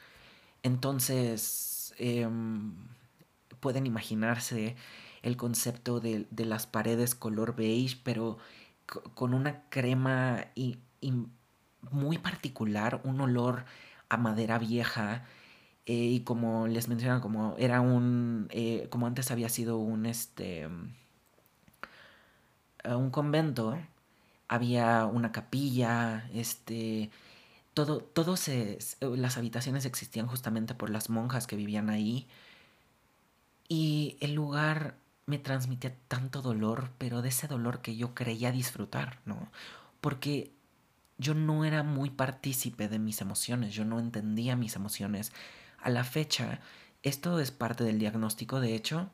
Entonces, 0.63 1.95
em, 1.97 2.75
pueden 3.61 3.87
imaginarse 3.87 4.77
el 5.23 5.37
concepto 5.37 6.01
de, 6.01 6.27
las 6.37 6.67
paredes 6.67 7.15
color 7.15 7.57
beige, 7.57 7.99
pero 8.03 8.39
con 9.15 9.35
una 9.35 9.63
crema 9.69 10.47
y, 10.55 10.79
muy 11.91 12.19
particular, 12.19 13.01
un 13.05 13.21
olor 13.21 13.65
a 14.09 14.17
madera 14.17 14.59
vieja 14.59 15.25
eh, 15.87 15.95
y 15.95 16.21
como 16.21 16.67
les 16.69 16.89
mencionaba, 16.89 17.21
como 17.21 17.55
era 17.59 17.81
un, 17.81 18.49
eh, 18.51 18.89
como 18.91 19.07
antes 19.07 19.31
había 19.31 19.49
sido 19.49 19.79
un, 19.79 20.07
este, 20.07 20.69
eh, 22.85 22.95
un 22.95 23.11
convento, 23.11 23.79
había 24.49 25.07
una 25.07 25.33
capilla, 25.33 26.29
este, 26.35 27.11
todo, 27.75 28.01
todo 28.01 28.35
las 29.17 29.37
habitaciones 29.39 29.85
existían 29.87 30.27
justamente 30.27 30.75
por 30.75 30.91
las 30.91 31.11
monjas 31.11 31.47
que 31.47 31.57
vivían 31.57 31.91
ahí. 31.91 32.27
Y 33.69 34.17
el 34.21 34.35
lugar 34.35 34.97
me 35.29 35.39
transmitía 35.39 35.95
tanto 36.09 36.41
dolor, 36.41 36.91
pero 36.97 37.21
de 37.21 37.29
ese 37.29 37.49
dolor 37.49 37.83
que 37.83 37.97
yo 37.97 38.15
creía 38.15 38.51
disfrutar, 38.51 39.21
¿no? 39.27 39.53
Porque 40.01 40.55
yo 41.19 41.35
no 41.35 41.67
era 41.67 41.83
muy 41.83 42.09
partícipe 42.09 42.89
de 42.89 42.99
mis 42.99 43.21
emociones, 43.21 43.75
yo 43.75 43.85
no 43.85 44.01
entendía 44.01 44.57
mis 44.57 44.75
emociones, 44.75 45.33
a 45.81 45.91
la 45.91 46.03
fecha, 46.03 46.61
esto 47.03 47.41
es 47.41 47.51
parte 47.51 47.85
del 47.85 47.99
diagnóstico, 47.99 48.59
de 48.59 48.75
hecho, 48.75 49.11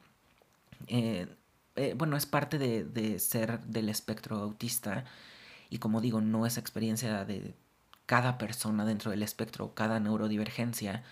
eh, 0.87 1.27
eh, 1.75 1.95
bueno, 1.97 2.17
es 2.17 2.27
parte 2.27 2.59
de, 2.59 2.85
de, 2.85 3.19
ser 3.19 3.61
del 3.65 3.89
espectro 3.89 4.37
autista 4.39 5.05
y 5.69 5.79
como 5.79 6.01
digo, 6.01 6.21
no 6.21 6.47
es 6.47 6.59
experiencia 6.59 7.25
de 7.25 7.57
cada 8.07 8.39
persona 8.39 8.85
dentro 8.85 9.11
del 9.11 9.25
espectro, 9.25 9.75
cada 9.75 9.99
neurodivergencia, 9.99 11.03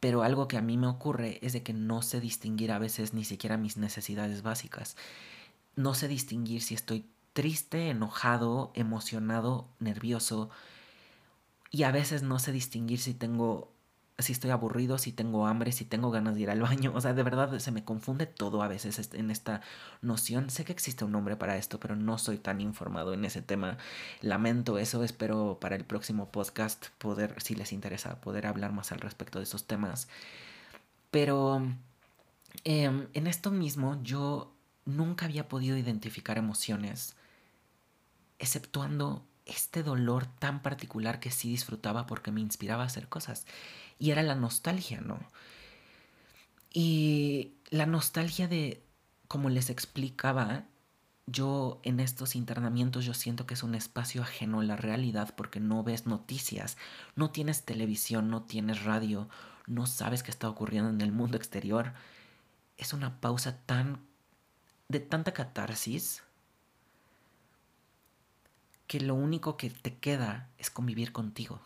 pero 0.00 0.22
algo 0.22 0.48
que 0.48 0.56
a 0.56 0.62
mí 0.62 0.78
me 0.78 0.86
ocurre 0.86 1.38
es 1.42 1.52
de 1.52 1.62
que 1.62 1.74
no 1.74 2.02
sé 2.02 2.20
distinguir 2.20 2.72
a 2.72 2.78
veces 2.78 3.12
ni 3.12 3.24
siquiera 3.24 3.58
mis 3.58 3.76
necesidades 3.76 4.42
básicas. 4.42 4.96
No 5.76 5.94
sé 5.94 6.08
distinguir 6.08 6.62
si 6.62 6.74
estoy 6.74 7.06
triste, 7.34 7.90
enojado, 7.90 8.72
emocionado, 8.74 9.68
nervioso. 9.78 10.50
Y 11.70 11.82
a 11.84 11.92
veces 11.92 12.22
no 12.22 12.38
sé 12.38 12.50
distinguir 12.50 12.98
si 12.98 13.14
tengo 13.14 13.72
si 14.22 14.32
estoy 14.32 14.50
aburrido, 14.50 14.98
si 14.98 15.12
tengo 15.12 15.46
hambre, 15.46 15.72
si 15.72 15.84
tengo 15.84 16.10
ganas 16.10 16.34
de 16.34 16.42
ir 16.42 16.50
al 16.50 16.60
baño. 16.60 16.92
O 17.00 17.00
sea, 17.00 17.14
de 17.14 17.22
verdad 17.22 17.58
se 17.58 17.70
me 17.70 17.84
confunde 17.84 18.26
todo 18.26 18.62
a 18.62 18.68
veces 18.68 19.12
en 19.14 19.30
esta 19.30 19.60
noción. 20.02 20.50
Sé 20.50 20.64
que 20.64 20.72
existe 20.72 21.04
un 21.04 21.12
nombre 21.12 21.36
para 21.36 21.56
esto, 21.56 21.80
pero 21.80 21.96
no 21.96 22.18
soy 22.18 22.38
tan 22.38 22.60
informado 22.60 23.14
en 23.14 23.24
ese 23.24 23.42
tema. 23.42 23.78
Lamento 24.20 24.78
eso, 24.78 25.02
espero 25.04 25.58
para 25.60 25.76
el 25.76 25.84
próximo 25.84 26.30
podcast 26.30 26.88
poder, 26.98 27.40
si 27.42 27.54
les 27.54 27.72
interesa, 27.72 28.20
poder 28.20 28.46
hablar 28.46 28.72
más 28.72 28.92
al 28.92 29.00
respecto 29.00 29.38
de 29.38 29.44
esos 29.44 29.66
temas. 29.66 30.08
Pero 31.10 31.62
em, 32.64 33.08
en 33.12 33.26
esto 33.26 33.50
mismo 33.50 34.00
yo 34.02 34.52
nunca 34.84 35.26
había 35.26 35.48
podido 35.48 35.76
identificar 35.76 36.38
emociones, 36.38 37.16
exceptuando 38.38 39.24
este 39.46 39.82
dolor 39.82 40.26
tan 40.26 40.62
particular 40.62 41.20
que 41.20 41.30
sí 41.30 41.50
disfrutaba 41.50 42.06
porque 42.06 42.30
me 42.30 42.40
inspiraba 42.40 42.84
a 42.84 42.86
hacer 42.86 43.08
cosas 43.08 43.46
y 44.00 44.10
era 44.10 44.22
la 44.24 44.34
nostalgia, 44.34 45.00
¿no? 45.00 45.20
Y 46.72 47.52
la 47.68 47.86
nostalgia 47.86 48.48
de, 48.48 48.82
como 49.28 49.50
les 49.50 49.70
explicaba, 49.70 50.64
yo 51.26 51.80
en 51.84 52.00
estos 52.00 52.34
internamientos 52.34 53.04
yo 53.04 53.14
siento 53.14 53.46
que 53.46 53.54
es 53.54 53.62
un 53.62 53.74
espacio 53.76 54.22
ajeno 54.22 54.60
a 54.60 54.64
la 54.64 54.76
realidad 54.76 55.34
porque 55.36 55.60
no 55.60 55.84
ves 55.84 56.06
noticias, 56.06 56.76
no 57.14 57.30
tienes 57.30 57.64
televisión, 57.64 58.30
no 58.30 58.42
tienes 58.42 58.82
radio, 58.82 59.28
no 59.66 59.86
sabes 59.86 60.22
qué 60.22 60.30
está 60.30 60.48
ocurriendo 60.48 60.90
en 60.90 61.02
el 61.02 61.12
mundo 61.12 61.36
exterior. 61.36 61.92
Es 62.78 62.92
una 62.94 63.20
pausa 63.20 63.58
tan 63.66 64.00
de 64.88 64.98
tanta 64.98 65.32
catarsis 65.32 66.22
que 68.86 68.98
lo 68.98 69.14
único 69.14 69.56
que 69.56 69.70
te 69.70 69.98
queda 69.98 70.48
es 70.58 70.70
convivir 70.70 71.12
contigo. 71.12 71.60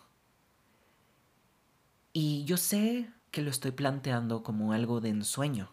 Y 2.16 2.44
yo 2.44 2.56
sé 2.56 3.10
que 3.32 3.42
lo 3.42 3.50
estoy 3.50 3.72
planteando 3.72 4.44
como 4.44 4.72
algo 4.72 5.00
de 5.00 5.08
ensueño, 5.08 5.72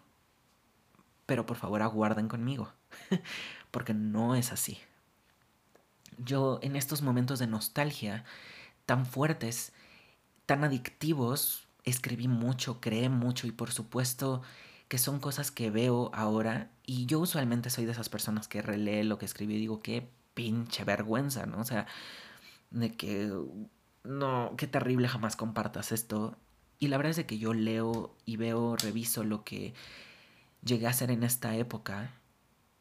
pero 1.28 1.46
por 1.46 1.56
favor 1.56 1.84
aguarden 1.84 2.28
conmigo, 2.28 2.74
porque 3.72 3.94
no 3.94 4.34
es 4.34 4.52
así. 4.52 4.80
Yo 6.18 6.58
en 6.64 6.76
estos 6.76 7.04
momentos 7.04 7.38
de 7.38 7.46
nostalgia 7.46 8.26
tan 8.88 9.06
fuertes, 9.06 9.72
tan 10.48 10.64
adictivos, 10.64 11.68
escribí 11.84 12.28
mucho, 12.28 12.82
creé 12.82 13.08
mucho 13.10 13.46
y 13.46 13.52
por 13.52 13.72
supuesto 13.72 14.42
que 14.88 14.98
son 14.98 15.20
cosas 15.20 15.52
que 15.52 15.70
veo 15.70 16.10
ahora 16.12 16.72
y 16.88 17.06
yo 17.06 17.20
usualmente 17.20 17.70
soy 17.70 17.86
de 17.86 17.92
esas 17.92 18.10
personas 18.10 18.48
que 18.48 18.64
relee 18.64 19.04
lo 19.04 19.20
que 19.20 19.26
escribí 19.26 19.58
y 19.58 19.60
digo, 19.60 19.80
qué 19.82 20.10
pinche 20.34 20.84
vergüenza, 20.86 21.46
¿no? 21.46 21.60
O 21.60 21.66
sea, 21.66 21.86
de 22.72 22.98
que 22.98 23.32
no, 24.04 24.54
qué 24.58 24.68
terrible 24.68 25.08
jamás 25.08 25.36
compartas 25.36 25.92
esto. 25.92 26.38
Y 26.80 26.88
la 26.88 26.98
verdad 26.98 27.18
es 27.18 27.26
que 27.26 27.38
yo 27.38 27.54
leo 27.54 28.16
y 28.26 28.38
veo, 28.38 28.76
reviso 28.76 29.24
lo 29.24 29.44
que 29.44 29.74
llegué 30.64 30.88
a 30.88 30.92
hacer 30.92 31.12
en 31.12 31.24
esta 31.24 31.56
época 31.56 32.12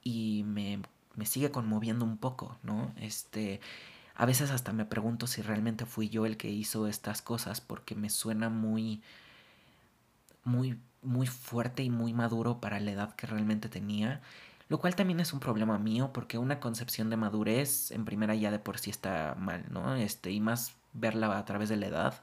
y 0.03 0.45
me, 0.47 0.81
me 1.17 1.27
sigue 1.27 1.51
conmoviendo 1.51 2.05
un 2.05 2.17
poco, 2.19 2.59
¿no? 2.63 2.93
Este, 2.97 3.61
a 4.15 4.27
veces 4.27 4.51
hasta 4.51 4.73
me 4.73 4.87
pregunto 4.87 5.27
si 5.27 5.43
realmente 5.43 5.87
fui 5.87 6.09
yo 6.09 6.27
el 6.27 6.37
que 6.37 6.51
hizo 6.51 6.87
estas 6.87 7.23
cosas 7.23 7.61
porque 7.61 7.95
me 7.95 8.11
suena 8.11 8.49
muy 8.49 9.03
muy, 10.45 10.81
muy 11.03 11.27
fuerte 11.27 11.83
y 11.83 11.91
muy 11.91 12.13
maduro 12.13 12.61
para 12.61 12.81
la 12.81 12.93
edad 12.93 13.15
que 13.15 13.27
realmente 13.27 13.69
tenía. 13.69 14.21
Lo 14.69 14.79
cual 14.79 14.95
también 14.95 15.21
es 15.21 15.33
un 15.33 15.41
problema 15.41 15.79
mío 15.79 16.13
porque 16.13 16.39
una 16.39 16.61
concepción 16.61 17.11
de 17.11 17.17
madurez 17.17 17.91
en 17.91 18.05
primera 18.05 18.35
ya 18.35 18.51
de 18.51 18.59
por 18.59 18.79
sí 18.79 18.91
está 18.91 19.35
mal, 19.39 19.65
¿no? 19.71 19.97
Este, 19.97 20.31
y 20.31 20.41
más 20.41 20.77
verla 20.93 21.37
a 21.39 21.45
través 21.45 21.69
de 21.69 21.77
la 21.77 21.87
edad 21.87 22.23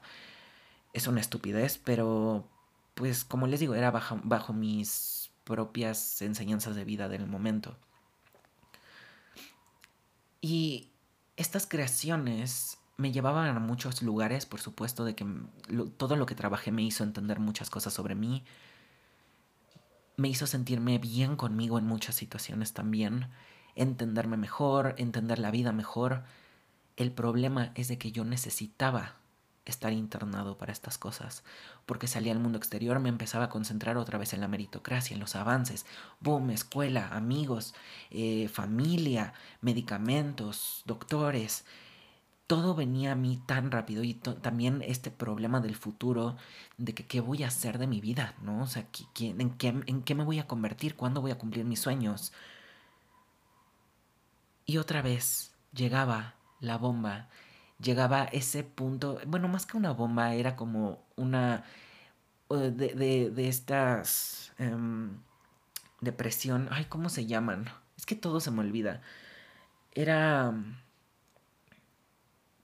es 0.92 1.06
una 1.06 1.20
estupidez, 1.20 1.78
pero 1.78 2.48
pues 2.94 3.24
como 3.24 3.46
les 3.46 3.60
digo, 3.60 3.74
era 3.74 3.90
bajo, 3.90 4.18
bajo 4.24 4.52
mis 4.52 5.30
propias 5.44 6.20
enseñanzas 6.22 6.74
de 6.74 6.84
vida 6.84 7.08
del 7.08 7.26
momento. 7.26 7.76
Y 10.40 10.90
estas 11.36 11.66
creaciones 11.66 12.78
me 12.96 13.12
llevaban 13.12 13.56
a 13.56 13.60
muchos 13.60 14.02
lugares, 14.02 14.44
por 14.44 14.60
supuesto, 14.60 15.04
de 15.04 15.14
que 15.14 15.24
todo 15.96 16.16
lo 16.16 16.26
que 16.26 16.34
trabajé 16.34 16.72
me 16.72 16.82
hizo 16.82 17.04
entender 17.04 17.38
muchas 17.38 17.70
cosas 17.70 17.92
sobre 17.92 18.14
mí, 18.14 18.44
me 20.16 20.28
hizo 20.28 20.48
sentirme 20.48 20.98
bien 20.98 21.36
conmigo 21.36 21.78
en 21.78 21.86
muchas 21.86 22.16
situaciones 22.16 22.72
también, 22.72 23.28
entenderme 23.76 24.36
mejor, 24.36 24.96
entender 24.98 25.38
la 25.38 25.52
vida 25.52 25.72
mejor. 25.72 26.24
El 26.98 27.12
problema 27.12 27.70
es 27.76 27.86
de 27.86 27.96
que 27.96 28.10
yo 28.10 28.24
necesitaba 28.24 29.14
estar 29.64 29.92
internado 29.92 30.58
para 30.58 30.72
estas 30.72 30.98
cosas, 30.98 31.44
porque 31.86 32.08
salía 32.08 32.32
al 32.32 32.40
mundo 32.40 32.58
exterior, 32.58 32.98
me 32.98 33.08
empezaba 33.08 33.44
a 33.44 33.48
concentrar 33.50 33.96
otra 33.96 34.18
vez 34.18 34.32
en 34.32 34.40
la 34.40 34.48
meritocracia, 34.48 35.14
en 35.14 35.20
los 35.20 35.36
avances, 35.36 35.86
boom, 36.18 36.50
escuela, 36.50 37.06
amigos, 37.14 37.72
eh, 38.10 38.48
familia, 38.48 39.32
medicamentos, 39.60 40.82
doctores, 40.86 41.64
todo 42.48 42.74
venía 42.74 43.12
a 43.12 43.14
mí 43.14 43.40
tan 43.46 43.70
rápido 43.70 44.02
y 44.02 44.14
también 44.14 44.82
este 44.84 45.12
problema 45.12 45.60
del 45.60 45.76
futuro, 45.76 46.36
de 46.78 46.94
que 46.94 47.06
qué 47.06 47.20
voy 47.20 47.44
a 47.44 47.48
hacer 47.48 47.78
de 47.78 47.86
mi 47.86 48.00
vida, 48.00 48.34
¿no? 48.42 48.62
O 48.62 48.66
sea, 48.66 48.88
en, 49.20 49.50
qué, 49.50 49.68
¿en 49.86 50.02
qué 50.02 50.14
me 50.16 50.24
voy 50.24 50.40
a 50.40 50.48
convertir? 50.48 50.96
¿Cuándo 50.96 51.20
voy 51.20 51.30
a 51.30 51.38
cumplir 51.38 51.64
mis 51.64 51.78
sueños? 51.78 52.32
Y 54.66 54.78
otra 54.78 55.00
vez 55.00 55.54
llegaba 55.72 56.37
la 56.60 56.78
bomba, 56.78 57.28
llegaba 57.80 58.24
ese 58.24 58.64
punto, 58.64 59.20
bueno, 59.26 59.48
más 59.48 59.66
que 59.66 59.76
una 59.76 59.92
bomba, 59.92 60.34
era 60.34 60.56
como 60.56 61.04
una 61.16 61.64
de, 62.48 62.70
de, 62.70 63.30
de 63.30 63.48
estas 63.48 64.52
em, 64.58 65.18
depresión, 66.00 66.68
ay, 66.70 66.86
¿cómo 66.86 67.08
se 67.08 67.26
llaman? 67.26 67.66
Es 67.96 68.06
que 68.06 68.16
todo 68.16 68.40
se 68.40 68.50
me 68.50 68.60
olvida. 68.60 69.02
Era 69.92 70.54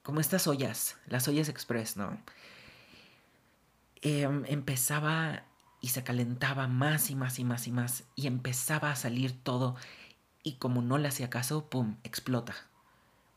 como 0.03 0.21
estas 0.21 0.47
ollas, 0.47 0.97
las 1.07 1.27
ollas 1.29 1.49
express, 1.49 1.97
¿no? 1.97 2.19
Em, 4.03 4.45
empezaba 4.47 5.45
y 5.81 5.89
se 5.89 6.05
calentaba 6.05 6.69
más 6.69 7.11
y 7.11 7.15
más 7.15 7.39
y 7.39 7.45
más 7.45 7.67
y 7.67 7.73
más 7.73 8.05
y 8.15 8.27
empezaba 8.27 8.91
a 8.91 8.97
salir 8.97 9.43
todo 9.43 9.77
y 10.43 10.57
como 10.57 10.83
no 10.83 10.99
le 10.99 11.09
hacía 11.09 11.31
caso, 11.31 11.69
¡pum!, 11.69 11.97
explota. 12.05 12.55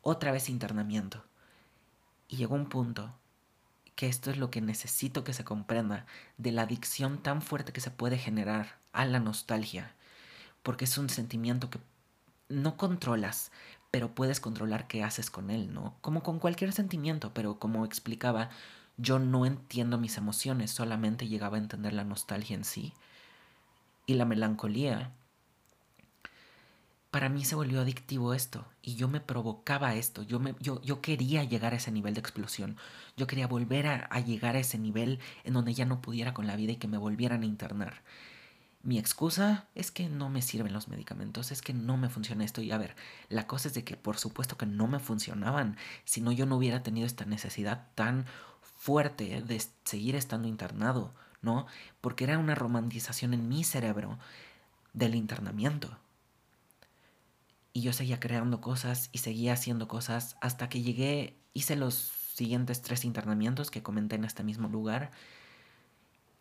Otra 0.09 0.31
vez 0.31 0.47
internamiento. 0.47 1.21
Y 2.29 2.37
llegó 2.37 2.55
un 2.55 2.69
punto 2.69 3.13
que 3.95 4.07
esto 4.07 4.31
es 4.31 4.37
lo 4.37 4.49
que 4.49 4.61
necesito 4.61 5.25
que 5.25 5.33
se 5.33 5.43
comprenda 5.43 6.05
de 6.37 6.53
la 6.53 6.61
adicción 6.61 7.21
tan 7.21 7.41
fuerte 7.41 7.73
que 7.73 7.81
se 7.81 7.91
puede 7.91 8.17
generar 8.17 8.79
a 8.93 9.03
la 9.03 9.19
nostalgia, 9.19 9.93
porque 10.63 10.85
es 10.85 10.97
un 10.97 11.09
sentimiento 11.09 11.69
que 11.69 11.79
no 12.47 12.77
controlas, 12.77 13.51
pero 13.91 14.15
puedes 14.15 14.39
controlar 14.39 14.87
qué 14.87 15.03
haces 15.03 15.29
con 15.29 15.49
él, 15.49 15.73
¿no? 15.73 15.97
Como 15.99 16.23
con 16.23 16.39
cualquier 16.39 16.71
sentimiento, 16.71 17.33
pero 17.33 17.59
como 17.59 17.83
explicaba, 17.83 18.49
yo 18.95 19.19
no 19.19 19.45
entiendo 19.45 19.97
mis 19.97 20.17
emociones, 20.17 20.71
solamente 20.71 21.27
llegaba 21.27 21.57
a 21.57 21.59
entender 21.59 21.91
la 21.91 22.05
nostalgia 22.05 22.55
en 22.55 22.63
sí. 22.63 22.93
Y 24.05 24.13
la 24.13 24.23
melancolía. 24.23 25.11
Para 27.11 27.29
mí 27.29 27.45
se 27.45 27.55
volvió 27.55 27.81
adictivo 27.81 28.33
esto 28.33 28.65
y 28.81 28.95
yo 28.95 29.07
me 29.07 29.21
provocaba 29.21 29.95
esto, 29.95 30.23
yo, 30.23 30.39
me, 30.39 30.55
yo, 30.59 30.81
yo 30.81 31.01
quería 31.01 31.43
llegar 31.45 31.73
a 31.73 31.77
ese 31.77 31.91
nivel 31.91 32.13
de 32.13 32.19
explosión, 32.19 32.77
yo 33.15 33.27
quería 33.27 33.47
volver 33.47 33.87
a, 33.87 34.19
llegar 34.19 34.55
a 34.55 34.59
ese 34.59 34.77
nivel 34.77 35.19
en 35.45 35.53
donde 35.53 35.73
ya 35.73 35.85
no 35.85 36.01
pudiera 36.01 36.33
con 36.33 36.47
la 36.47 36.57
vida 36.57 36.73
y 36.73 36.75
que 36.75 36.89
me 36.89 36.97
volvieran 36.97 37.43
a 37.43 37.45
internar. 37.45 38.01
Mi 38.83 38.99
excusa 38.99 39.67
es 39.73 39.91
que 39.91 40.09
no 40.09 40.29
me 40.29 40.41
sirven 40.41 40.73
los 40.73 40.87
medicamentos, 40.87 41.51
es 41.51 41.61
que 41.61 41.73
no 41.73 41.97
me 41.97 42.09
funciona 42.09 42.45
esto. 42.45 42.61
Y 42.61 42.71
a 42.71 42.77
ver, 42.77 42.95
la 43.27 43.47
cosa 43.47 43.67
es 43.67 43.73
de 43.73 43.83
que 43.83 43.97
por 43.97 44.17
supuesto 44.17 44.57
que 44.57 44.65
no 44.65 44.87
me 44.87 44.99
funcionaban, 44.99 45.77
si 46.05 46.21
no 46.21 46.31
yo 46.31 46.45
no 46.45 46.57
hubiera 46.57 46.83
tenido 46.83 47.07
esta 47.07 47.25
necesidad 47.25 47.87
tan 47.95 48.25
fuerte 48.61 49.41
de 49.41 49.61
seguir 49.83 50.15
estando 50.15 50.47
internado, 50.47 51.13
¿no? 51.41 51.67
Porque 52.01 52.25
era 52.25 52.37
una 52.37 52.55
romantización 52.55 53.33
en 53.33 53.49
mi 53.49 53.63
cerebro 53.63 54.19
del 54.93 55.15
internamiento. 55.15 55.97
Y 57.77 57.81
yo 57.81 57.93
seguía 57.93 58.19
creando 58.19 58.59
cosas 58.59 59.11
y 59.11 59.19
seguía 59.19 59.53
haciendo 59.53 59.87
cosas 59.87 60.35
hasta 60.41 60.67
que 60.67 60.81
llegué, 60.81 61.37
hice 61.53 61.75
los 61.75 61.93
siguientes 62.33 62.81
tres 62.81 63.05
internamientos 63.05 63.69
que 63.69 63.83
comenté 63.83 64.15
en 64.15 64.23
este 64.23 64.43
mismo 64.43 64.67
lugar. 64.67 65.11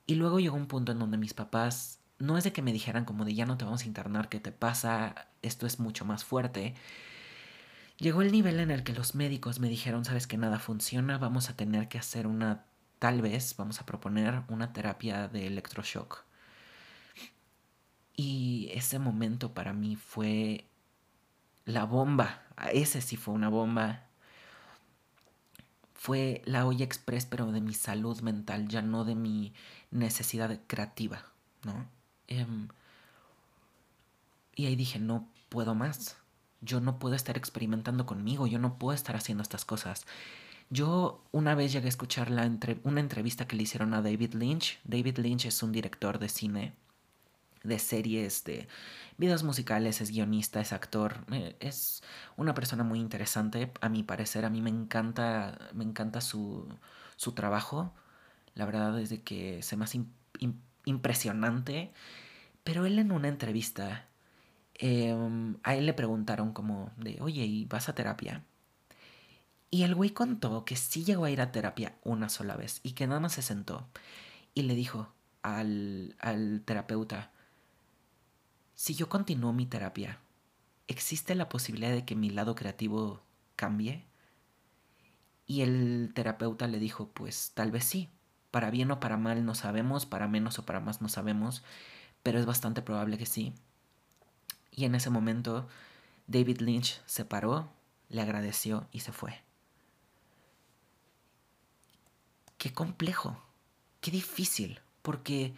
Y 0.07 0.15
luego 0.15 0.41
llegó 0.41 0.57
un 0.57 0.67
punto 0.67 0.93
en 0.93 0.99
donde 0.99 1.19
mis 1.19 1.35
papás 1.35 1.99
no 2.19 2.39
es 2.39 2.45
de 2.45 2.55
que 2.55 2.63
me 2.63 2.73
dijeran 2.73 3.05
como 3.05 3.27
de 3.27 3.35
ya 3.35 3.45
no 3.45 3.59
te 3.59 3.67
vamos 3.67 3.83
a 3.83 3.87
internar, 3.87 4.31
¿qué 4.31 4.41
te 4.41 4.51
pasa? 4.51 5.29
Esto 5.43 5.67
es 5.67 5.79
mucho 5.79 6.07
más 6.07 6.25
fuerte. 6.25 6.75
Llegó 7.99 8.23
el 8.23 8.33
nivel 8.33 8.59
en 8.59 8.71
el 8.71 8.83
que 8.83 8.95
los 8.95 9.15
médicos 9.15 9.61
me 9.61 9.69
dijeron, 9.69 10.07
sabes 10.07 10.27
que 10.27 10.39
nada 10.39 10.59
funciona, 10.59 11.19
vamos 11.19 11.51
a 11.51 11.55
tener 11.55 11.89
que 11.89 11.99
hacer 11.99 12.27
una, 12.27 12.65
tal 12.99 13.21
vez, 13.21 13.57
vamos 13.59 13.79
a 13.83 13.85
proponer 13.85 14.41
una 14.49 14.73
terapia 14.73 15.29
de 15.29 15.49
electroshock. 15.49 16.25
Y 18.17 18.71
ese 18.73 18.99
momento 18.99 19.53
para 19.53 19.75
mí 19.75 19.97
fue 19.97 20.65
la 21.67 21.85
bomba, 21.85 22.43
ese 22.73 23.03
sí 23.03 23.17
fue 23.17 23.35
una 23.35 23.51
bomba. 23.51 24.05
Fue 25.95 26.41
la 26.47 26.65
olla 26.67 26.85
express, 26.85 27.27
pero 27.27 27.51
de 27.53 27.61
mi 27.61 27.75
salud 27.75 28.21
mental, 28.21 28.69
ya 28.69 28.81
no 28.81 29.05
de 29.05 29.17
mi 29.17 29.53
necesidad 29.91 30.59
creativa, 30.69 31.27
¿no? 31.65 31.87
Em, 32.29 32.69
y 34.55 34.67
ahí 34.67 34.77
dije, 34.77 34.99
no 35.01 35.29
puedo 35.49 35.75
más. 35.75 36.17
Yo 36.61 36.81
no 36.81 36.99
puedo 36.99 37.15
estar 37.15 37.37
experimentando 37.37 38.07
conmigo, 38.07 38.47
yo 38.47 38.59
no 38.59 38.79
puedo 38.79 38.95
estar 38.95 39.17
haciendo 39.17 39.43
estas 39.43 39.65
cosas. 39.65 40.07
Yo 40.71 41.23
una 41.33 41.55
vez 41.55 41.73
llegué 41.73 41.87
a 41.87 41.89
escuchar 41.89 42.31
la 42.31 42.45
entre 42.45 42.81
una 42.85 43.01
entrevista 43.01 43.47
que 43.47 43.57
le 43.57 43.65
hicieron 43.65 43.95
a 43.95 44.03
David 44.03 44.35
Lynch. 44.35 44.79
David 44.85 45.19
Lynch 45.19 45.47
es 45.47 45.63
un 45.63 45.73
director 45.73 46.19
de 46.19 46.29
cine, 46.29 46.75
de 47.67 47.79
series, 47.79 48.45
de 48.45 48.69
videos 49.19 49.43
musicales, 49.43 50.01
es 50.01 50.11
guionista, 50.11 50.61
es 50.61 50.73
actor, 50.73 51.25
eh, 51.33 51.57
es 51.61 52.03
una 52.37 52.55
persona 52.55 52.85
muy 52.85 53.01
interesante, 53.01 53.73
a 53.81 53.89
mi 53.89 54.03
parecer. 54.03 54.45
A 54.45 54.51
mí 54.51 54.61
me 54.61 54.71
encanta, 54.71 55.59
me 55.75 55.85
encanta 55.85 56.21
su, 56.21 56.69
su 57.17 57.33
trabajo. 57.33 57.93
La 58.55 58.67
verdad 58.67 58.99
es 59.01 59.19
que 59.21 59.63
se 59.63 59.77
me 59.77 59.85
hace 59.85 60.05
impresionante. 60.85 61.93
Pero 62.65 62.87
él 62.87 62.99
en 62.99 63.13
una 63.13 63.29
entrevista, 63.29 64.09
em, 64.75 65.57
a 65.63 65.77
él 65.77 65.87
le 65.87 65.95
preguntaron 65.95 66.53
como 66.53 66.91
de, 66.97 67.19
oye, 67.21 67.45
¿y 67.45 67.65
vas 67.67 67.89
a 67.89 67.95
terapia? 67.95 68.45
Y 69.71 69.83
el 69.83 69.95
güey 69.95 70.11
contó 70.11 70.65
que 70.65 70.77
sí 70.77 71.05
llegó 71.05 71.25
a 71.25 71.31
ir 71.31 71.41
a 71.41 71.53
terapia 71.53 71.95
una 72.05 72.29
sola 72.29 72.57
vez 72.57 72.81
y 72.83 72.93
que 72.93 73.07
nada 73.07 73.21
más 73.21 73.35
se 73.35 73.43
sentó 73.43 73.89
y 74.55 74.63
le 74.63 74.75
dijo 74.75 75.13
al, 75.43 76.17
al 76.19 76.63
terapeuta, 76.65 77.31
si 78.77 78.95
yo 78.95 79.09
continúo 79.09 79.55
mi 79.55 79.65
terapia, 79.65 80.21
¿existe 80.87 81.35
la 81.35 81.49
posibilidad 81.49 81.91
de 81.91 82.05
que 82.05 82.15
mi 82.15 82.29
lado 82.29 82.55
creativo 82.55 83.23
cambie? 83.57 84.05
Y 85.47 85.63
el 85.63 86.13
terapeuta 86.15 86.67
le 86.67 86.79
dijo, 86.79 87.09
pues 87.09 87.53
tal 87.55 87.73
vez 87.73 87.85
sí. 87.85 88.11
Para 88.51 88.71
bien 88.71 88.91
o 88.91 89.01
para 89.01 89.17
mal 89.17 89.45
no 89.45 89.55
sabemos, 89.55 90.05
para 90.05 90.29
menos 90.29 90.59
o 90.59 90.67
para 90.67 90.81
más 90.81 91.01
no 91.01 91.09
sabemos, 91.09 91.65
pero 92.23 92.39
es 92.39 92.45
bastante 92.45 92.83
probable 92.83 93.17
que 93.17 93.27
sí. 93.27 93.55
Y 94.71 94.85
en 94.85 94.95
ese 94.95 95.09
momento 95.09 95.67
David 96.27 96.61
Lynch 96.61 97.01
se 97.07 97.25
paró, 97.25 97.71
le 98.11 98.21
agradeció 98.21 98.87
y 98.93 99.01
se 99.01 99.13
fue. 99.13 99.41
Qué 102.59 102.73
complejo, 102.73 103.43
qué 104.03 104.11
difícil, 104.11 104.81
porque 105.01 105.55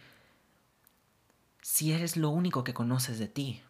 si 1.69 1.91
eres 1.93 2.17
lo 2.17 2.31
único 2.31 2.63
que 2.63 2.73
conoces 2.73 3.19
de 3.19 3.27
ti, 3.27 3.61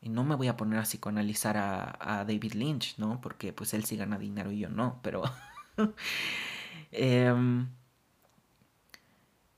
y 0.00 0.08
no 0.08 0.24
me 0.24 0.36
voy 0.36 0.48
a 0.48 0.56
poner 0.56 0.78
a 0.78 0.84
psicoanalizar 0.84 1.58
a, 1.58 1.98
a 2.00 2.24
David 2.24 2.54
Lynch, 2.54 2.96
¿no? 2.96 3.20
Porque 3.20 3.52
pues 3.52 3.74
él 3.74 3.84
sí 3.84 3.96
gana 3.98 4.18
dinero 4.18 4.50
y 4.50 4.60
yo 4.60 4.70
no, 4.70 5.00
pero... 5.02 5.22
eh, 6.92 7.34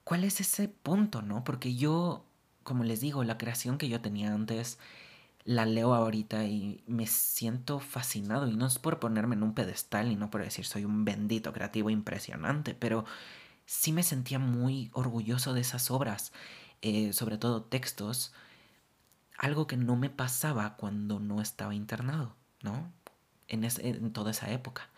¿cuál 0.02 0.24
es 0.24 0.40
ese 0.40 0.68
punto, 0.68 1.22
no? 1.22 1.44
Porque 1.44 1.76
yo, 1.76 2.26
como 2.64 2.82
les 2.82 3.00
digo, 3.00 3.22
la 3.22 3.38
creación 3.38 3.78
que 3.78 3.88
yo 3.88 4.00
tenía 4.00 4.34
antes, 4.34 4.80
la 5.44 5.64
leo 5.64 5.94
ahorita 5.94 6.46
y 6.46 6.82
me 6.88 7.06
siento 7.06 7.78
fascinado. 7.78 8.48
Y 8.48 8.56
no 8.56 8.66
es 8.66 8.80
por 8.80 8.98
ponerme 8.98 9.36
en 9.36 9.44
un 9.44 9.54
pedestal 9.54 10.10
y 10.10 10.16
no 10.16 10.30
por 10.30 10.42
decir 10.42 10.66
soy 10.66 10.84
un 10.84 11.04
bendito 11.04 11.52
creativo 11.52 11.90
impresionante, 11.90 12.74
pero 12.74 13.04
sí 13.66 13.92
me 13.92 14.02
sentía 14.02 14.40
muy 14.40 14.90
orgulloso 14.92 15.54
de 15.54 15.60
esas 15.60 15.92
obras, 15.92 16.32
eh, 16.84 17.14
sobre 17.14 17.38
todo 17.38 17.62
textos, 17.64 18.34
algo 19.38 19.66
que 19.66 19.76
no 19.78 19.96
me 19.96 20.10
pasaba 20.10 20.76
cuando 20.76 21.18
no 21.18 21.40
estaba 21.40 21.74
internado, 21.74 22.36
¿no? 22.62 22.92
En, 23.48 23.64
en 23.64 24.12
toda 24.12 24.32
esa 24.32 24.52
época. 24.52 24.90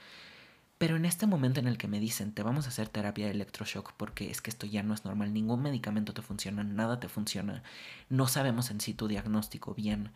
Pero 0.79 0.97
en 0.97 1.05
este 1.07 1.27
momento 1.27 1.61
en 1.61 1.69
el 1.69 1.79
que 1.79 1.89
me 1.89 2.01
dicen, 2.01 2.33
te 2.33 2.43
vamos 2.43 2.67
a 2.67 2.71
hacer 2.71 2.89
terapia 2.89 3.27
de 3.27 3.33
electroshock 3.33 3.93
porque 3.93 4.31
es 4.31 4.43
que 4.43 4.51
esto 4.51 4.67
ya 4.67 4.83
no 4.83 4.95
es 4.95 5.05
normal, 5.05 5.33
ningún 5.33 5.63
medicamento 5.63 6.13
te 6.13 6.23
funciona, 6.23 6.65
nada 6.65 6.99
te 7.01 7.09
funciona, 7.09 7.63
no 8.11 8.27
sabemos 8.27 8.71
en 8.71 8.81
sí 8.81 8.93
tu 8.93 9.07
diagnóstico 9.09 9.73
bien, 9.75 10.11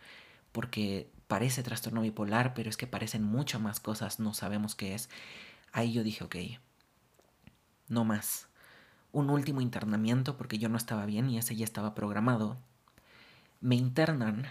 porque 0.51 1.09
parece 1.27 1.63
trastorno 1.63 2.01
bipolar, 2.01 2.53
pero 2.53 2.69
es 2.69 2.77
que 2.77 2.85
parecen 2.85 3.23
mucho 3.23 3.59
más 3.61 3.79
cosas, 3.79 4.19
no 4.19 4.33
sabemos 4.33 4.75
qué 4.75 4.93
es. 4.93 5.09
Ahí 5.71 5.93
yo 5.93 6.03
dije, 6.03 6.23
ok, 6.25 6.35
no 7.87 8.03
más. 8.05 8.50
Un 9.11 9.29
último 9.29 9.61
internamiento 9.61 10.37
porque 10.37 10.57
yo 10.57 10.69
no 10.69 10.77
estaba 10.77 11.05
bien 11.05 11.29
y 11.29 11.37
ese 11.37 11.55
ya 11.55 11.65
estaba 11.65 11.95
programado. 11.95 12.57
Me 13.59 13.75
internan 13.75 14.47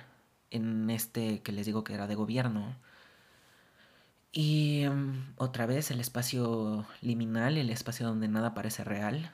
en 0.51 0.91
este 0.91 1.43
que 1.43 1.53
les 1.53 1.67
digo 1.67 1.85
que 1.85 1.95
era 1.95 2.07
de 2.07 2.15
gobierno 2.15 2.77
y 4.33 4.85
mm, 4.89 5.35
otra 5.37 5.67
vez 5.67 5.91
el 5.91 6.01
espacio 6.01 6.87
liminal, 7.01 7.59
el 7.59 7.71
espacio 7.71 8.07
donde 8.07 8.29
nada 8.29 8.55
parece 8.55 8.85
real. 8.85 9.33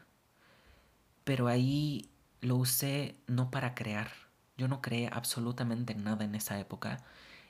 Pero 1.24 1.48
ahí 1.48 2.10
lo 2.40 2.56
usé 2.56 3.16
no 3.26 3.50
para 3.50 3.74
crear. 3.74 4.10
Yo 4.56 4.68
no 4.68 4.80
creé 4.80 5.10
absolutamente 5.12 5.94
nada 5.94 6.24
en 6.24 6.34
esa 6.34 6.58
época. 6.58 7.04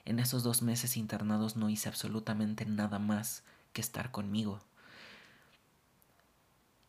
En 0.05 0.19
esos 0.19 0.43
dos 0.43 0.63
meses 0.63 0.97
internados 0.97 1.57
no 1.57 1.69
hice 1.69 1.89
absolutamente 1.89 2.65
nada 2.67 2.99
más 2.99 3.45
que 3.73 3.81
estar 3.81 4.11
conmigo. 4.11 4.61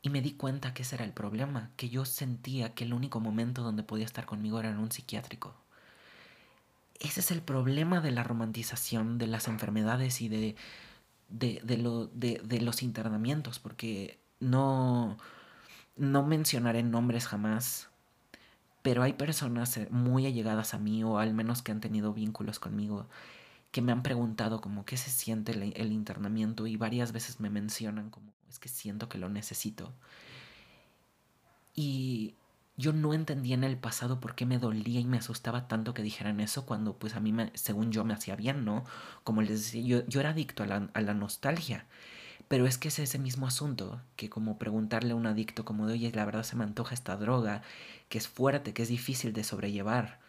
Y 0.01 0.09
me 0.09 0.21
di 0.21 0.33
cuenta 0.33 0.73
que 0.73 0.83
ese 0.83 0.95
era 0.95 1.05
el 1.05 1.11
problema, 1.11 1.71
que 1.75 1.89
yo 1.89 2.05
sentía 2.05 2.73
que 2.73 2.83
el 2.83 2.93
único 2.93 3.19
momento 3.19 3.63
donde 3.63 3.83
podía 3.83 4.05
estar 4.05 4.25
conmigo 4.25 4.59
era 4.59 4.69
en 4.69 4.77
un 4.77 4.91
psiquiátrico. 4.91 5.55
Ese 6.99 7.19
es 7.19 7.31
el 7.31 7.41
problema 7.41 8.01
de 8.01 8.11
la 8.11 8.23
romantización 8.23 9.17
de 9.17 9.27
las 9.27 9.47
enfermedades 9.47 10.21
y 10.21 10.29
de, 10.29 10.55
de, 11.29 11.77
lo, 11.77 12.07
de, 12.07 12.41
de 12.43 12.61
los 12.61 12.81
internamientos, 12.81 13.59
porque 13.59 14.19
no, 14.39 15.17
no 15.95 16.23
mencionaré 16.23 16.83
nombres 16.83 17.27
jamás, 17.27 17.89
pero 18.81 19.03
hay 19.03 19.13
personas 19.13 19.75
eh, 19.77 19.87
muy 19.91 20.25
allegadas 20.25 20.73
a 20.73 20.79
mí 20.79 21.03
o 21.03 21.17
al 21.17 21.33
menos 21.33 21.61
que 21.61 21.71
han 21.71 21.81
tenido 21.81 22.13
vínculos 22.13 22.59
conmigo 22.59 23.07
que 23.77 23.83
me 23.83 23.91
han 23.91 24.01
preguntado 24.01 24.59
como 24.59 24.85
qué 24.85 24.97
se 24.97 25.11
siente 25.11 25.51
el, 25.51 25.91
internamiento 25.91 26.65
y 26.65 26.77
varias 26.77 27.11
veces 27.11 27.39
me 27.39 27.51
mencionan 27.51 28.09
como 28.09 28.33
es 28.49 28.57
que 28.57 28.69
siento 28.69 29.07
que 29.07 29.19
lo 29.19 29.29
necesito. 29.29 29.93
Y 31.75 32.33
yo 32.75 32.91
no 32.91 33.13
entendía 33.13 33.53
en 33.53 33.63
el 33.63 33.77
pasado 33.77 34.19
por 34.19 34.33
qué 34.33 34.47
me 34.47 34.57
dolía 34.57 34.99
y 34.99 35.05
me 35.05 35.19
asustaba 35.19 35.67
tanto 35.67 35.93
que 35.93 36.01
dijeran 36.01 36.39
eso 36.39 36.65
cuando 36.65 36.97
pues 36.97 37.13
a 37.13 37.19
mí, 37.19 37.31
me, 37.31 37.51
según 37.53 37.91
yo, 37.91 38.03
me 38.03 38.15
hacía 38.15 38.35
bien, 38.35 38.65
¿no? 38.65 38.83
Como 39.23 39.43
les 39.43 39.65
decía, 39.65 39.83
yo, 39.83 40.07
yo 40.07 40.21
era 40.21 40.31
adicto 40.31 40.63
a 40.63 40.65
la, 40.65 40.89
a 40.91 41.01
la, 41.01 41.13
nostalgia. 41.13 41.85
Pero 42.47 42.65
es 42.65 42.79
que 42.79 42.87
es 42.87 42.97
ese 42.97 43.19
mismo 43.19 43.45
asunto, 43.45 44.01
que 44.15 44.27
como 44.27 44.57
preguntarle 44.57 45.11
a 45.11 45.15
un 45.15 45.27
adicto 45.27 45.65
como 45.65 45.85
de, 45.85 45.93
oye, 45.93 46.11
la 46.13 46.25
verdad 46.25 46.41
se 46.41 46.55
me 46.55 46.63
antoja 46.63 46.95
esta 46.95 47.15
droga, 47.15 47.61
que 48.09 48.17
es 48.17 48.27
fuerte, 48.27 48.73
que 48.73 48.81
es 48.81 48.89
difícil 48.89 49.33
de 49.33 49.43
sobrellevar. 49.43 50.25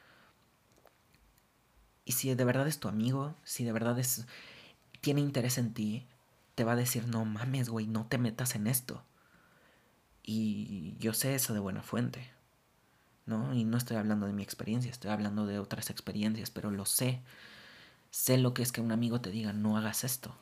Y 2.09 2.13
si 2.13 2.35
de 2.35 2.45
verdad 2.47 2.67
es 2.67 2.81
tu 2.81 2.89
amigo, 2.89 3.35
si 3.45 3.65
de 3.65 3.73
verdad 3.73 3.99
es, 3.99 4.25
tiene 5.03 5.21
interés 5.21 5.59
en 5.59 5.75
ti, 5.75 6.07
te 6.55 6.65
va 6.65 6.73
a 6.73 6.77
decir, 6.77 7.07
no 7.07 7.27
mames, 7.27 7.69
güey, 7.69 7.87
no 7.87 8.07
te 8.07 8.17
metas 8.17 8.55
en 8.55 8.67
esto. 8.67 9.03
Y 10.23 10.97
yo 10.99 11.13
sé 11.13 11.35
eso 11.35 11.53
de 11.53 11.61
buena 11.61 11.83
fuente. 11.83 12.31
¿no? 13.27 13.53
Y 13.53 13.65
no 13.65 13.77
estoy 13.77 13.99
hablando 13.99 14.27
de 14.27 14.33
mi 14.33 14.43
experiencia, 14.43 14.91
estoy 14.91 15.11
hablando 15.11 15.45
de 15.45 15.59
otras 15.59 15.91
experiencias, 15.91 16.51
pero 16.51 16.71
lo 16.71 16.87
sé. 16.87 17.21
Sé 18.11 18.39
lo 18.39 18.55
que 18.55 18.63
es 18.63 18.73
que 18.73 18.81
un 18.81 18.91
amigo 18.91 19.21
te 19.21 19.31
diga, 19.31 19.53
no 19.53 19.77
hagas 19.77 20.03
esto. 20.03 20.35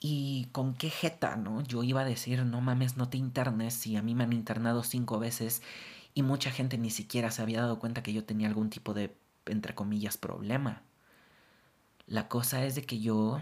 Y 0.00 0.48
con 0.50 0.74
qué 0.74 0.90
jeta, 0.90 1.36
¿no? 1.36 1.62
Yo 1.62 1.84
iba 1.84 2.00
a 2.00 2.04
decir, 2.04 2.44
no 2.44 2.60
mames, 2.60 2.96
no 2.96 3.08
te 3.08 3.18
internes 3.18 3.74
si 3.74 3.96
a 3.96 4.02
mí 4.02 4.16
me 4.16 4.24
han 4.24 4.32
internado 4.32 4.82
cinco 4.82 5.20
veces 5.20 5.62
y 6.12 6.22
mucha 6.24 6.50
gente 6.50 6.76
ni 6.76 6.90
siquiera 6.90 7.30
se 7.30 7.40
había 7.40 7.60
dado 7.60 7.78
cuenta 7.78 8.02
que 8.02 8.12
yo 8.12 8.24
tenía 8.24 8.48
algún 8.48 8.68
tipo 8.68 8.94
de, 8.94 9.14
entre 9.48 9.74
comillas, 9.74 10.16
problema. 10.16 10.82
La 12.06 12.28
cosa 12.28 12.64
es 12.64 12.74
de 12.74 12.82
que 12.82 13.00
yo 13.00 13.40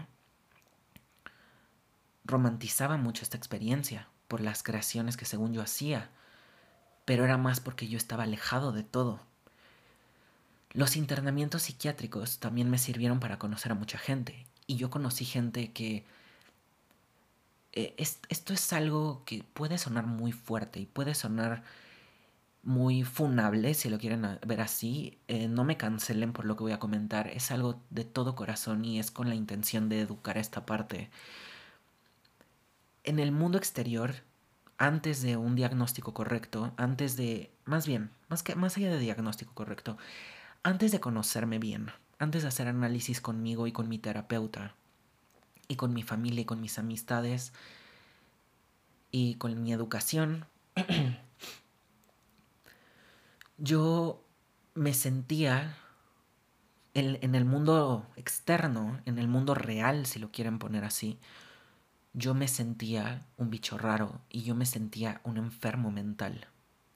romantizaba 2.25 2.97
mucho 2.97 3.23
esta 3.23 3.37
experiencia 3.37 4.07
por 4.27 4.41
las 4.41 4.63
creaciones 4.63 5.15
que 5.15 5.25
según 5.25 5.53
yo 5.53 5.61
hacía 5.61 6.09
pero 7.07 7.23
era 7.23 7.37
más 7.37 7.61
porque 7.61 7.87
yo 7.87 7.97
estaba 7.97 8.23
alejado 8.23 8.73
de 8.73 8.83
todo. 8.83 9.21
Los 10.73 10.97
internamientos 10.97 11.61
psiquiátricos 11.61 12.39
también 12.39 12.69
me 12.69 12.77
sirvieron 12.79 13.21
para 13.21 13.39
conocer 13.39 13.71
a 13.71 13.75
mucha 13.75 13.97
gente, 13.97 14.45
y 14.67 14.75
yo 14.75 14.89
conocí 14.89 15.23
gente 15.23 15.71
que... 15.71 16.03
Eh, 17.71 17.95
esto 17.97 18.53
es 18.53 18.73
algo 18.73 19.23
que 19.23 19.45
puede 19.53 19.77
sonar 19.77 20.05
muy 20.05 20.33
fuerte 20.33 20.81
y 20.81 20.85
puede 20.85 21.15
sonar 21.15 21.63
muy 22.67 23.03
funable, 23.03 23.73
si 23.73 23.89
lo 23.89 23.97
quieren 23.97 24.39
ver 24.45 24.59
así. 24.59 25.17
Eh, 25.29 25.47
no 25.47 25.63
me 25.63 25.77
cancelen 25.77 26.33
por 26.33 26.43
lo 26.43 26.57
que 26.57 26.63
voy 26.63 26.73
a 26.73 26.79
comentar. 26.79 27.27
Es 27.29 27.49
algo 27.51 27.81
de 27.89 28.03
todo 28.03 28.35
corazón 28.35 28.83
y 28.83 28.99
es 28.99 29.09
con 29.09 29.29
la 29.29 29.35
intención 29.35 29.87
de 29.87 30.01
educar 30.01 30.37
a 30.37 30.41
esta 30.41 30.65
parte. 30.65 31.09
En 33.05 33.19
el 33.19 33.31
mundo 33.31 33.57
exterior 33.57 34.15
antes 34.77 35.21
de 35.21 35.37
un 35.37 35.55
diagnóstico 35.55 36.13
correcto, 36.13 36.73
antes 36.75 37.15
de, 37.15 37.49
más 37.63 37.87
bien, 37.87 38.11
más, 38.27 38.43
que, 38.43 38.55
más 38.55 38.75
allá 38.75 38.91
de 38.91 38.99
diagnóstico 38.99 39.53
correcto, 39.53 39.97
antes 40.61 40.91
de 40.91 40.99
conocerme 40.99 41.59
bien, 41.59 41.91
antes 42.19 42.41
de 42.41 42.49
hacer 42.49 42.67
análisis 42.67 43.21
conmigo 43.21 43.67
y 43.67 43.71
con 43.71 43.87
mi 43.87 43.97
terapeuta, 43.97 44.75
y 45.69 45.77
con 45.77 45.93
mi 45.93 46.03
familia 46.03 46.41
y 46.41 46.45
con 46.45 46.59
mis 46.59 46.77
amistades, 46.79 47.53
y 49.09 49.35
con 49.35 49.63
mi 49.63 49.71
educación, 49.71 50.45
yo 53.57 54.23
me 54.73 54.93
sentía 54.93 55.77
en, 56.93 57.19
en, 57.21 57.35
el 57.35 57.45
mundo 57.45 58.07
externo, 58.15 59.01
en 59.05 59.19
el 59.19 59.27
mundo 59.27 59.55
real, 59.55 60.05
si 60.05 60.19
lo 60.19 60.31
quieren 60.31 60.59
poner 60.59 60.83
así, 60.83 61.19
yo 62.13 62.33
me 62.33 62.47
sentía 62.47 63.27
un 63.37 63.49
bicho 63.49 63.77
raro 63.77 64.21
y 64.29 64.41
yo 64.43 64.55
me 64.55 64.65
sentía 64.65 65.21
un 65.23 65.37
enfermo 65.37 65.91
mental. 65.91 66.47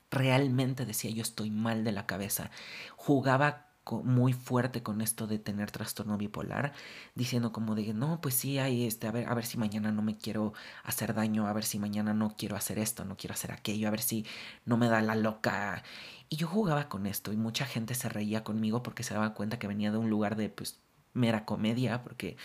Realmente 0.09 0.85
decía 0.85 1.11
yo 1.11 1.21
estoy 1.21 1.51
mal 1.51 1.83
de 1.83 1.91
la 1.91 2.05
cabeza. 2.05 2.49
Jugaba 2.95 3.70
muy 3.99 4.33
fuerte 4.33 4.81
con 4.83 5.01
esto 5.01 5.27
de 5.27 5.39
tener 5.39 5.71
trastorno 5.71 6.17
bipolar, 6.17 6.73
diciendo 7.15 7.51
como 7.51 7.75
de 7.75 7.93
no, 7.93 8.21
pues 8.21 8.35
sí, 8.35 8.57
hay 8.59 8.85
este, 8.85 9.07
a 9.07 9.11
ver, 9.11 9.27
a 9.27 9.33
ver 9.33 9.45
si 9.45 9.57
mañana 9.57 9.91
no 9.91 10.01
me 10.01 10.17
quiero 10.17 10.53
hacer 10.83 11.13
daño, 11.13 11.47
a 11.47 11.53
ver 11.53 11.63
si 11.63 11.79
mañana 11.79 12.13
no 12.13 12.35
quiero 12.37 12.55
hacer 12.55 12.79
esto, 12.79 13.05
no 13.05 13.17
quiero 13.17 13.33
hacer 13.33 13.51
aquello, 13.51 13.87
a 13.87 13.91
ver 13.91 14.01
si 14.01 14.25
no 14.65 14.77
me 14.77 14.87
da 14.87 15.01
la 15.01 15.15
loca. 15.15 15.83
Y 16.29 16.37
yo 16.37 16.47
jugaba 16.47 16.87
con 16.89 17.05
esto 17.05 17.33
y 17.33 17.37
mucha 17.37 17.65
gente 17.65 17.93
se 17.95 18.09
reía 18.09 18.43
conmigo 18.43 18.83
porque 18.83 19.03
se 19.03 19.13
daba 19.13 19.33
cuenta 19.33 19.59
que 19.59 19.67
venía 19.67 19.91
de 19.91 19.97
un 19.97 20.09
lugar 20.09 20.35
de 20.35 20.49
pues 20.49 20.79
mera 21.13 21.45
comedia, 21.45 22.03
porque 22.03 22.37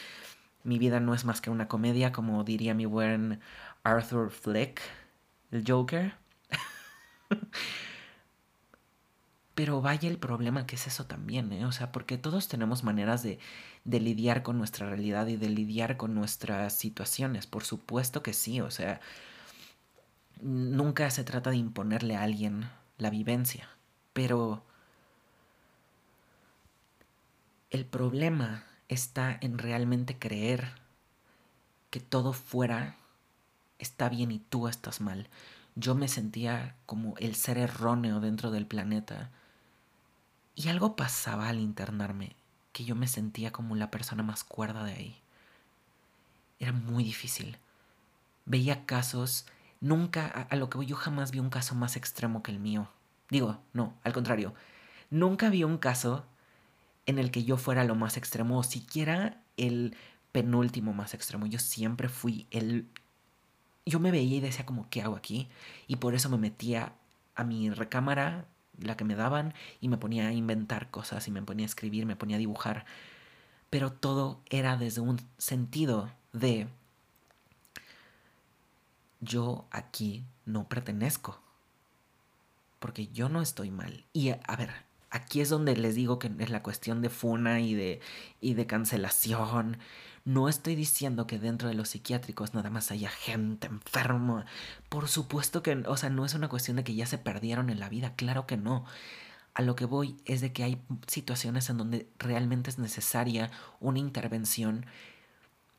mi 0.65 0.79
vida 0.79 1.01
no 1.01 1.15
es 1.15 1.25
más 1.25 1.41
que 1.41 1.51
una 1.51 1.69
comedia, 1.69 2.13
como 2.13 2.43
diría 2.45 2.75
mi 2.75 2.87
buen 2.87 3.41
Arthur 3.85 4.31
Fleck, 4.31 4.81
el 5.53 5.65
Joker. 5.67 6.15
Pero 9.57 9.81
vaya 9.83 10.09
el 10.09 10.19
problema 10.19 10.67
que 10.67 10.77
es 10.77 10.87
eso 10.87 11.07
también, 11.07 11.53
¿eh? 11.53 11.67
O 11.67 11.73
sea, 11.73 11.91
porque 11.91 12.19
todos 12.19 12.47
tenemos 12.47 12.85
maneras 12.85 13.25
de, 13.25 13.41
de, 13.85 14.01
lidiar 14.01 14.45
con 14.45 14.59
nuestra 14.59 14.89
realidad 14.89 15.27
y 15.27 15.37
de 15.37 15.49
lidiar 15.49 15.97
con 15.97 16.15
nuestras 16.15 16.75
situaciones. 16.75 17.49
Por 17.49 17.65
supuesto 17.65 18.23
que 18.23 18.33
sí, 18.35 18.61
o 18.61 18.71
sea, 18.71 19.01
nunca 20.41 21.11
se 21.11 21.25
trata 21.25 21.51
de 21.51 21.57
imponerle 21.57 22.17
a 22.17 22.23
alguien 22.23 22.69
la 22.99 23.11
vivencia. 23.11 23.69
Pero 24.13 24.63
el 27.71 27.85
problema 27.87 28.65
está 28.89 29.37
en 29.41 29.59
realmente 29.59 30.19
creer 30.19 30.73
que 31.91 32.01
todo 32.01 32.33
fuera 32.33 32.97
está 33.79 34.09
bien 34.09 34.31
y 34.33 34.39
tú 34.39 34.69
estás 34.69 35.01
mal. 35.01 35.29
Yo 35.75 35.95
me 35.95 36.09
sentía 36.09 36.77
como 36.87 37.17
el 37.19 37.35
ser 37.35 37.59
erróneo 37.59 38.21
dentro 38.21 38.51
del 38.51 38.67
planeta. 38.67 39.31
Y 40.57 40.69
algo 40.69 40.97
pasaba 40.97 41.49
al 41.49 41.61
internarme, 41.61 42.35
que 42.73 42.85
yo 42.85 42.97
me 42.97 43.07
sentía 43.07 43.53
como 43.53 43.77
la 43.77 43.91
persona 43.91 44.25
más 44.25 44.43
cuerda 44.43 44.83
de 44.83 44.93
ahí. 44.93 45.21
Era 46.59 46.73
muy 46.73 47.05
difícil. 47.05 47.59
Veía 48.47 48.87
casos, 48.87 49.47
nunca, 49.81 50.27
a, 50.27 50.57
lo 50.57 50.69
que 50.69 50.85
yo 50.85 50.97
jamás 50.97 51.31
vi 51.31 51.39
un 51.39 51.51
caso 51.51 51.75
más 51.75 51.95
extremo 51.95 52.43
que 52.43 52.51
el 52.51 52.59
mío. 52.59 52.89
Digo, 53.31 53.61
no, 53.75 53.95
al 54.03 54.13
contrario. 54.13 54.55
Nunca 55.11 55.51
vi 55.51 55.63
un 55.63 55.79
caso 55.79 56.25
en 57.05 57.19
el 57.19 57.31
que 57.31 57.45
yo 57.45 57.59
fuera 57.59 57.85
lo 57.85 57.95
más 57.95 58.17
extremo 58.17 58.59
o 58.59 58.65
siquiera 58.65 59.41
el 59.57 59.95
penúltimo 60.33 60.93
más 60.93 61.15
extremo. 61.15 61.47
Yo 61.47 61.59
siempre 61.59 62.09
fui 62.09 62.47
el 62.51 62.89
yo 63.87 64.01
me 64.01 64.11
veía 64.11 64.39
y 64.39 64.41
decía 64.41 64.67
como, 64.67 64.89
¿qué 64.91 65.01
hago 65.01 65.15
aquí? 65.15 65.49
Y 65.87 65.97
por 65.97 66.15
eso 66.15 66.29
me 66.29 66.39
metía 66.39 66.93
a 67.37 67.45
mi 67.45 67.71
recámara, 67.71 68.47
la 68.81 68.97
que 68.97 69.05
me 69.05 69.15
daban, 69.15 69.55
y 69.81 69.89
me 69.89 69.99
ponía 69.99 70.29
a 70.29 70.33
inventar 70.33 70.91
cosas, 70.91 71.27
y 71.29 71.31
me 71.31 71.43
ponía 71.43 71.65
a 71.65 71.69
escribir, 71.69 72.07
me 72.07 72.17
ponía 72.17 72.37
a 72.37 72.41
dibujar. 72.41 72.87
Pero 73.71 73.93
todo 73.93 74.41
era 74.51 74.77
desde 74.77 75.01
un 75.01 75.21
sentido 75.39 76.11
de, 76.33 76.69
yo 79.21 79.67
aquí 79.71 80.25
no 80.45 80.69
pertenezco, 80.69 81.41
porque 82.79 83.09
yo 83.09 83.29
no 83.29 83.43
estoy 83.43 83.71
mal. 83.71 84.05
Y 84.13 84.31
a, 84.31 84.57
ver, 84.57 84.71
aquí 85.11 85.41
es 85.41 85.49
donde 85.49 85.77
les 85.77 85.95
digo 85.95 86.19
que 86.19 86.31
es 86.39 86.51
la 86.51 86.63
cuestión 86.63 87.03
de 87.03 87.11
funa 87.11 87.61
y 87.61 87.75
de, 87.75 88.01
y 88.41 88.55
de 88.55 88.67
cancelación. 88.67 89.79
No 90.27 90.49
estoy 90.49 90.75
diciendo 90.75 91.29
que 91.29 91.39
dentro 91.39 91.69
de 91.69 91.75
los 91.75 91.91
psiquiátricos 91.91 92.53
nada 92.53 92.69
más 92.69 92.91
haya 92.91 93.09
gente 93.09 93.69
enferma. 93.69 94.45
Por 94.89 95.07
supuesto 95.07 95.63
que, 95.63 95.85
o 95.87 95.97
sea, 95.97 96.11
no 96.11 96.25
es 96.25 96.35
una 96.35 96.49
cuestión 96.49 96.77
de 96.77 96.83
que 96.83 96.97
ya 96.97 97.07
se 97.07 97.17
perdieron 97.17 97.71
en 97.71 97.79
la 97.79 97.89
vida, 97.89 98.15
claro 98.17 98.45
que 98.45 98.57
no. 98.57 98.85
A 99.55 99.63
lo 99.63 99.77
que 99.77 99.85
voy 99.85 100.17
es 100.25 100.41
de 100.41 100.53
que 100.53 100.65
hay 100.65 100.83
situaciones 101.07 101.71
en 101.71 101.79
donde 101.79 102.09
realmente 102.19 102.71
es 102.71 102.79
necesaria 102.81 103.53
una 103.79 104.01
intervención, 104.01 104.87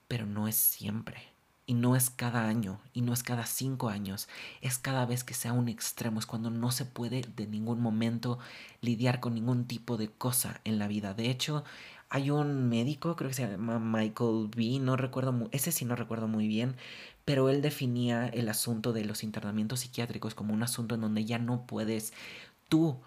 pero 0.08 0.26
no 0.26 0.48
es 0.48 0.56
siempre. 0.56 1.34
Y 1.66 1.74
no 1.74 1.98
es 1.98 2.10
cada 2.10 2.48
año, 2.48 2.80
y 2.94 3.02
no 3.02 3.12
es 3.12 3.24
cada 3.24 3.46
cinco 3.46 3.90
años, 3.90 4.30
es 4.62 4.78
cada 4.78 5.06
vez 5.06 5.26
que 5.26 5.34
sea 5.34 5.52
un 5.52 5.68
extremo, 5.68 6.22
es 6.22 6.26
cuando 6.26 6.50
no 6.50 6.72
se 6.72 6.86
puede 6.86 7.24
de 7.36 7.46
ningún 7.46 7.82
momento 7.82 8.40
lidiar 8.80 9.20
con 9.20 9.36
ningún 9.36 9.66
tipo 9.68 9.98
de 9.98 10.10
cosa 10.10 10.62
en 10.64 10.80
la 10.80 10.88
vida. 10.88 11.14
De 11.14 11.30
hecho, 11.30 11.66
hay 12.10 12.30
un 12.32 12.70
médico, 12.70 13.16
creo 13.16 13.30
que 13.30 13.36
se 13.36 13.48
llama 13.48 13.80
Michael 13.80 14.50
B, 14.56 14.80
no 14.80 14.96
recuerdo, 14.96 15.50
ese 15.52 15.72
sí 15.72 15.86
no 15.86 15.96
recuerdo 15.96 16.28
muy 16.28 16.48
bien, 16.48 16.76
pero 17.26 17.50
él 17.50 17.62
definía 17.62 18.28
el 18.28 18.48
asunto 18.50 18.94
de 18.94 19.04
los 19.04 19.24
internamientos 19.24 19.82
psiquiátricos 19.82 20.34
como 20.34 20.54
un 20.54 20.64
asunto 20.64 20.96
en 20.96 21.02
donde 21.02 21.26
ya 21.26 21.40
no 21.40 21.66
puedes 21.66 22.14
tú 22.70 22.98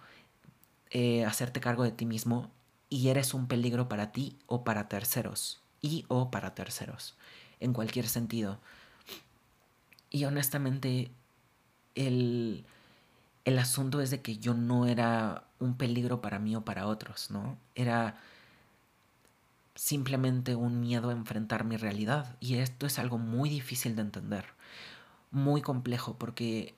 eh, 0.91 1.25
hacerte 1.25 1.61
cargo 1.61 1.85
de 1.85 1.93
ti 1.93 2.05
mismo 2.05 2.51
y 2.91 3.09
eres 3.09 3.33
un 3.33 3.47
peligro 3.47 3.89
para 3.89 4.13
ti 4.13 4.37
o 4.47 4.65
para 4.65 4.89
terceros, 4.89 5.61
y 5.81 6.05
o 6.09 6.31
para 6.31 6.55
terceros, 6.55 7.15
en 7.61 7.73
cualquier 7.73 8.09
sentido. 8.09 8.59
Y 10.11 10.25
honestamente, 10.25 11.11
el, 11.95 12.65
el 13.45 13.59
asunto 13.59 14.01
es 14.01 14.11
de 14.11 14.21
que 14.21 14.39
yo 14.39 14.55
no 14.55 14.87
era 14.87 15.45
un 15.59 15.77
peligro 15.77 16.21
para 16.21 16.39
mí 16.39 16.57
o 16.57 16.65
para 16.65 16.87
otros, 16.87 17.31
¿no? 17.31 17.57
Era 17.75 18.17
simplemente 19.81 20.57
un 20.57 20.79
miedo 20.79 21.09
a 21.09 21.13
enfrentar 21.13 21.65
mi 21.65 21.79
realidad. 21.79 22.37
Y 22.39 22.57
esto 22.57 22.87
es 22.87 22.99
algo 22.99 23.17
muy 23.17 23.49
difícil 23.49 23.97
de 23.97 24.03
entender, 24.03 24.45
muy 25.31 25.63
complejo, 25.63 26.19
porque 26.19 26.75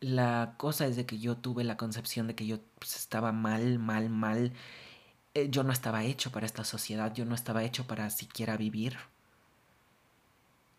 la 0.00 0.54
cosa 0.56 0.86
es 0.86 0.96
de 0.96 1.04
que 1.04 1.18
yo 1.18 1.36
tuve 1.36 1.62
la 1.62 1.76
concepción 1.76 2.26
de 2.26 2.34
que 2.34 2.46
yo 2.46 2.60
pues, 2.78 2.96
estaba 2.96 3.32
mal, 3.32 3.78
mal, 3.78 4.08
mal. 4.08 4.54
Eh, 5.34 5.50
yo 5.50 5.62
no 5.62 5.72
estaba 5.72 6.04
hecho 6.04 6.32
para 6.32 6.46
esta 6.46 6.64
sociedad, 6.64 7.12
yo 7.12 7.26
no 7.26 7.34
estaba 7.34 7.64
hecho 7.64 7.86
para 7.86 8.08
siquiera 8.08 8.56
vivir. 8.56 8.96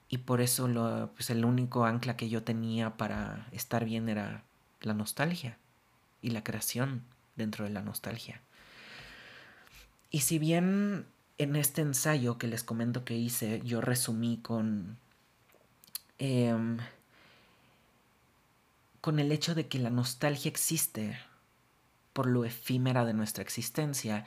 Y 0.09 0.19
por 0.19 0.41
eso 0.41 0.67
lo, 0.67 1.11
pues 1.13 1.29
el 1.29 1.45
único 1.45 1.85
ancla 1.85 2.17
que 2.17 2.29
yo 2.29 2.41
tenía 2.43 2.97
para 2.97 3.47
estar 3.51 3.85
bien 3.85 4.09
era 4.09 4.43
la 4.81 4.95
nostalgia 4.95 5.59
y 6.23 6.31
la 6.31 6.43
creación 6.43 7.03
dentro 7.35 7.65
de 7.65 7.71
la 7.71 7.83
nostalgia. 7.83 8.41
Y 10.09 10.21
si 10.21 10.39
bien 10.39 11.05
en 11.37 11.55
este 11.55 11.81
ensayo 11.81 12.37
que 12.37 12.47
les 12.47 12.63
comento 12.63 13.05
que 13.05 13.15
hice, 13.15 13.61
yo 13.63 13.81
resumí 13.81 14.37
con. 14.37 14.97
Em, 16.19 16.77
con 19.01 19.19
el 19.19 19.31
hecho 19.31 19.55
de 19.55 19.67
que 19.67 19.79
la 19.79 19.89
nostalgia 19.89 20.49
existe 20.49 21.17
por 22.13 22.25
lo 22.25 22.45
efímera 22.45 23.05
de 23.05 23.13
nuestra 23.13 23.43
existencia, 23.43 24.25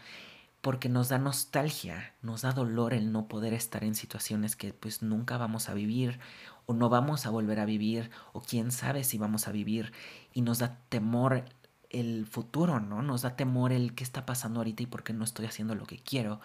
porque 0.61 0.89
nos 0.89 1.09
da 1.09 1.19
nostalgia, 1.19 2.15
nos 2.23 2.43
da 2.43 2.53
dolor 2.53 2.95
el 2.95 3.13
no 3.13 3.27
poder 3.27 3.53
estar 3.53 3.83
en 3.83 3.95
situaciones 3.95 4.57
que 4.57 4.73
pues 4.73 5.03
nunca 5.03 5.39
vamos 5.39 5.69
a 5.69 5.75
vivir 5.75 6.21
o 6.67 6.75
no 6.75 6.89
vamos 6.89 7.27
a 7.27 7.31
volver 7.31 7.59
a 7.59 7.65
vivir 7.65 8.11
o 8.33 8.41
quién 8.41 8.71
sabe 8.71 9.03
si 9.03 9.19
vamos 9.19 9.49
a 9.49 9.53
vivir 9.53 9.93
y 10.33 10.43
nos 10.43 10.61
da 10.61 10.79
temor 10.89 11.45
el 11.89 12.27
futuro, 12.27 12.79
¿no? 12.79 13.03
Nos 13.03 13.23
da 13.23 13.37
temor 13.37 13.73
el 13.73 13.95
qué 13.95 14.05
está 14.05 14.25
pasando 14.25 14.61
ahorita 14.61 14.85
y 14.85 14.87
por 14.87 15.03
qué 15.03 15.13
no 15.13 15.25
estoy 15.25 15.47
haciendo 15.47 15.75
lo 15.75 15.87
que 15.87 15.99
quiero. 15.99 16.41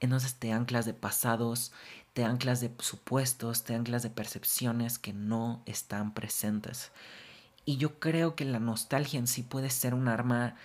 Entonces 0.00 0.34
te 0.36 0.52
anclas 0.52 0.86
de 0.86 0.94
pasados, 0.94 1.72
te 2.12 2.24
anclas 2.24 2.60
de 2.60 2.72
supuestos, 2.78 3.64
te 3.64 3.74
anclas 3.74 4.02
de 4.02 4.10
percepciones 4.10 4.98
que 4.98 5.12
no 5.12 5.62
están 5.66 6.14
presentes. 6.14 6.92
Y 7.64 7.76
yo 7.76 7.98
creo 7.98 8.34
que 8.34 8.44
la 8.44 8.60
nostalgia 8.60 9.18
en 9.18 9.26
sí 9.26 9.42
puede 9.42 9.70
ser 9.70 9.94
un 9.94 10.08
arma, 10.08 10.56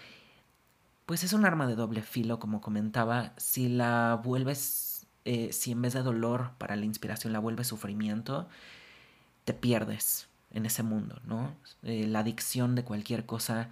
pues 1.06 1.24
es 1.24 1.34
un 1.34 1.46
arma 1.46 1.68
de 1.68 1.76
doble 1.76 2.02
filo, 2.02 2.40
como 2.40 2.62
comentaba, 2.62 3.34
si 3.38 3.70
la 3.70 4.22
vuelves, 4.24 5.06
eh, 5.26 5.52
si 5.52 5.72
en 5.72 5.82
vez 5.82 5.94
de 5.94 6.04
dolor 6.04 6.52
para 6.58 6.76
la 6.76 6.86
inspiración 6.86 7.34
la 7.34 7.40
vuelves 7.40 7.68
sufrimiento, 7.68 8.48
te 9.46 9.54
pierdes 9.54 10.28
en 10.52 10.66
ese 10.66 10.84
mundo, 10.84 11.20
¿no? 11.26 11.56
Eh, 11.84 12.08
la 12.08 12.20
adicción 12.20 12.76
de 12.76 12.84
cualquier 12.84 13.26
cosa 13.26 13.70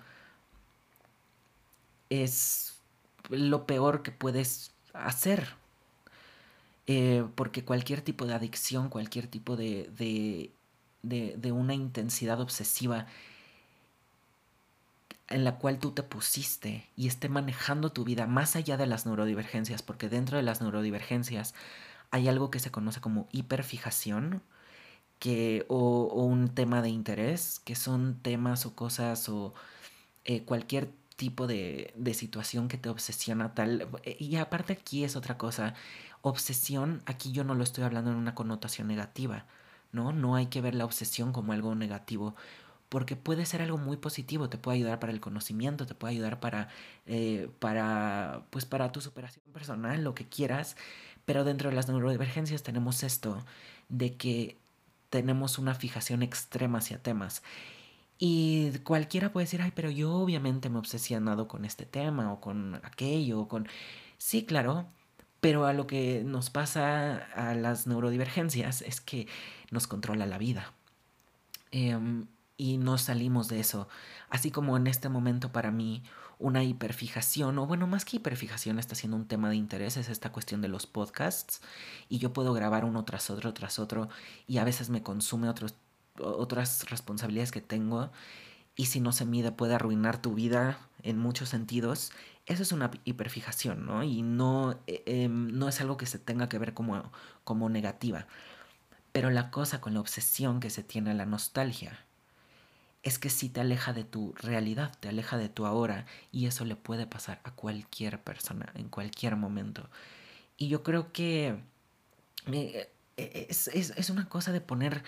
es 2.09 2.75
lo 3.29 3.65
peor 3.65 4.03
que 4.03 4.11
puedes 4.11 4.70
hacer. 4.93 5.55
Eh, 6.87 7.25
porque 7.35 7.63
cualquier 7.63 8.01
tipo 8.01 8.25
de 8.25 8.33
adicción, 8.33 8.89
cualquier 8.89 9.27
tipo 9.27 9.55
de, 9.55 9.89
de, 9.97 10.51
de, 11.37 11.51
una 11.51 11.73
intensidad 11.73 12.41
obsesiva 12.41 13.05
en 15.29 15.43
la 15.45 15.57
cual 15.57 15.79
tú 15.79 15.91
te 15.91 16.03
pusiste 16.03 16.89
y 16.97 17.07
esté 17.07 17.29
manejando 17.29 17.91
tu 17.91 18.03
vida 18.03 18.27
más 18.27 18.55
allá 18.55 18.77
de 18.77 18.87
las 18.87 19.05
neurodivergencias, 19.05 19.81
porque 19.81 20.09
dentro 20.09 20.37
de 20.37 20.43
las 20.43 20.61
neurodivergencias 20.61 21.53
hay 22.09 22.27
algo 22.27 22.51
que 22.51 22.59
se 22.59 22.71
conoce 22.71 22.99
como 22.99 23.27
hiperfijación, 23.31 24.41
que, 25.19 25.65
o, 25.69 26.05
un 26.25 26.49
tema 26.49 26.81
de 26.81 26.89
interés, 26.89 27.61
que 27.63 27.75
son 27.75 28.19
temas 28.21 28.65
o 28.65 28.75
cosas 28.75 29.29
o 29.29 29.53
eh, 30.25 30.43
cualquier 30.43 30.89
tipo 31.21 31.45
de, 31.45 31.93
de 31.95 32.15
situación 32.15 32.67
que 32.67 32.79
te 32.79 32.89
obsesiona 32.89 33.53
tal. 33.53 33.87
Y 34.17 34.37
aparte 34.37 34.73
aquí 34.73 35.03
es 35.03 35.15
otra 35.15 35.37
cosa. 35.37 35.75
Obsesión, 36.23 37.03
aquí 37.05 37.31
yo 37.31 37.43
no 37.43 37.53
lo 37.53 37.63
estoy 37.63 37.83
hablando 37.83 38.09
en 38.09 38.17
una 38.17 38.33
connotación 38.33 38.87
negativa, 38.87 39.45
¿no? 39.91 40.13
No 40.13 40.35
hay 40.35 40.47
que 40.47 40.61
ver 40.61 40.73
la 40.73 40.83
obsesión 40.83 41.31
como 41.31 41.53
algo 41.53 41.75
negativo, 41.75 42.33
porque 42.89 43.15
puede 43.15 43.45
ser 43.45 43.61
algo 43.61 43.77
muy 43.77 43.97
positivo, 43.97 44.49
te 44.49 44.57
puede 44.57 44.77
ayudar 44.77 44.99
para 44.99 45.13
el 45.13 45.19
conocimiento, 45.19 45.85
te 45.85 45.93
puede 45.93 46.13
ayudar 46.15 46.39
para, 46.39 46.69
eh, 47.05 47.51
para, 47.59 48.47
pues 48.49 48.65
para 48.65 48.91
tu 48.91 48.99
superación 48.99 49.45
personal, 49.53 50.03
lo 50.03 50.15
que 50.15 50.27
quieras, 50.27 50.75
pero 51.25 51.43
dentro 51.43 51.69
de 51.69 51.75
las 51.75 51.87
neurodivergencias 51.87 52.63
tenemos 52.63 53.03
esto, 53.03 53.45
de 53.89 54.17
que 54.17 54.57
tenemos 55.11 55.59
una 55.59 55.75
fijación 55.75 56.23
extrema 56.23 56.79
hacia 56.79 56.97
temas. 56.97 57.43
Y 58.23 58.77
cualquiera 58.83 59.33
puede 59.33 59.45
decir, 59.45 59.63
ay, 59.63 59.71
pero 59.73 59.89
yo 59.89 60.13
obviamente 60.13 60.69
me 60.69 60.75
he 60.75 60.79
obsesionado 60.79 61.47
con 61.47 61.65
este 61.65 61.87
tema 61.87 62.31
o 62.31 62.39
con 62.39 62.75
aquello, 62.83 63.39
o 63.41 63.47
con... 63.47 63.67
Sí, 64.19 64.45
claro, 64.45 64.85
pero 65.39 65.65
a 65.65 65.73
lo 65.73 65.87
que 65.87 66.21
nos 66.23 66.51
pasa 66.51 67.15
a 67.33 67.55
las 67.55 67.87
neurodivergencias 67.87 68.83
es 68.83 69.01
que 69.01 69.27
nos 69.71 69.87
controla 69.87 70.27
la 70.27 70.37
vida. 70.37 70.71
Em, 71.71 72.27
y 72.57 72.77
no 72.77 72.99
salimos 72.99 73.47
de 73.47 73.59
eso. 73.59 73.87
Así 74.29 74.51
como 74.51 74.77
en 74.77 74.85
este 74.85 75.09
momento 75.09 75.51
para 75.51 75.71
mí 75.71 76.03
una 76.37 76.63
hiperfijación, 76.63 77.57
o 77.57 77.65
bueno, 77.65 77.87
más 77.87 78.05
que 78.05 78.17
hiperfijación 78.17 78.77
está 78.77 78.93
siendo 78.93 79.17
un 79.17 79.27
tema 79.27 79.49
de 79.49 79.55
interés, 79.55 79.97
es 79.97 80.09
esta 80.09 80.31
cuestión 80.31 80.61
de 80.61 80.67
los 80.67 80.85
podcasts. 80.85 81.59
Y 82.07 82.19
yo 82.19 82.33
puedo 82.33 82.53
grabar 82.53 82.85
uno 82.85 83.03
tras 83.03 83.31
otro, 83.31 83.51
tras 83.55 83.79
otro, 83.79 84.09
y 84.45 84.59
a 84.59 84.63
veces 84.63 84.91
me 84.91 85.01
consume 85.01 85.49
otros 85.49 85.73
otras 86.23 86.89
responsabilidades 86.89 87.51
que 87.51 87.61
tengo 87.61 88.11
y 88.75 88.85
si 88.85 88.99
no 88.99 89.11
se 89.11 89.25
mide 89.25 89.51
puede 89.51 89.75
arruinar 89.75 90.21
tu 90.21 90.33
vida 90.33 90.79
en 91.03 91.17
muchos 91.17 91.49
sentidos, 91.49 92.11
eso 92.45 92.63
es 92.63 92.71
una 92.71 92.91
hiperfijación, 93.05 93.85
¿no? 93.85 94.03
Y 94.03 94.21
no, 94.21 94.79
eh, 94.87 95.03
em, 95.05 95.57
no 95.57 95.67
es 95.69 95.81
algo 95.81 95.97
que 95.97 96.05
se 96.05 96.19
tenga 96.19 96.49
que 96.49 96.57
ver 96.57 96.73
como, 96.73 97.11
como 97.43 97.69
negativa. 97.69 98.27
Pero 99.11 99.29
la 99.29 99.51
cosa 99.51 99.81
con 99.81 99.93
la 99.93 99.99
obsesión 99.99 100.59
que 100.59 100.69
se 100.69 100.83
tiene 100.83 101.11
a 101.11 101.13
la 101.13 101.25
nostalgia 101.25 102.05
es 103.03 103.19
que 103.19 103.29
sí 103.29 103.49
te 103.49 103.61
aleja 103.61 103.93
de 103.93 104.03
tu 104.03 104.33
realidad, 104.33 104.91
te 104.99 105.09
aleja 105.09 105.37
de 105.37 105.49
tu 105.49 105.65
ahora 105.65 106.05
y 106.31 106.45
eso 106.45 106.65
le 106.65 106.75
puede 106.75 107.07
pasar 107.07 107.41
a 107.43 107.51
cualquier 107.51 108.21
persona 108.21 108.71
en 108.75 108.89
cualquier 108.89 109.35
momento. 109.35 109.89
Y 110.57 110.67
yo 110.69 110.83
creo 110.83 111.11
que 111.11 111.57
eh, 112.51 112.89
es, 113.49 113.67
es, 113.67 114.09
una 114.09 114.29
cosa 114.29 114.51
de 114.51 114.61
poner 114.61 115.03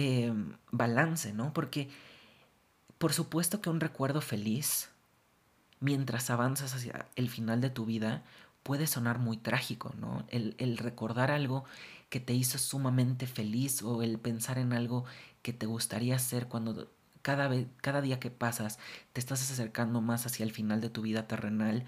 Em, 0.00 0.52
balance, 0.70 1.32
¿no? 1.32 1.52
Porque 1.52 1.88
por 2.98 3.12
supuesto 3.12 3.60
que 3.60 3.68
un 3.68 3.80
recuerdo 3.80 4.20
feliz, 4.20 4.90
mientras 5.80 6.30
avanzas 6.30 6.72
hacia 6.72 7.06
el 7.16 7.28
final 7.28 7.60
de 7.60 7.70
tu 7.70 7.84
vida, 7.84 8.22
puede 8.62 8.86
sonar 8.86 9.18
muy 9.18 9.38
trágico, 9.38 9.92
¿no? 9.98 10.24
El, 10.28 10.54
el 10.58 10.78
recordar 10.78 11.32
algo 11.32 11.64
que 12.10 12.20
te 12.20 12.32
hizo 12.32 12.58
sumamente 12.58 13.26
feliz 13.26 13.82
o 13.82 14.04
el 14.04 14.20
pensar 14.20 14.58
en 14.58 14.72
algo 14.72 15.04
que 15.42 15.52
te 15.52 15.66
gustaría 15.66 16.14
hacer 16.14 16.46
cuando 16.46 16.88
cada, 17.22 17.48
vez, 17.48 17.66
cada 17.78 18.00
día 18.00 18.20
que 18.20 18.30
pasas 18.30 18.78
te 19.12 19.18
estás 19.18 19.50
acercando 19.50 20.00
más 20.00 20.26
hacia 20.26 20.44
el 20.44 20.52
final 20.52 20.80
de 20.80 20.90
tu 20.90 21.02
vida 21.02 21.26
terrenal, 21.26 21.84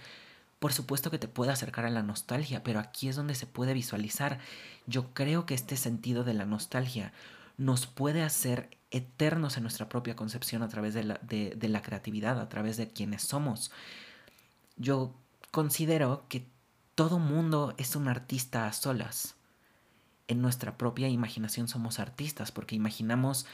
por 0.58 0.72
supuesto 0.72 1.12
que 1.12 1.18
te 1.20 1.28
puede 1.28 1.52
acercar 1.52 1.84
a 1.84 1.90
la 1.90 2.02
nostalgia, 2.02 2.64
pero 2.64 2.80
aquí 2.80 3.06
es 3.06 3.14
donde 3.14 3.36
se 3.36 3.46
puede 3.46 3.72
visualizar. 3.72 4.40
Yo 4.88 5.14
creo 5.14 5.46
que 5.46 5.54
este 5.54 5.76
sentido 5.76 6.24
de 6.24 6.34
la 6.34 6.44
nostalgia 6.44 7.12
nos 7.60 7.86
puede 7.86 8.22
hacer 8.22 8.70
eternos 8.90 9.58
en 9.58 9.64
nuestra 9.64 9.88
propia 9.90 10.16
concepción 10.16 10.62
a 10.62 10.68
través 10.68 10.94
de 10.94 11.04
la, 11.04 11.20
de, 11.22 11.68
la 11.68 11.82
creatividad, 11.82 12.40
a 12.40 12.48
través 12.48 12.78
de 12.78 12.88
quienes 12.88 13.22
somos. 13.22 13.70
Yo 14.78 15.14
considero 15.50 16.24
que 16.30 16.46
todo 16.94 17.18
mundo 17.18 17.74
es 17.76 17.96
un 17.96 18.08
artista 18.08 18.66
a 18.66 18.72
solas. 18.72 19.34
En 20.26 20.40
nuestra 20.40 20.78
propia 20.78 21.08
imaginación 21.08 21.68
somos 21.68 21.98
artistas 21.98 22.50
porque 22.50 22.76
imaginamos 22.76 23.44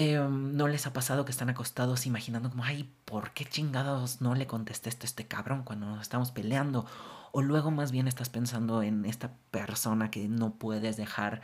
Em, 0.00 0.56
¿No 0.56 0.68
les 0.68 0.86
ha 0.86 0.92
pasado 0.92 1.24
que 1.24 1.32
están 1.32 1.50
acostados 1.50 2.06
imaginando 2.06 2.50
como, 2.50 2.62
ay, 2.62 2.88
¿por 3.04 3.32
qué 3.32 3.44
chingados 3.44 4.20
no 4.20 4.36
le 4.36 4.46
contesté 4.46 4.90
a 4.90 4.92
este 4.92 5.26
cabrón 5.26 5.64
cuando 5.64 5.86
nos 5.86 6.02
estamos 6.02 6.30
peleando? 6.30 6.86
O 7.32 7.42
luego 7.42 7.72
más 7.72 7.90
bien 7.90 8.06
estás 8.06 8.28
pensando 8.28 8.84
en 8.84 9.04
esta 9.04 9.32
persona 9.50 10.08
que 10.12 10.28
no 10.28 10.54
puedes 10.54 10.96
dejar, 10.96 11.42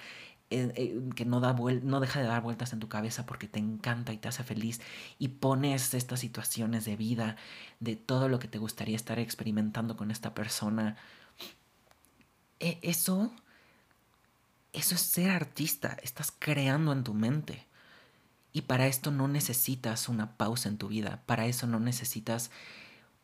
eh, 0.54 0.72
eh, 0.76 1.00
que 1.16 1.24
no, 1.24 1.40
da 1.40 1.52
no 1.52 1.98
deja 1.98 2.20
de 2.20 2.26
dar 2.26 2.40
vueltas 2.40 2.72
en 2.72 2.78
tu 2.78 2.88
cabeza 2.88 3.26
porque 3.26 3.48
te 3.48 3.58
encanta 3.58 4.12
y 4.12 4.18
te 4.18 4.28
hace 4.28 4.44
feliz 4.44 4.80
y 5.18 5.28
pones 5.28 5.94
estas 5.94 6.20
situaciones 6.20 6.84
de 6.84 6.94
vida, 6.94 7.36
de 7.80 7.96
todo 7.96 8.28
lo 8.28 8.38
que 8.38 8.46
te 8.46 8.58
gustaría 8.58 8.94
estar 8.94 9.18
experimentando 9.18 9.96
con 9.96 10.12
esta 10.12 10.32
persona. 10.32 10.96
E, 12.60 12.78
eso, 12.82 13.32
eso 14.72 14.94
es 14.94 15.00
ser 15.00 15.30
artista, 15.30 15.98
estás 16.02 16.32
creando 16.38 16.92
en 16.92 17.02
tu 17.02 17.14
mente. 17.14 17.66
Y 18.52 18.62
para 18.62 18.86
esto 18.86 19.10
no 19.10 19.26
necesitas 19.26 20.08
una 20.08 20.36
pausa 20.36 20.68
en 20.68 20.78
tu 20.78 20.86
vida, 20.86 21.24
para 21.26 21.46
eso 21.46 21.66
no 21.66 21.80
necesitas 21.80 22.52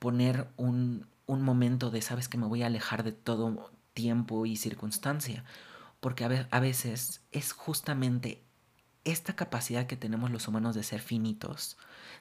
poner 0.00 0.48
un, 0.56 1.06
un 1.26 1.42
momento 1.42 1.92
de, 1.92 2.02
sabes 2.02 2.28
que 2.28 2.38
me 2.38 2.46
voy 2.46 2.64
a 2.64 2.66
alejar 2.66 3.04
de 3.04 3.12
todo 3.12 3.70
tiempo 3.94 4.46
y 4.46 4.56
circunstancia, 4.56 5.44
porque 6.00 6.24
a, 6.24 6.60
veces 6.60 7.22
es 7.30 7.52
justamente 7.52 8.42
esta 9.04 9.36
capacidad 9.36 9.86
que 9.86 9.96
tenemos 9.96 10.30
los 10.30 10.48
humanos 10.48 10.74
de 10.74 10.82
ser 10.82 11.00
finitos, 11.00 11.76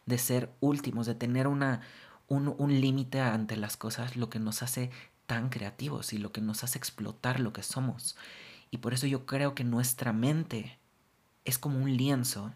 de 0.05 0.17
ser 0.17 0.53
últimos, 0.59 1.05
de 1.05 1.15
tener 1.15 1.47
una, 1.47 1.81
un, 2.27 2.53
un 2.57 2.81
límite 2.81 3.21
ante 3.21 3.55
las 3.55 3.77
cosas, 3.77 4.15
lo 4.15 4.29
que 4.29 4.39
nos 4.39 4.61
hace 4.61 4.91
tan 5.25 5.49
creativos 5.49 6.13
y 6.13 6.17
lo 6.17 6.31
que 6.31 6.41
nos 6.41 6.63
hace 6.63 6.77
explotar 6.77 7.39
lo 7.39 7.53
que 7.53 7.63
somos. 7.63 8.17
Y 8.71 8.77
por 8.77 8.93
eso 8.93 9.07
yo 9.07 9.25
creo 9.25 9.55
que 9.55 9.63
nuestra 9.63 10.13
mente 10.13 10.79
es 11.45 11.57
como 11.57 11.79
un 11.79 11.95
lienzo 11.95 12.53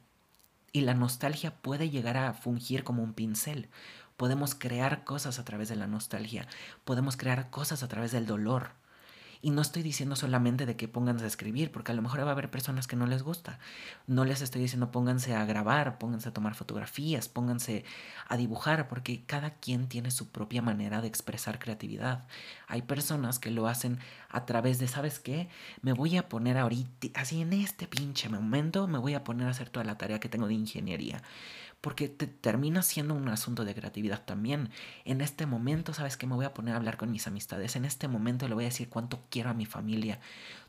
y 0.72 0.82
la 0.82 0.94
nostalgia 0.94 1.56
puede 1.62 1.90
llegar 1.90 2.18
a 2.18 2.34
fungir 2.34 2.84
como 2.84 3.04
un 3.04 3.14
pincel. 3.14 3.70
Podemos 4.18 4.56
crear 4.56 5.04
cosas 5.04 5.40
a 5.40 5.46
través 5.46 5.70
de 5.70 5.76
la 5.76 5.88
nostalgia. 5.88 6.48
Podemos 6.84 7.18
crear 7.18 7.50
cosas 7.50 7.84
a 7.84 7.88
través 7.88 8.12
del 8.12 8.26
dolor. 8.26 8.72
Y 9.46 9.50
no 9.50 9.62
estoy 9.62 9.84
diciendo 9.84 10.16
solamente 10.16 10.66
de 10.66 10.78
que 10.78 10.88
pónganse 10.88 11.26
a 11.26 11.28
escribir, 11.28 11.70
porque 11.70 11.92
a 11.92 11.96
lo 11.96 12.02
mejor 12.02 12.22
va 12.22 12.30
a 12.30 12.32
haber 12.32 12.50
personas 12.50 12.88
que 12.88 12.96
no 12.96 13.08
les 13.08 13.24
gusta. 13.24 13.60
No 14.08 14.24
les 14.24 14.42
estoy 14.42 14.62
diciendo 14.62 14.90
pónganse 14.90 15.36
a 15.36 15.44
grabar, 15.44 15.98
pónganse 15.98 16.30
a 16.30 16.34
tomar 16.34 16.56
fotografías, 16.56 17.28
pónganse 17.28 17.84
a 18.30 18.38
dibujar, 18.38 18.88
porque 18.88 19.26
cada 19.26 19.56
quien 19.56 19.90
tiene 19.90 20.12
su 20.12 20.30
propia 20.30 20.62
manera 20.62 21.02
de 21.02 21.10
expresar 21.10 21.60
creatividad. 21.60 22.26
Hay 22.68 22.84
personas 22.84 23.38
que 23.38 23.52
lo 23.52 23.68
hacen 23.68 24.00
a 24.30 24.46
través 24.46 24.80
de, 24.80 24.88
¿sabes 24.88 25.20
qué? 25.20 25.50
Me 25.82 25.92
voy 25.92 26.16
a 26.16 26.30
poner 26.30 26.58
ahorita, 26.58 27.20
así 27.20 27.42
en 27.42 27.52
este 27.52 27.86
pinche 27.86 28.30
momento, 28.30 28.88
me 28.88 28.98
voy 28.98 29.14
a 29.14 29.26
poner 29.26 29.48
a 29.48 29.52
hacer 29.52 29.70
toda 29.70 29.84
la 29.84 29.98
tarea 29.98 30.22
que 30.22 30.30
tengo 30.30 30.48
de 30.48 30.54
ingeniería 30.54 31.22
porque 31.84 32.08
te 32.08 32.28
termina 32.28 32.82
siendo 32.82 33.14
un 33.14 33.28
asunto 33.28 33.66
de 33.66 33.76
creatividad 33.76 34.24
también. 34.24 34.70
En 35.04 35.20
este 35.20 35.46
momento, 35.46 35.94
sabes 35.94 36.16
que 36.16 36.26
me 36.26 36.34
voy 36.34 36.46
a 36.46 36.54
poner 36.54 36.76
a 36.76 36.78
hablar 36.78 36.96
con 36.96 37.12
mis 37.12 37.28
amistades, 37.28 37.76
en 37.76 37.84
este 37.84 38.08
momento 38.08 38.48
le 38.48 38.54
voy 38.54 38.64
a 38.64 38.68
decir 38.70 38.88
cuánto 38.88 39.22
quiero 39.30 39.50
a 39.50 39.54
mi 39.54 39.66
familia. 39.66 40.22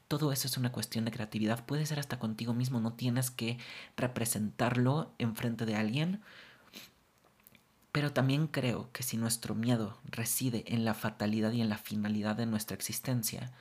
Todo 0.08 0.32
eso 0.32 0.48
es 0.48 0.56
una 0.56 0.72
cuestión 0.72 1.04
de 1.04 1.12
creatividad, 1.12 1.64
puede 1.66 1.86
ser 1.86 2.00
hasta 2.00 2.18
contigo 2.18 2.52
mismo, 2.52 2.80
no 2.80 2.94
tienes 2.94 3.30
que 3.30 3.58
representarlo 3.96 5.12
enfrente 5.18 5.66
de 5.66 5.76
alguien. 5.76 6.20
Pero 7.92 8.12
también 8.12 8.48
creo 8.48 8.90
que 8.90 9.04
si 9.04 9.16
nuestro 9.16 9.54
miedo 9.54 9.96
reside 10.06 10.64
en 10.66 10.84
la 10.84 10.94
fatalidad 10.94 11.52
y 11.52 11.60
en 11.60 11.68
la 11.68 11.78
finalidad 11.78 12.34
de 12.34 12.46
nuestra 12.46 12.74
existencia, 12.74 13.52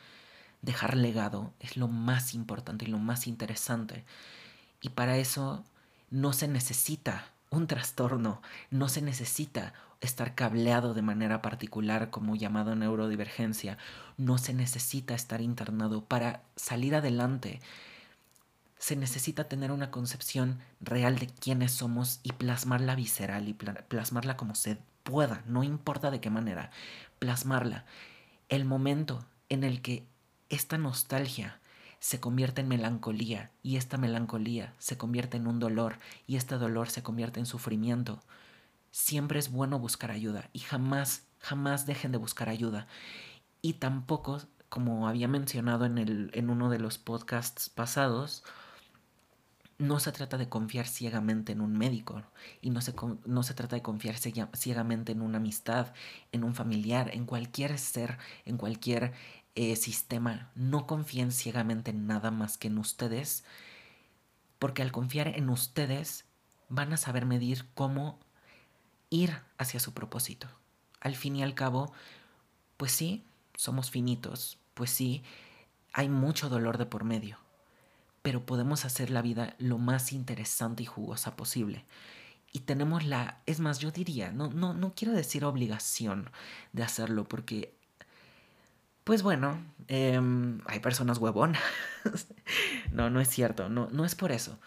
dejar 0.64 0.98
legado 0.98 1.54
es 1.60 1.78
lo 1.78 1.88
más 1.88 2.34
importante 2.34 2.86
y 2.86 2.88
lo 2.88 2.98
más 2.98 3.28
interesante. 3.28 4.06
Y 4.82 4.90
para 4.90 5.18
eso 5.18 5.64
no 6.10 6.34
se 6.34 6.48
necesita 6.48 7.33
un 7.54 7.68
trastorno 7.68 8.42
no 8.72 8.90
se 8.90 9.02
necesita 9.02 9.74
estar 10.02 10.36
cableado 10.36 10.94
de 10.94 11.02
manera 11.02 11.42
particular 11.42 12.10
como 12.10 12.36
llamado 12.36 12.76
neurodivergencia, 12.76 13.78
no 14.18 14.38
se 14.38 14.54
necesita 14.54 15.14
estar 15.14 15.40
internado 15.40 16.04
para 16.04 16.42
salir 16.56 16.96
adelante. 16.96 17.62
Se 18.78 18.96
necesita 18.96 19.46
tener 19.46 19.72
una 19.72 19.92
concepción 19.92 20.60
real 20.82 21.20
de 21.20 21.28
quiénes 21.28 21.72
somos 21.72 22.20
y 22.24 22.34
plasmarla 22.34 22.96
visceral 22.96 23.48
y 23.48 23.54
plasmarla 23.54 24.36
como 24.36 24.56
se 24.56 24.78
pueda, 25.04 25.44
no 25.46 25.64
importa 25.64 26.12
de 26.12 26.20
qué 26.20 26.30
manera, 26.30 26.72
plasmarla. 27.20 27.86
El 28.50 28.66
momento 28.66 29.26
en 29.50 29.64
el 29.64 29.82
que 29.82 30.06
esta 30.50 30.78
nostalgia 30.78 31.60
se 32.04 32.20
convierte 32.20 32.60
en 32.60 32.68
melancolía 32.68 33.50
y 33.62 33.78
esta 33.78 33.98
melancolía 33.98 34.74
se 34.78 34.98
convierte 34.98 35.38
en 35.38 35.48
un 35.48 35.62
dolor 35.62 36.00
y 36.28 36.36
este 36.36 36.58
dolor 36.58 36.90
se 36.90 37.02
convierte 37.02 37.40
en 37.40 37.46
sufrimiento. 37.46 38.20
Siempre 38.92 39.40
es 39.40 39.50
bueno 39.50 39.80
buscar 39.80 40.12
ayuda 40.12 40.50
y 40.52 40.60
jamás, 40.60 41.24
jamás 41.40 41.86
dejen 41.86 42.12
de 42.12 42.18
buscar 42.18 42.50
ayuda. 42.50 42.88
Y 43.62 43.76
tampoco, 43.76 44.42
como 44.68 45.08
había 45.08 45.30
mencionado 45.30 45.86
en, 45.86 45.98
el, 45.98 46.30
en 46.34 46.50
uno 46.50 46.70
de 46.70 46.80
los 46.80 46.98
podcasts 46.98 47.70
pasados, 47.70 48.44
no 49.78 50.02
se 50.02 50.12
trata 50.12 50.38
de 50.38 50.50
confiar 50.50 50.88
ciegamente 50.88 51.54
en 51.54 51.62
un 51.62 51.78
médico 51.78 52.22
y 52.62 52.72
no 52.72 52.82
se, 52.82 52.94
no 53.26 53.44
se 53.44 53.54
trata 53.54 53.78
de 53.78 53.82
confiar 53.82 54.18
ciegamente 54.18 55.14
en 55.14 55.22
una 55.22 55.38
amistad, 55.38 55.94
en 56.34 56.44
un 56.44 56.54
familiar, 56.54 57.12
en 57.14 57.26
cualquier 57.26 57.80
ser, 57.80 58.18
en 58.44 58.58
cualquier 58.58 59.14
eh, 59.56 59.76
sistema, 59.76 60.52
no 60.56 60.88
confíen 60.88 61.32
ciegamente 61.32 61.92
en 61.92 62.08
nada 62.08 62.32
más 62.32 62.58
que 62.58 62.68
en 62.68 62.78
ustedes, 62.78 63.44
porque 64.60 64.82
al 64.82 64.92
confiar 64.92 65.28
en 65.28 65.50
ustedes 65.50 66.26
van 66.70 66.94
a 66.94 66.98
saber 66.98 67.26
medir 67.26 67.66
cómo 67.76 68.20
ir 69.10 69.42
hacia 69.58 69.80
su 69.80 69.94
propósito. 69.94 70.48
Al 71.00 71.16
fin 71.16 71.36
y 71.36 71.44
al 71.44 71.54
cabo, 71.54 71.94
pues 72.78 72.92
sí, 72.94 73.24
somos 73.56 73.92
finitos, 73.92 74.58
pues 74.74 74.90
sí, 74.90 75.22
hay 75.94 76.10
mucho 76.10 76.50
dolor 76.50 76.80
de 76.80 76.88
por 76.88 77.04
medio, 77.04 77.38
pero 78.24 78.46
podemos 78.46 78.86
hacer 78.86 79.12
la 79.12 79.22
vida 79.22 79.56
lo 79.60 79.78
más 79.78 80.12
interesante 80.14 80.82
y 80.82 80.88
jugosa 80.88 81.36
posible. 81.36 81.86
Y 82.52 82.62
tenemos 82.62 83.04
la, 83.06 83.42
es 83.46 83.60
más, 83.60 83.80
yo 83.80 83.92
diría, 83.92 84.32
no, 84.32 84.50
no, 84.50 84.74
no 84.74 84.94
quiero 84.96 85.14
decir 85.14 85.46
obligación 85.46 86.30
de 86.72 86.84
hacerlo, 86.84 87.28
porque 87.28 87.76
pues 89.04 89.24
bueno, 89.24 89.58
em, 89.88 90.62
hay 90.66 90.80
personas 90.80 91.18
huevonas. 91.18 91.62
no, 92.92 93.10
no 93.10 93.20
es 93.20 93.30
cierto, 93.30 93.70
no, 93.70 93.90
no 93.92 94.06
es 94.06 94.16
por 94.16 94.32
eso. 94.32 94.60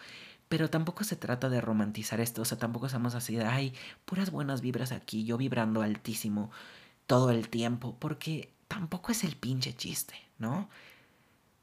Pero 0.49 0.69
tampoco 0.69 1.03
se 1.03 1.15
trata 1.15 1.49
de 1.49 1.61
romantizar 1.61 2.21
esto, 2.21 2.41
o 2.41 2.45
sea, 2.45 2.57
tampoco 2.57 2.85
estamos 2.85 3.15
así 3.15 3.35
de, 3.35 3.45
ay, 3.45 3.73
puras 4.05 4.31
buenas 4.31 4.61
vibras 4.61 4.91
aquí, 4.91 5.25
yo 5.25 5.37
vibrando 5.37 5.81
altísimo 5.81 6.51
todo 7.05 7.31
el 7.31 7.49
tiempo, 7.49 7.95
porque 7.99 8.53
tampoco 8.67 9.11
es 9.11 9.23
el 9.23 9.35
pinche 9.35 9.75
chiste, 9.75 10.15
¿no? 10.39 10.69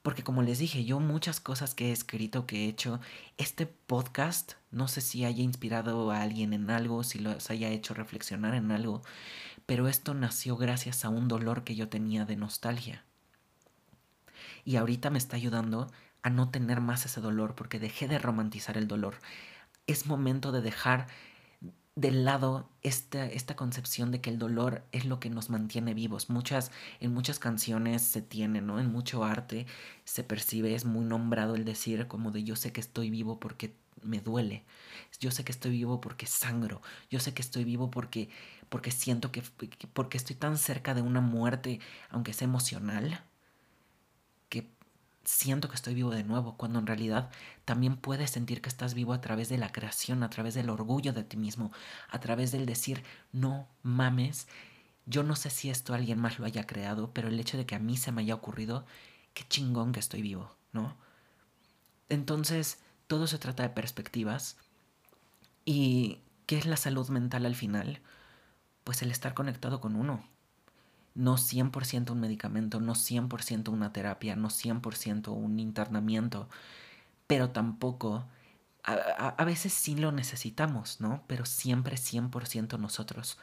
Porque 0.02 0.22
como 0.22 0.42
les 0.42 0.58
dije, 0.58 0.84
yo 0.84 1.00
muchas 1.00 1.40
cosas 1.40 1.74
que 1.74 1.88
he 1.88 1.92
escrito, 1.92 2.46
que 2.46 2.64
he 2.64 2.68
hecho, 2.68 3.00
este 3.38 3.66
podcast, 3.66 4.52
no 4.70 4.86
sé 4.86 5.00
si 5.00 5.24
haya 5.24 5.42
inspirado 5.42 6.10
a 6.10 6.20
alguien 6.20 6.52
en 6.52 6.68
algo, 6.70 7.04
si 7.04 7.18
los 7.20 7.48
haya 7.50 7.70
hecho 7.70 7.94
reflexionar 7.94 8.54
en 8.54 8.70
algo, 8.70 9.02
pero 9.66 9.88
esto 9.88 10.14
nació 10.14 10.56
gracias 10.56 11.04
a 11.04 11.08
un 11.08 11.28
dolor 11.28 11.64
que 11.64 11.74
yo 11.74 11.88
tenía 11.88 12.24
de 12.24 12.36
nostalgia. 12.36 13.04
Y 14.64 14.76
ahorita 14.76 15.10
me 15.10 15.18
está 15.18 15.36
ayudando 15.36 15.90
a 16.22 16.30
no 16.30 16.50
tener 16.50 16.80
más 16.80 17.04
ese 17.04 17.20
dolor 17.20 17.54
porque 17.54 17.78
dejé 17.78 18.08
de 18.08 18.18
romantizar 18.18 18.76
el 18.78 18.88
dolor. 18.88 19.16
Es 19.86 20.06
momento 20.06 20.52
de 20.52 20.62
dejar 20.62 21.06
de 21.96 22.10
lado 22.10 22.68
esta, 22.82 23.26
esta 23.26 23.54
concepción 23.54 24.10
de 24.10 24.20
que 24.20 24.30
el 24.30 24.38
dolor 24.38 24.84
es 24.90 25.04
lo 25.04 25.20
que 25.20 25.30
nos 25.30 25.48
mantiene 25.48 25.94
vivos. 25.94 26.28
Muchas, 26.28 26.72
en 27.00 27.14
muchas 27.14 27.38
canciones 27.38 28.02
se 28.02 28.20
tiene, 28.20 28.60
¿no? 28.60 28.80
En 28.80 28.90
mucho 28.90 29.24
arte 29.24 29.66
se 30.04 30.24
percibe, 30.24 30.74
es 30.74 30.84
muy 30.84 31.04
nombrado 31.04 31.54
el 31.54 31.64
decir 31.64 32.08
como 32.08 32.32
de 32.32 32.42
yo 32.42 32.56
sé 32.56 32.72
que 32.72 32.80
estoy 32.80 33.10
vivo 33.10 33.38
porque 33.38 33.76
me 34.02 34.20
duele. 34.20 34.64
Yo 35.20 35.30
sé 35.30 35.44
que 35.44 35.52
estoy 35.52 35.70
vivo 35.72 36.00
porque 36.00 36.26
sangro. 36.26 36.82
Yo 37.10 37.20
sé 37.20 37.32
que 37.32 37.42
estoy 37.42 37.64
vivo 37.64 37.90
porque 37.90 38.28
porque 38.74 38.90
siento 38.90 39.30
que, 39.30 39.40
porque 39.92 40.16
estoy 40.16 40.34
tan 40.34 40.58
cerca 40.58 40.94
de 40.94 41.00
una 41.00 41.20
muerte, 41.20 41.78
aunque 42.10 42.32
sea 42.32 42.48
emocional, 42.48 43.22
que 44.48 44.68
siento 45.22 45.68
que 45.68 45.76
estoy 45.76 45.94
vivo 45.94 46.10
de 46.10 46.24
nuevo, 46.24 46.56
cuando 46.56 46.80
en 46.80 46.88
realidad 46.88 47.30
también 47.64 47.96
puedes 47.96 48.32
sentir 48.32 48.60
que 48.60 48.68
estás 48.68 48.94
vivo 48.94 49.12
a 49.12 49.20
través 49.20 49.48
de 49.48 49.58
la 49.58 49.70
creación, 49.70 50.24
a 50.24 50.28
través 50.28 50.54
del 50.54 50.70
orgullo 50.70 51.12
de 51.12 51.22
ti 51.22 51.36
mismo, 51.36 51.70
a 52.08 52.18
través 52.18 52.50
del 52.50 52.66
decir, 52.66 53.04
no 53.30 53.68
mames, 53.84 54.48
yo 55.06 55.22
no 55.22 55.36
sé 55.36 55.50
si 55.50 55.70
esto 55.70 55.94
alguien 55.94 56.18
más 56.18 56.40
lo 56.40 56.44
haya 56.44 56.66
creado, 56.66 57.12
pero 57.14 57.28
el 57.28 57.38
hecho 57.38 57.56
de 57.56 57.66
que 57.66 57.76
a 57.76 57.78
mí 57.78 57.96
se 57.96 58.10
me 58.10 58.22
haya 58.22 58.34
ocurrido, 58.34 58.86
qué 59.34 59.44
chingón 59.46 59.92
que 59.92 60.00
estoy 60.00 60.20
vivo, 60.20 60.50
¿no? 60.72 60.96
Entonces, 62.08 62.80
todo 63.06 63.28
se 63.28 63.38
trata 63.38 63.62
de 63.62 63.68
perspectivas. 63.68 64.56
¿Y 65.64 66.18
qué 66.46 66.58
es 66.58 66.66
la 66.66 66.76
salud 66.76 67.08
mental 67.10 67.46
al 67.46 67.54
final? 67.54 68.00
Pues 68.85 69.03
el 69.03 69.11
estar 69.11 69.35
conectado 69.35 69.80
con 69.80 69.97
uno. 69.97 70.24
No 71.14 71.37
100% 71.37 72.11
un 72.11 72.20
medicamento, 72.20 72.80
no 72.80 72.95
100% 72.95 73.68
una 73.68 73.93
terapia, 73.93 74.37
no 74.37 74.49
100% 74.51 75.28
un 75.28 75.59
internamiento, 75.59 76.49
pero 77.26 77.51
tampoco... 77.51 78.26
A, 78.87 79.28
a, 79.28 79.45
veces 79.47 79.72
sí 79.72 79.97
lo 79.97 80.12
necesitamos, 80.12 81.01
¿no? 81.01 81.24
Pero 81.26 81.47
siempre 81.47 81.97
100% 81.97 82.78
nosotros. 82.78 83.39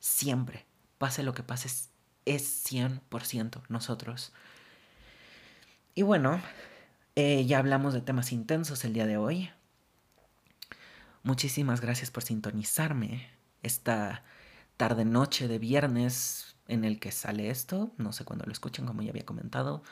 Siempre. 0.00 0.66
Pase 0.98 1.22
lo 1.22 1.34
que 1.34 1.44
pase, 1.44 1.68
es 2.26 2.70
100% 2.70 3.62
nosotros. 3.68 4.32
Y 5.94 6.02
bueno, 6.02 6.42
eh, 7.14 7.46
ya 7.46 7.58
hablamos 7.58 7.94
de 7.94 8.02
temas 8.02 8.32
intensos 8.32 8.84
el 8.84 8.92
día 8.92 9.06
de 9.06 9.16
hoy. 9.16 9.50
Muchísimas 11.22 11.80
gracias 11.80 12.10
por 12.10 12.22
sintonizarme 12.22 13.30
esta 13.62 14.22
tarde-noche 14.76 15.48
de 15.48 15.58
viernes 15.58 16.56
en 16.68 16.84
el 16.84 16.98
que 16.98 17.12
sale 17.12 17.50
esto. 17.50 17.92
No 17.96 18.12
sé 18.12 18.24
cuándo 18.24 18.44
lo 18.44 18.52
escuchen, 18.52 18.86
como 18.86 19.02
ya 19.02 19.10
había 19.10 19.26
comentado. 19.26 19.82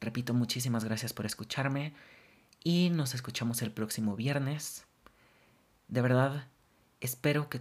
Repito, 0.00 0.34
muchísimas 0.34 0.84
gracias 0.84 1.12
por 1.12 1.26
escucharme 1.26 1.94
y 2.64 2.90
nos 2.90 3.14
escuchamos 3.14 3.62
el 3.62 3.70
próximo 3.70 4.16
viernes. 4.16 4.84
De 5.88 6.00
verdad, 6.00 6.48
espero 7.00 7.48
que 7.48 7.60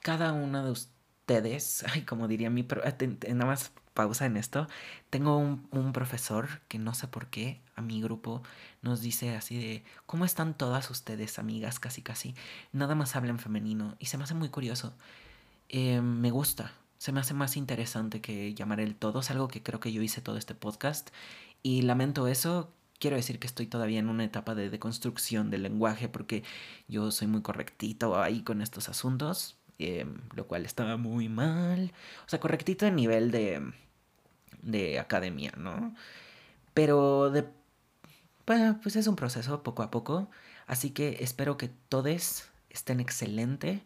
cada 0.00 0.32
una 0.32 0.64
de 0.64 0.70
ustedes, 0.70 1.84
ay, 1.92 2.02
como 2.02 2.28
diría 2.28 2.50
mi, 2.50 2.62
nada 2.62 3.46
más 3.46 3.72
pausa 3.94 4.26
en 4.26 4.36
esto. 4.36 4.68
Tengo 5.10 5.36
un, 5.36 5.92
profesor 5.92 6.48
que 6.68 6.78
no 6.78 6.94
sé 6.94 7.08
por 7.08 7.28
qué 7.28 7.60
a 7.76 7.82
mi 7.82 8.00
grupo 8.00 8.42
nos 8.80 9.00
dice 9.00 9.34
así 9.36 9.58
de, 9.58 9.84
¿cómo 10.06 10.24
están 10.24 10.54
todas 10.56 10.90
ustedes, 10.90 11.38
amigas? 11.38 11.78
Casi, 11.78 12.02
casi. 12.02 12.34
Nada 12.72 12.94
más 12.94 13.16
hablan 13.16 13.38
femenino 13.38 13.96
y 13.98 14.06
se 14.06 14.16
me 14.16 14.24
hace 14.24 14.34
muy 14.34 14.48
curioso. 14.48 14.94
Eh, 15.72 16.00
me 16.00 16.30
gusta, 16.30 16.72
se 16.98 17.12
me 17.12 17.20
hace 17.20 17.34
más 17.34 17.56
interesante 17.56 18.20
que 18.20 18.54
llamar 18.54 18.78
el 18.80 18.94
todo. 18.94 19.20
Es 19.20 19.30
algo 19.30 19.48
que 19.48 19.62
creo 19.62 19.80
que 19.80 19.92
yo 19.92 20.02
hice 20.02 20.20
todo 20.20 20.36
este 20.36 20.54
podcast 20.54 21.10
y 21.62 21.82
lamento 21.82 22.28
eso. 22.28 22.72
Quiero 23.00 23.16
decir 23.16 23.40
que 23.40 23.48
estoy 23.48 23.66
todavía 23.66 23.98
en 23.98 24.08
una 24.08 24.24
etapa 24.24 24.54
de 24.54 24.70
deconstrucción 24.70 25.50
del 25.50 25.64
lenguaje 25.64 26.08
porque 26.08 26.44
yo 26.88 27.10
soy 27.10 27.26
muy 27.26 27.42
correctito 27.42 28.20
ahí 28.20 28.42
con 28.42 28.62
estos 28.62 28.88
asuntos. 28.88 29.56
Em, 29.78 30.20
lo 30.36 30.46
cual 30.46 30.64
estaba 30.64 30.96
muy 30.96 31.28
mal. 31.28 31.92
O 32.26 32.28
sea, 32.28 32.38
correctito 32.40 32.86
en 32.86 32.94
nivel 32.96 33.30
de, 33.32 33.72
de 34.62 35.00
academia, 35.00 35.52
¿no? 35.56 35.94
Pero 36.74 37.30
de, 37.30 37.48
pues 38.44 38.96
es 38.96 39.06
un 39.06 39.16
proceso 39.16 39.62
poco 39.62 39.82
a 39.82 39.90
poco. 39.90 40.30
Así 40.66 40.90
que 40.90 41.18
espero 41.20 41.56
que 41.56 41.68
todos 41.88 42.44
estén 42.70 43.00
excelente. 43.00 43.84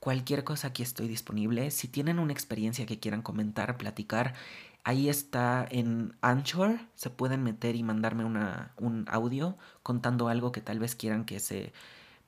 Cualquier 0.00 0.44
cosa 0.44 0.68
aquí 0.68 0.82
estoy 0.82 1.08
disponible. 1.08 1.70
Si 1.70 1.86
tienen 1.86 2.18
una 2.18 2.32
experiencia 2.32 2.86
que 2.86 2.98
quieran 2.98 3.22
comentar, 3.22 3.76
platicar, 3.76 4.34
ahí 4.82 5.08
está 5.08 5.66
en 5.70 6.14
Anchor. 6.22 6.80
Se 6.94 7.10
pueden 7.10 7.42
meter 7.42 7.76
y 7.76 7.82
mandarme 7.82 8.24
una, 8.24 8.72
un 8.78 9.04
audio 9.08 9.58
contando 9.82 10.28
algo 10.28 10.52
que 10.52 10.62
tal 10.62 10.78
vez 10.78 10.96
quieran 10.96 11.24
que 11.24 11.38
se 11.38 11.72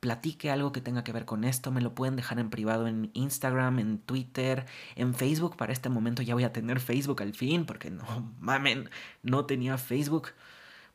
platique 0.03 0.51
algo 0.51 0.73
que 0.73 0.81
tenga 0.81 1.05
que 1.05 1.13
ver 1.13 1.25
con 1.25 1.45
esto, 1.45 1.71
me 1.71 1.81
lo 1.81 1.95
pueden 1.95 2.17
dejar 2.17 2.41
en 2.41 2.51
privado 2.51 2.89
en 2.89 3.13
Instagram, 3.15 3.79
en 3.79 3.99
Twitter, 3.99 4.67
en 4.97 5.15
Facebook. 5.15 5.57
Para 5.57 5.73
este 5.73 5.89
momento 5.89 6.23
ya 6.23 6.35
voy 6.35 6.43
a 6.43 6.53
tener 6.53 6.81
Facebook 6.81 7.23
al 7.23 7.35
fin, 7.35 7.65
porque 7.65 7.89
no 7.89 8.05
mamen, 8.41 8.91
no 9.23 9.47
tenía 9.47 9.79
Facebook, 9.79 10.31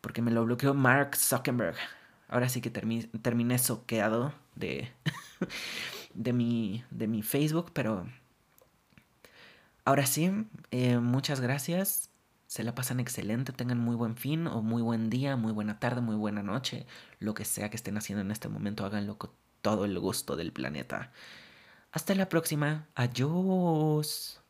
porque 0.02 0.22
me 0.22 0.30
lo 0.30 0.44
bloqueó 0.44 0.74
Mark 0.74 1.16
Zuckerberg. 1.16 1.78
Ahora 2.28 2.50
sí 2.50 2.60
que 2.60 2.70
terminé 2.70 3.58
soqueado 3.60 4.34
de, 4.56 4.92
de, 6.18 6.34
mi, 6.34 6.84
de 6.92 7.08
mi 7.08 7.22
Facebook, 7.22 7.72
pero 7.74 8.08
ahora 9.86 10.06
sí, 10.06 10.32
eh, 10.72 10.98
muchas 10.98 11.40
gracias 11.40 12.10
se 12.48 12.64
la 12.64 12.74
pasan 12.74 13.00
excelente, 13.00 13.52
tengan 13.52 13.78
muy 13.78 13.96
buen 13.96 14.16
fin 14.16 14.48
o 14.48 14.62
muy 14.62 14.82
buen 14.82 15.10
día, 15.10 15.36
muy 15.36 15.52
buena 15.52 15.80
tarde, 15.80 16.02
muy 16.02 16.16
buena 16.16 16.44
noche, 16.44 16.88
lo 17.20 17.34
que 17.34 17.46
sea 17.46 17.70
que 17.70 17.76
estén 17.76 17.98
haciendo 17.98 18.22
en 18.22 18.32
este 18.32 18.48
momento, 18.48 18.86
háganlo 18.86 19.18
con 19.18 19.32
todo 19.62 19.86
el 19.86 20.00
gusto 20.00 20.36
del 20.36 20.54
planeta. 20.54 21.12
Hasta 21.92 22.16
la 22.16 22.30
próxima, 22.30 22.88
adiós. 22.96 24.42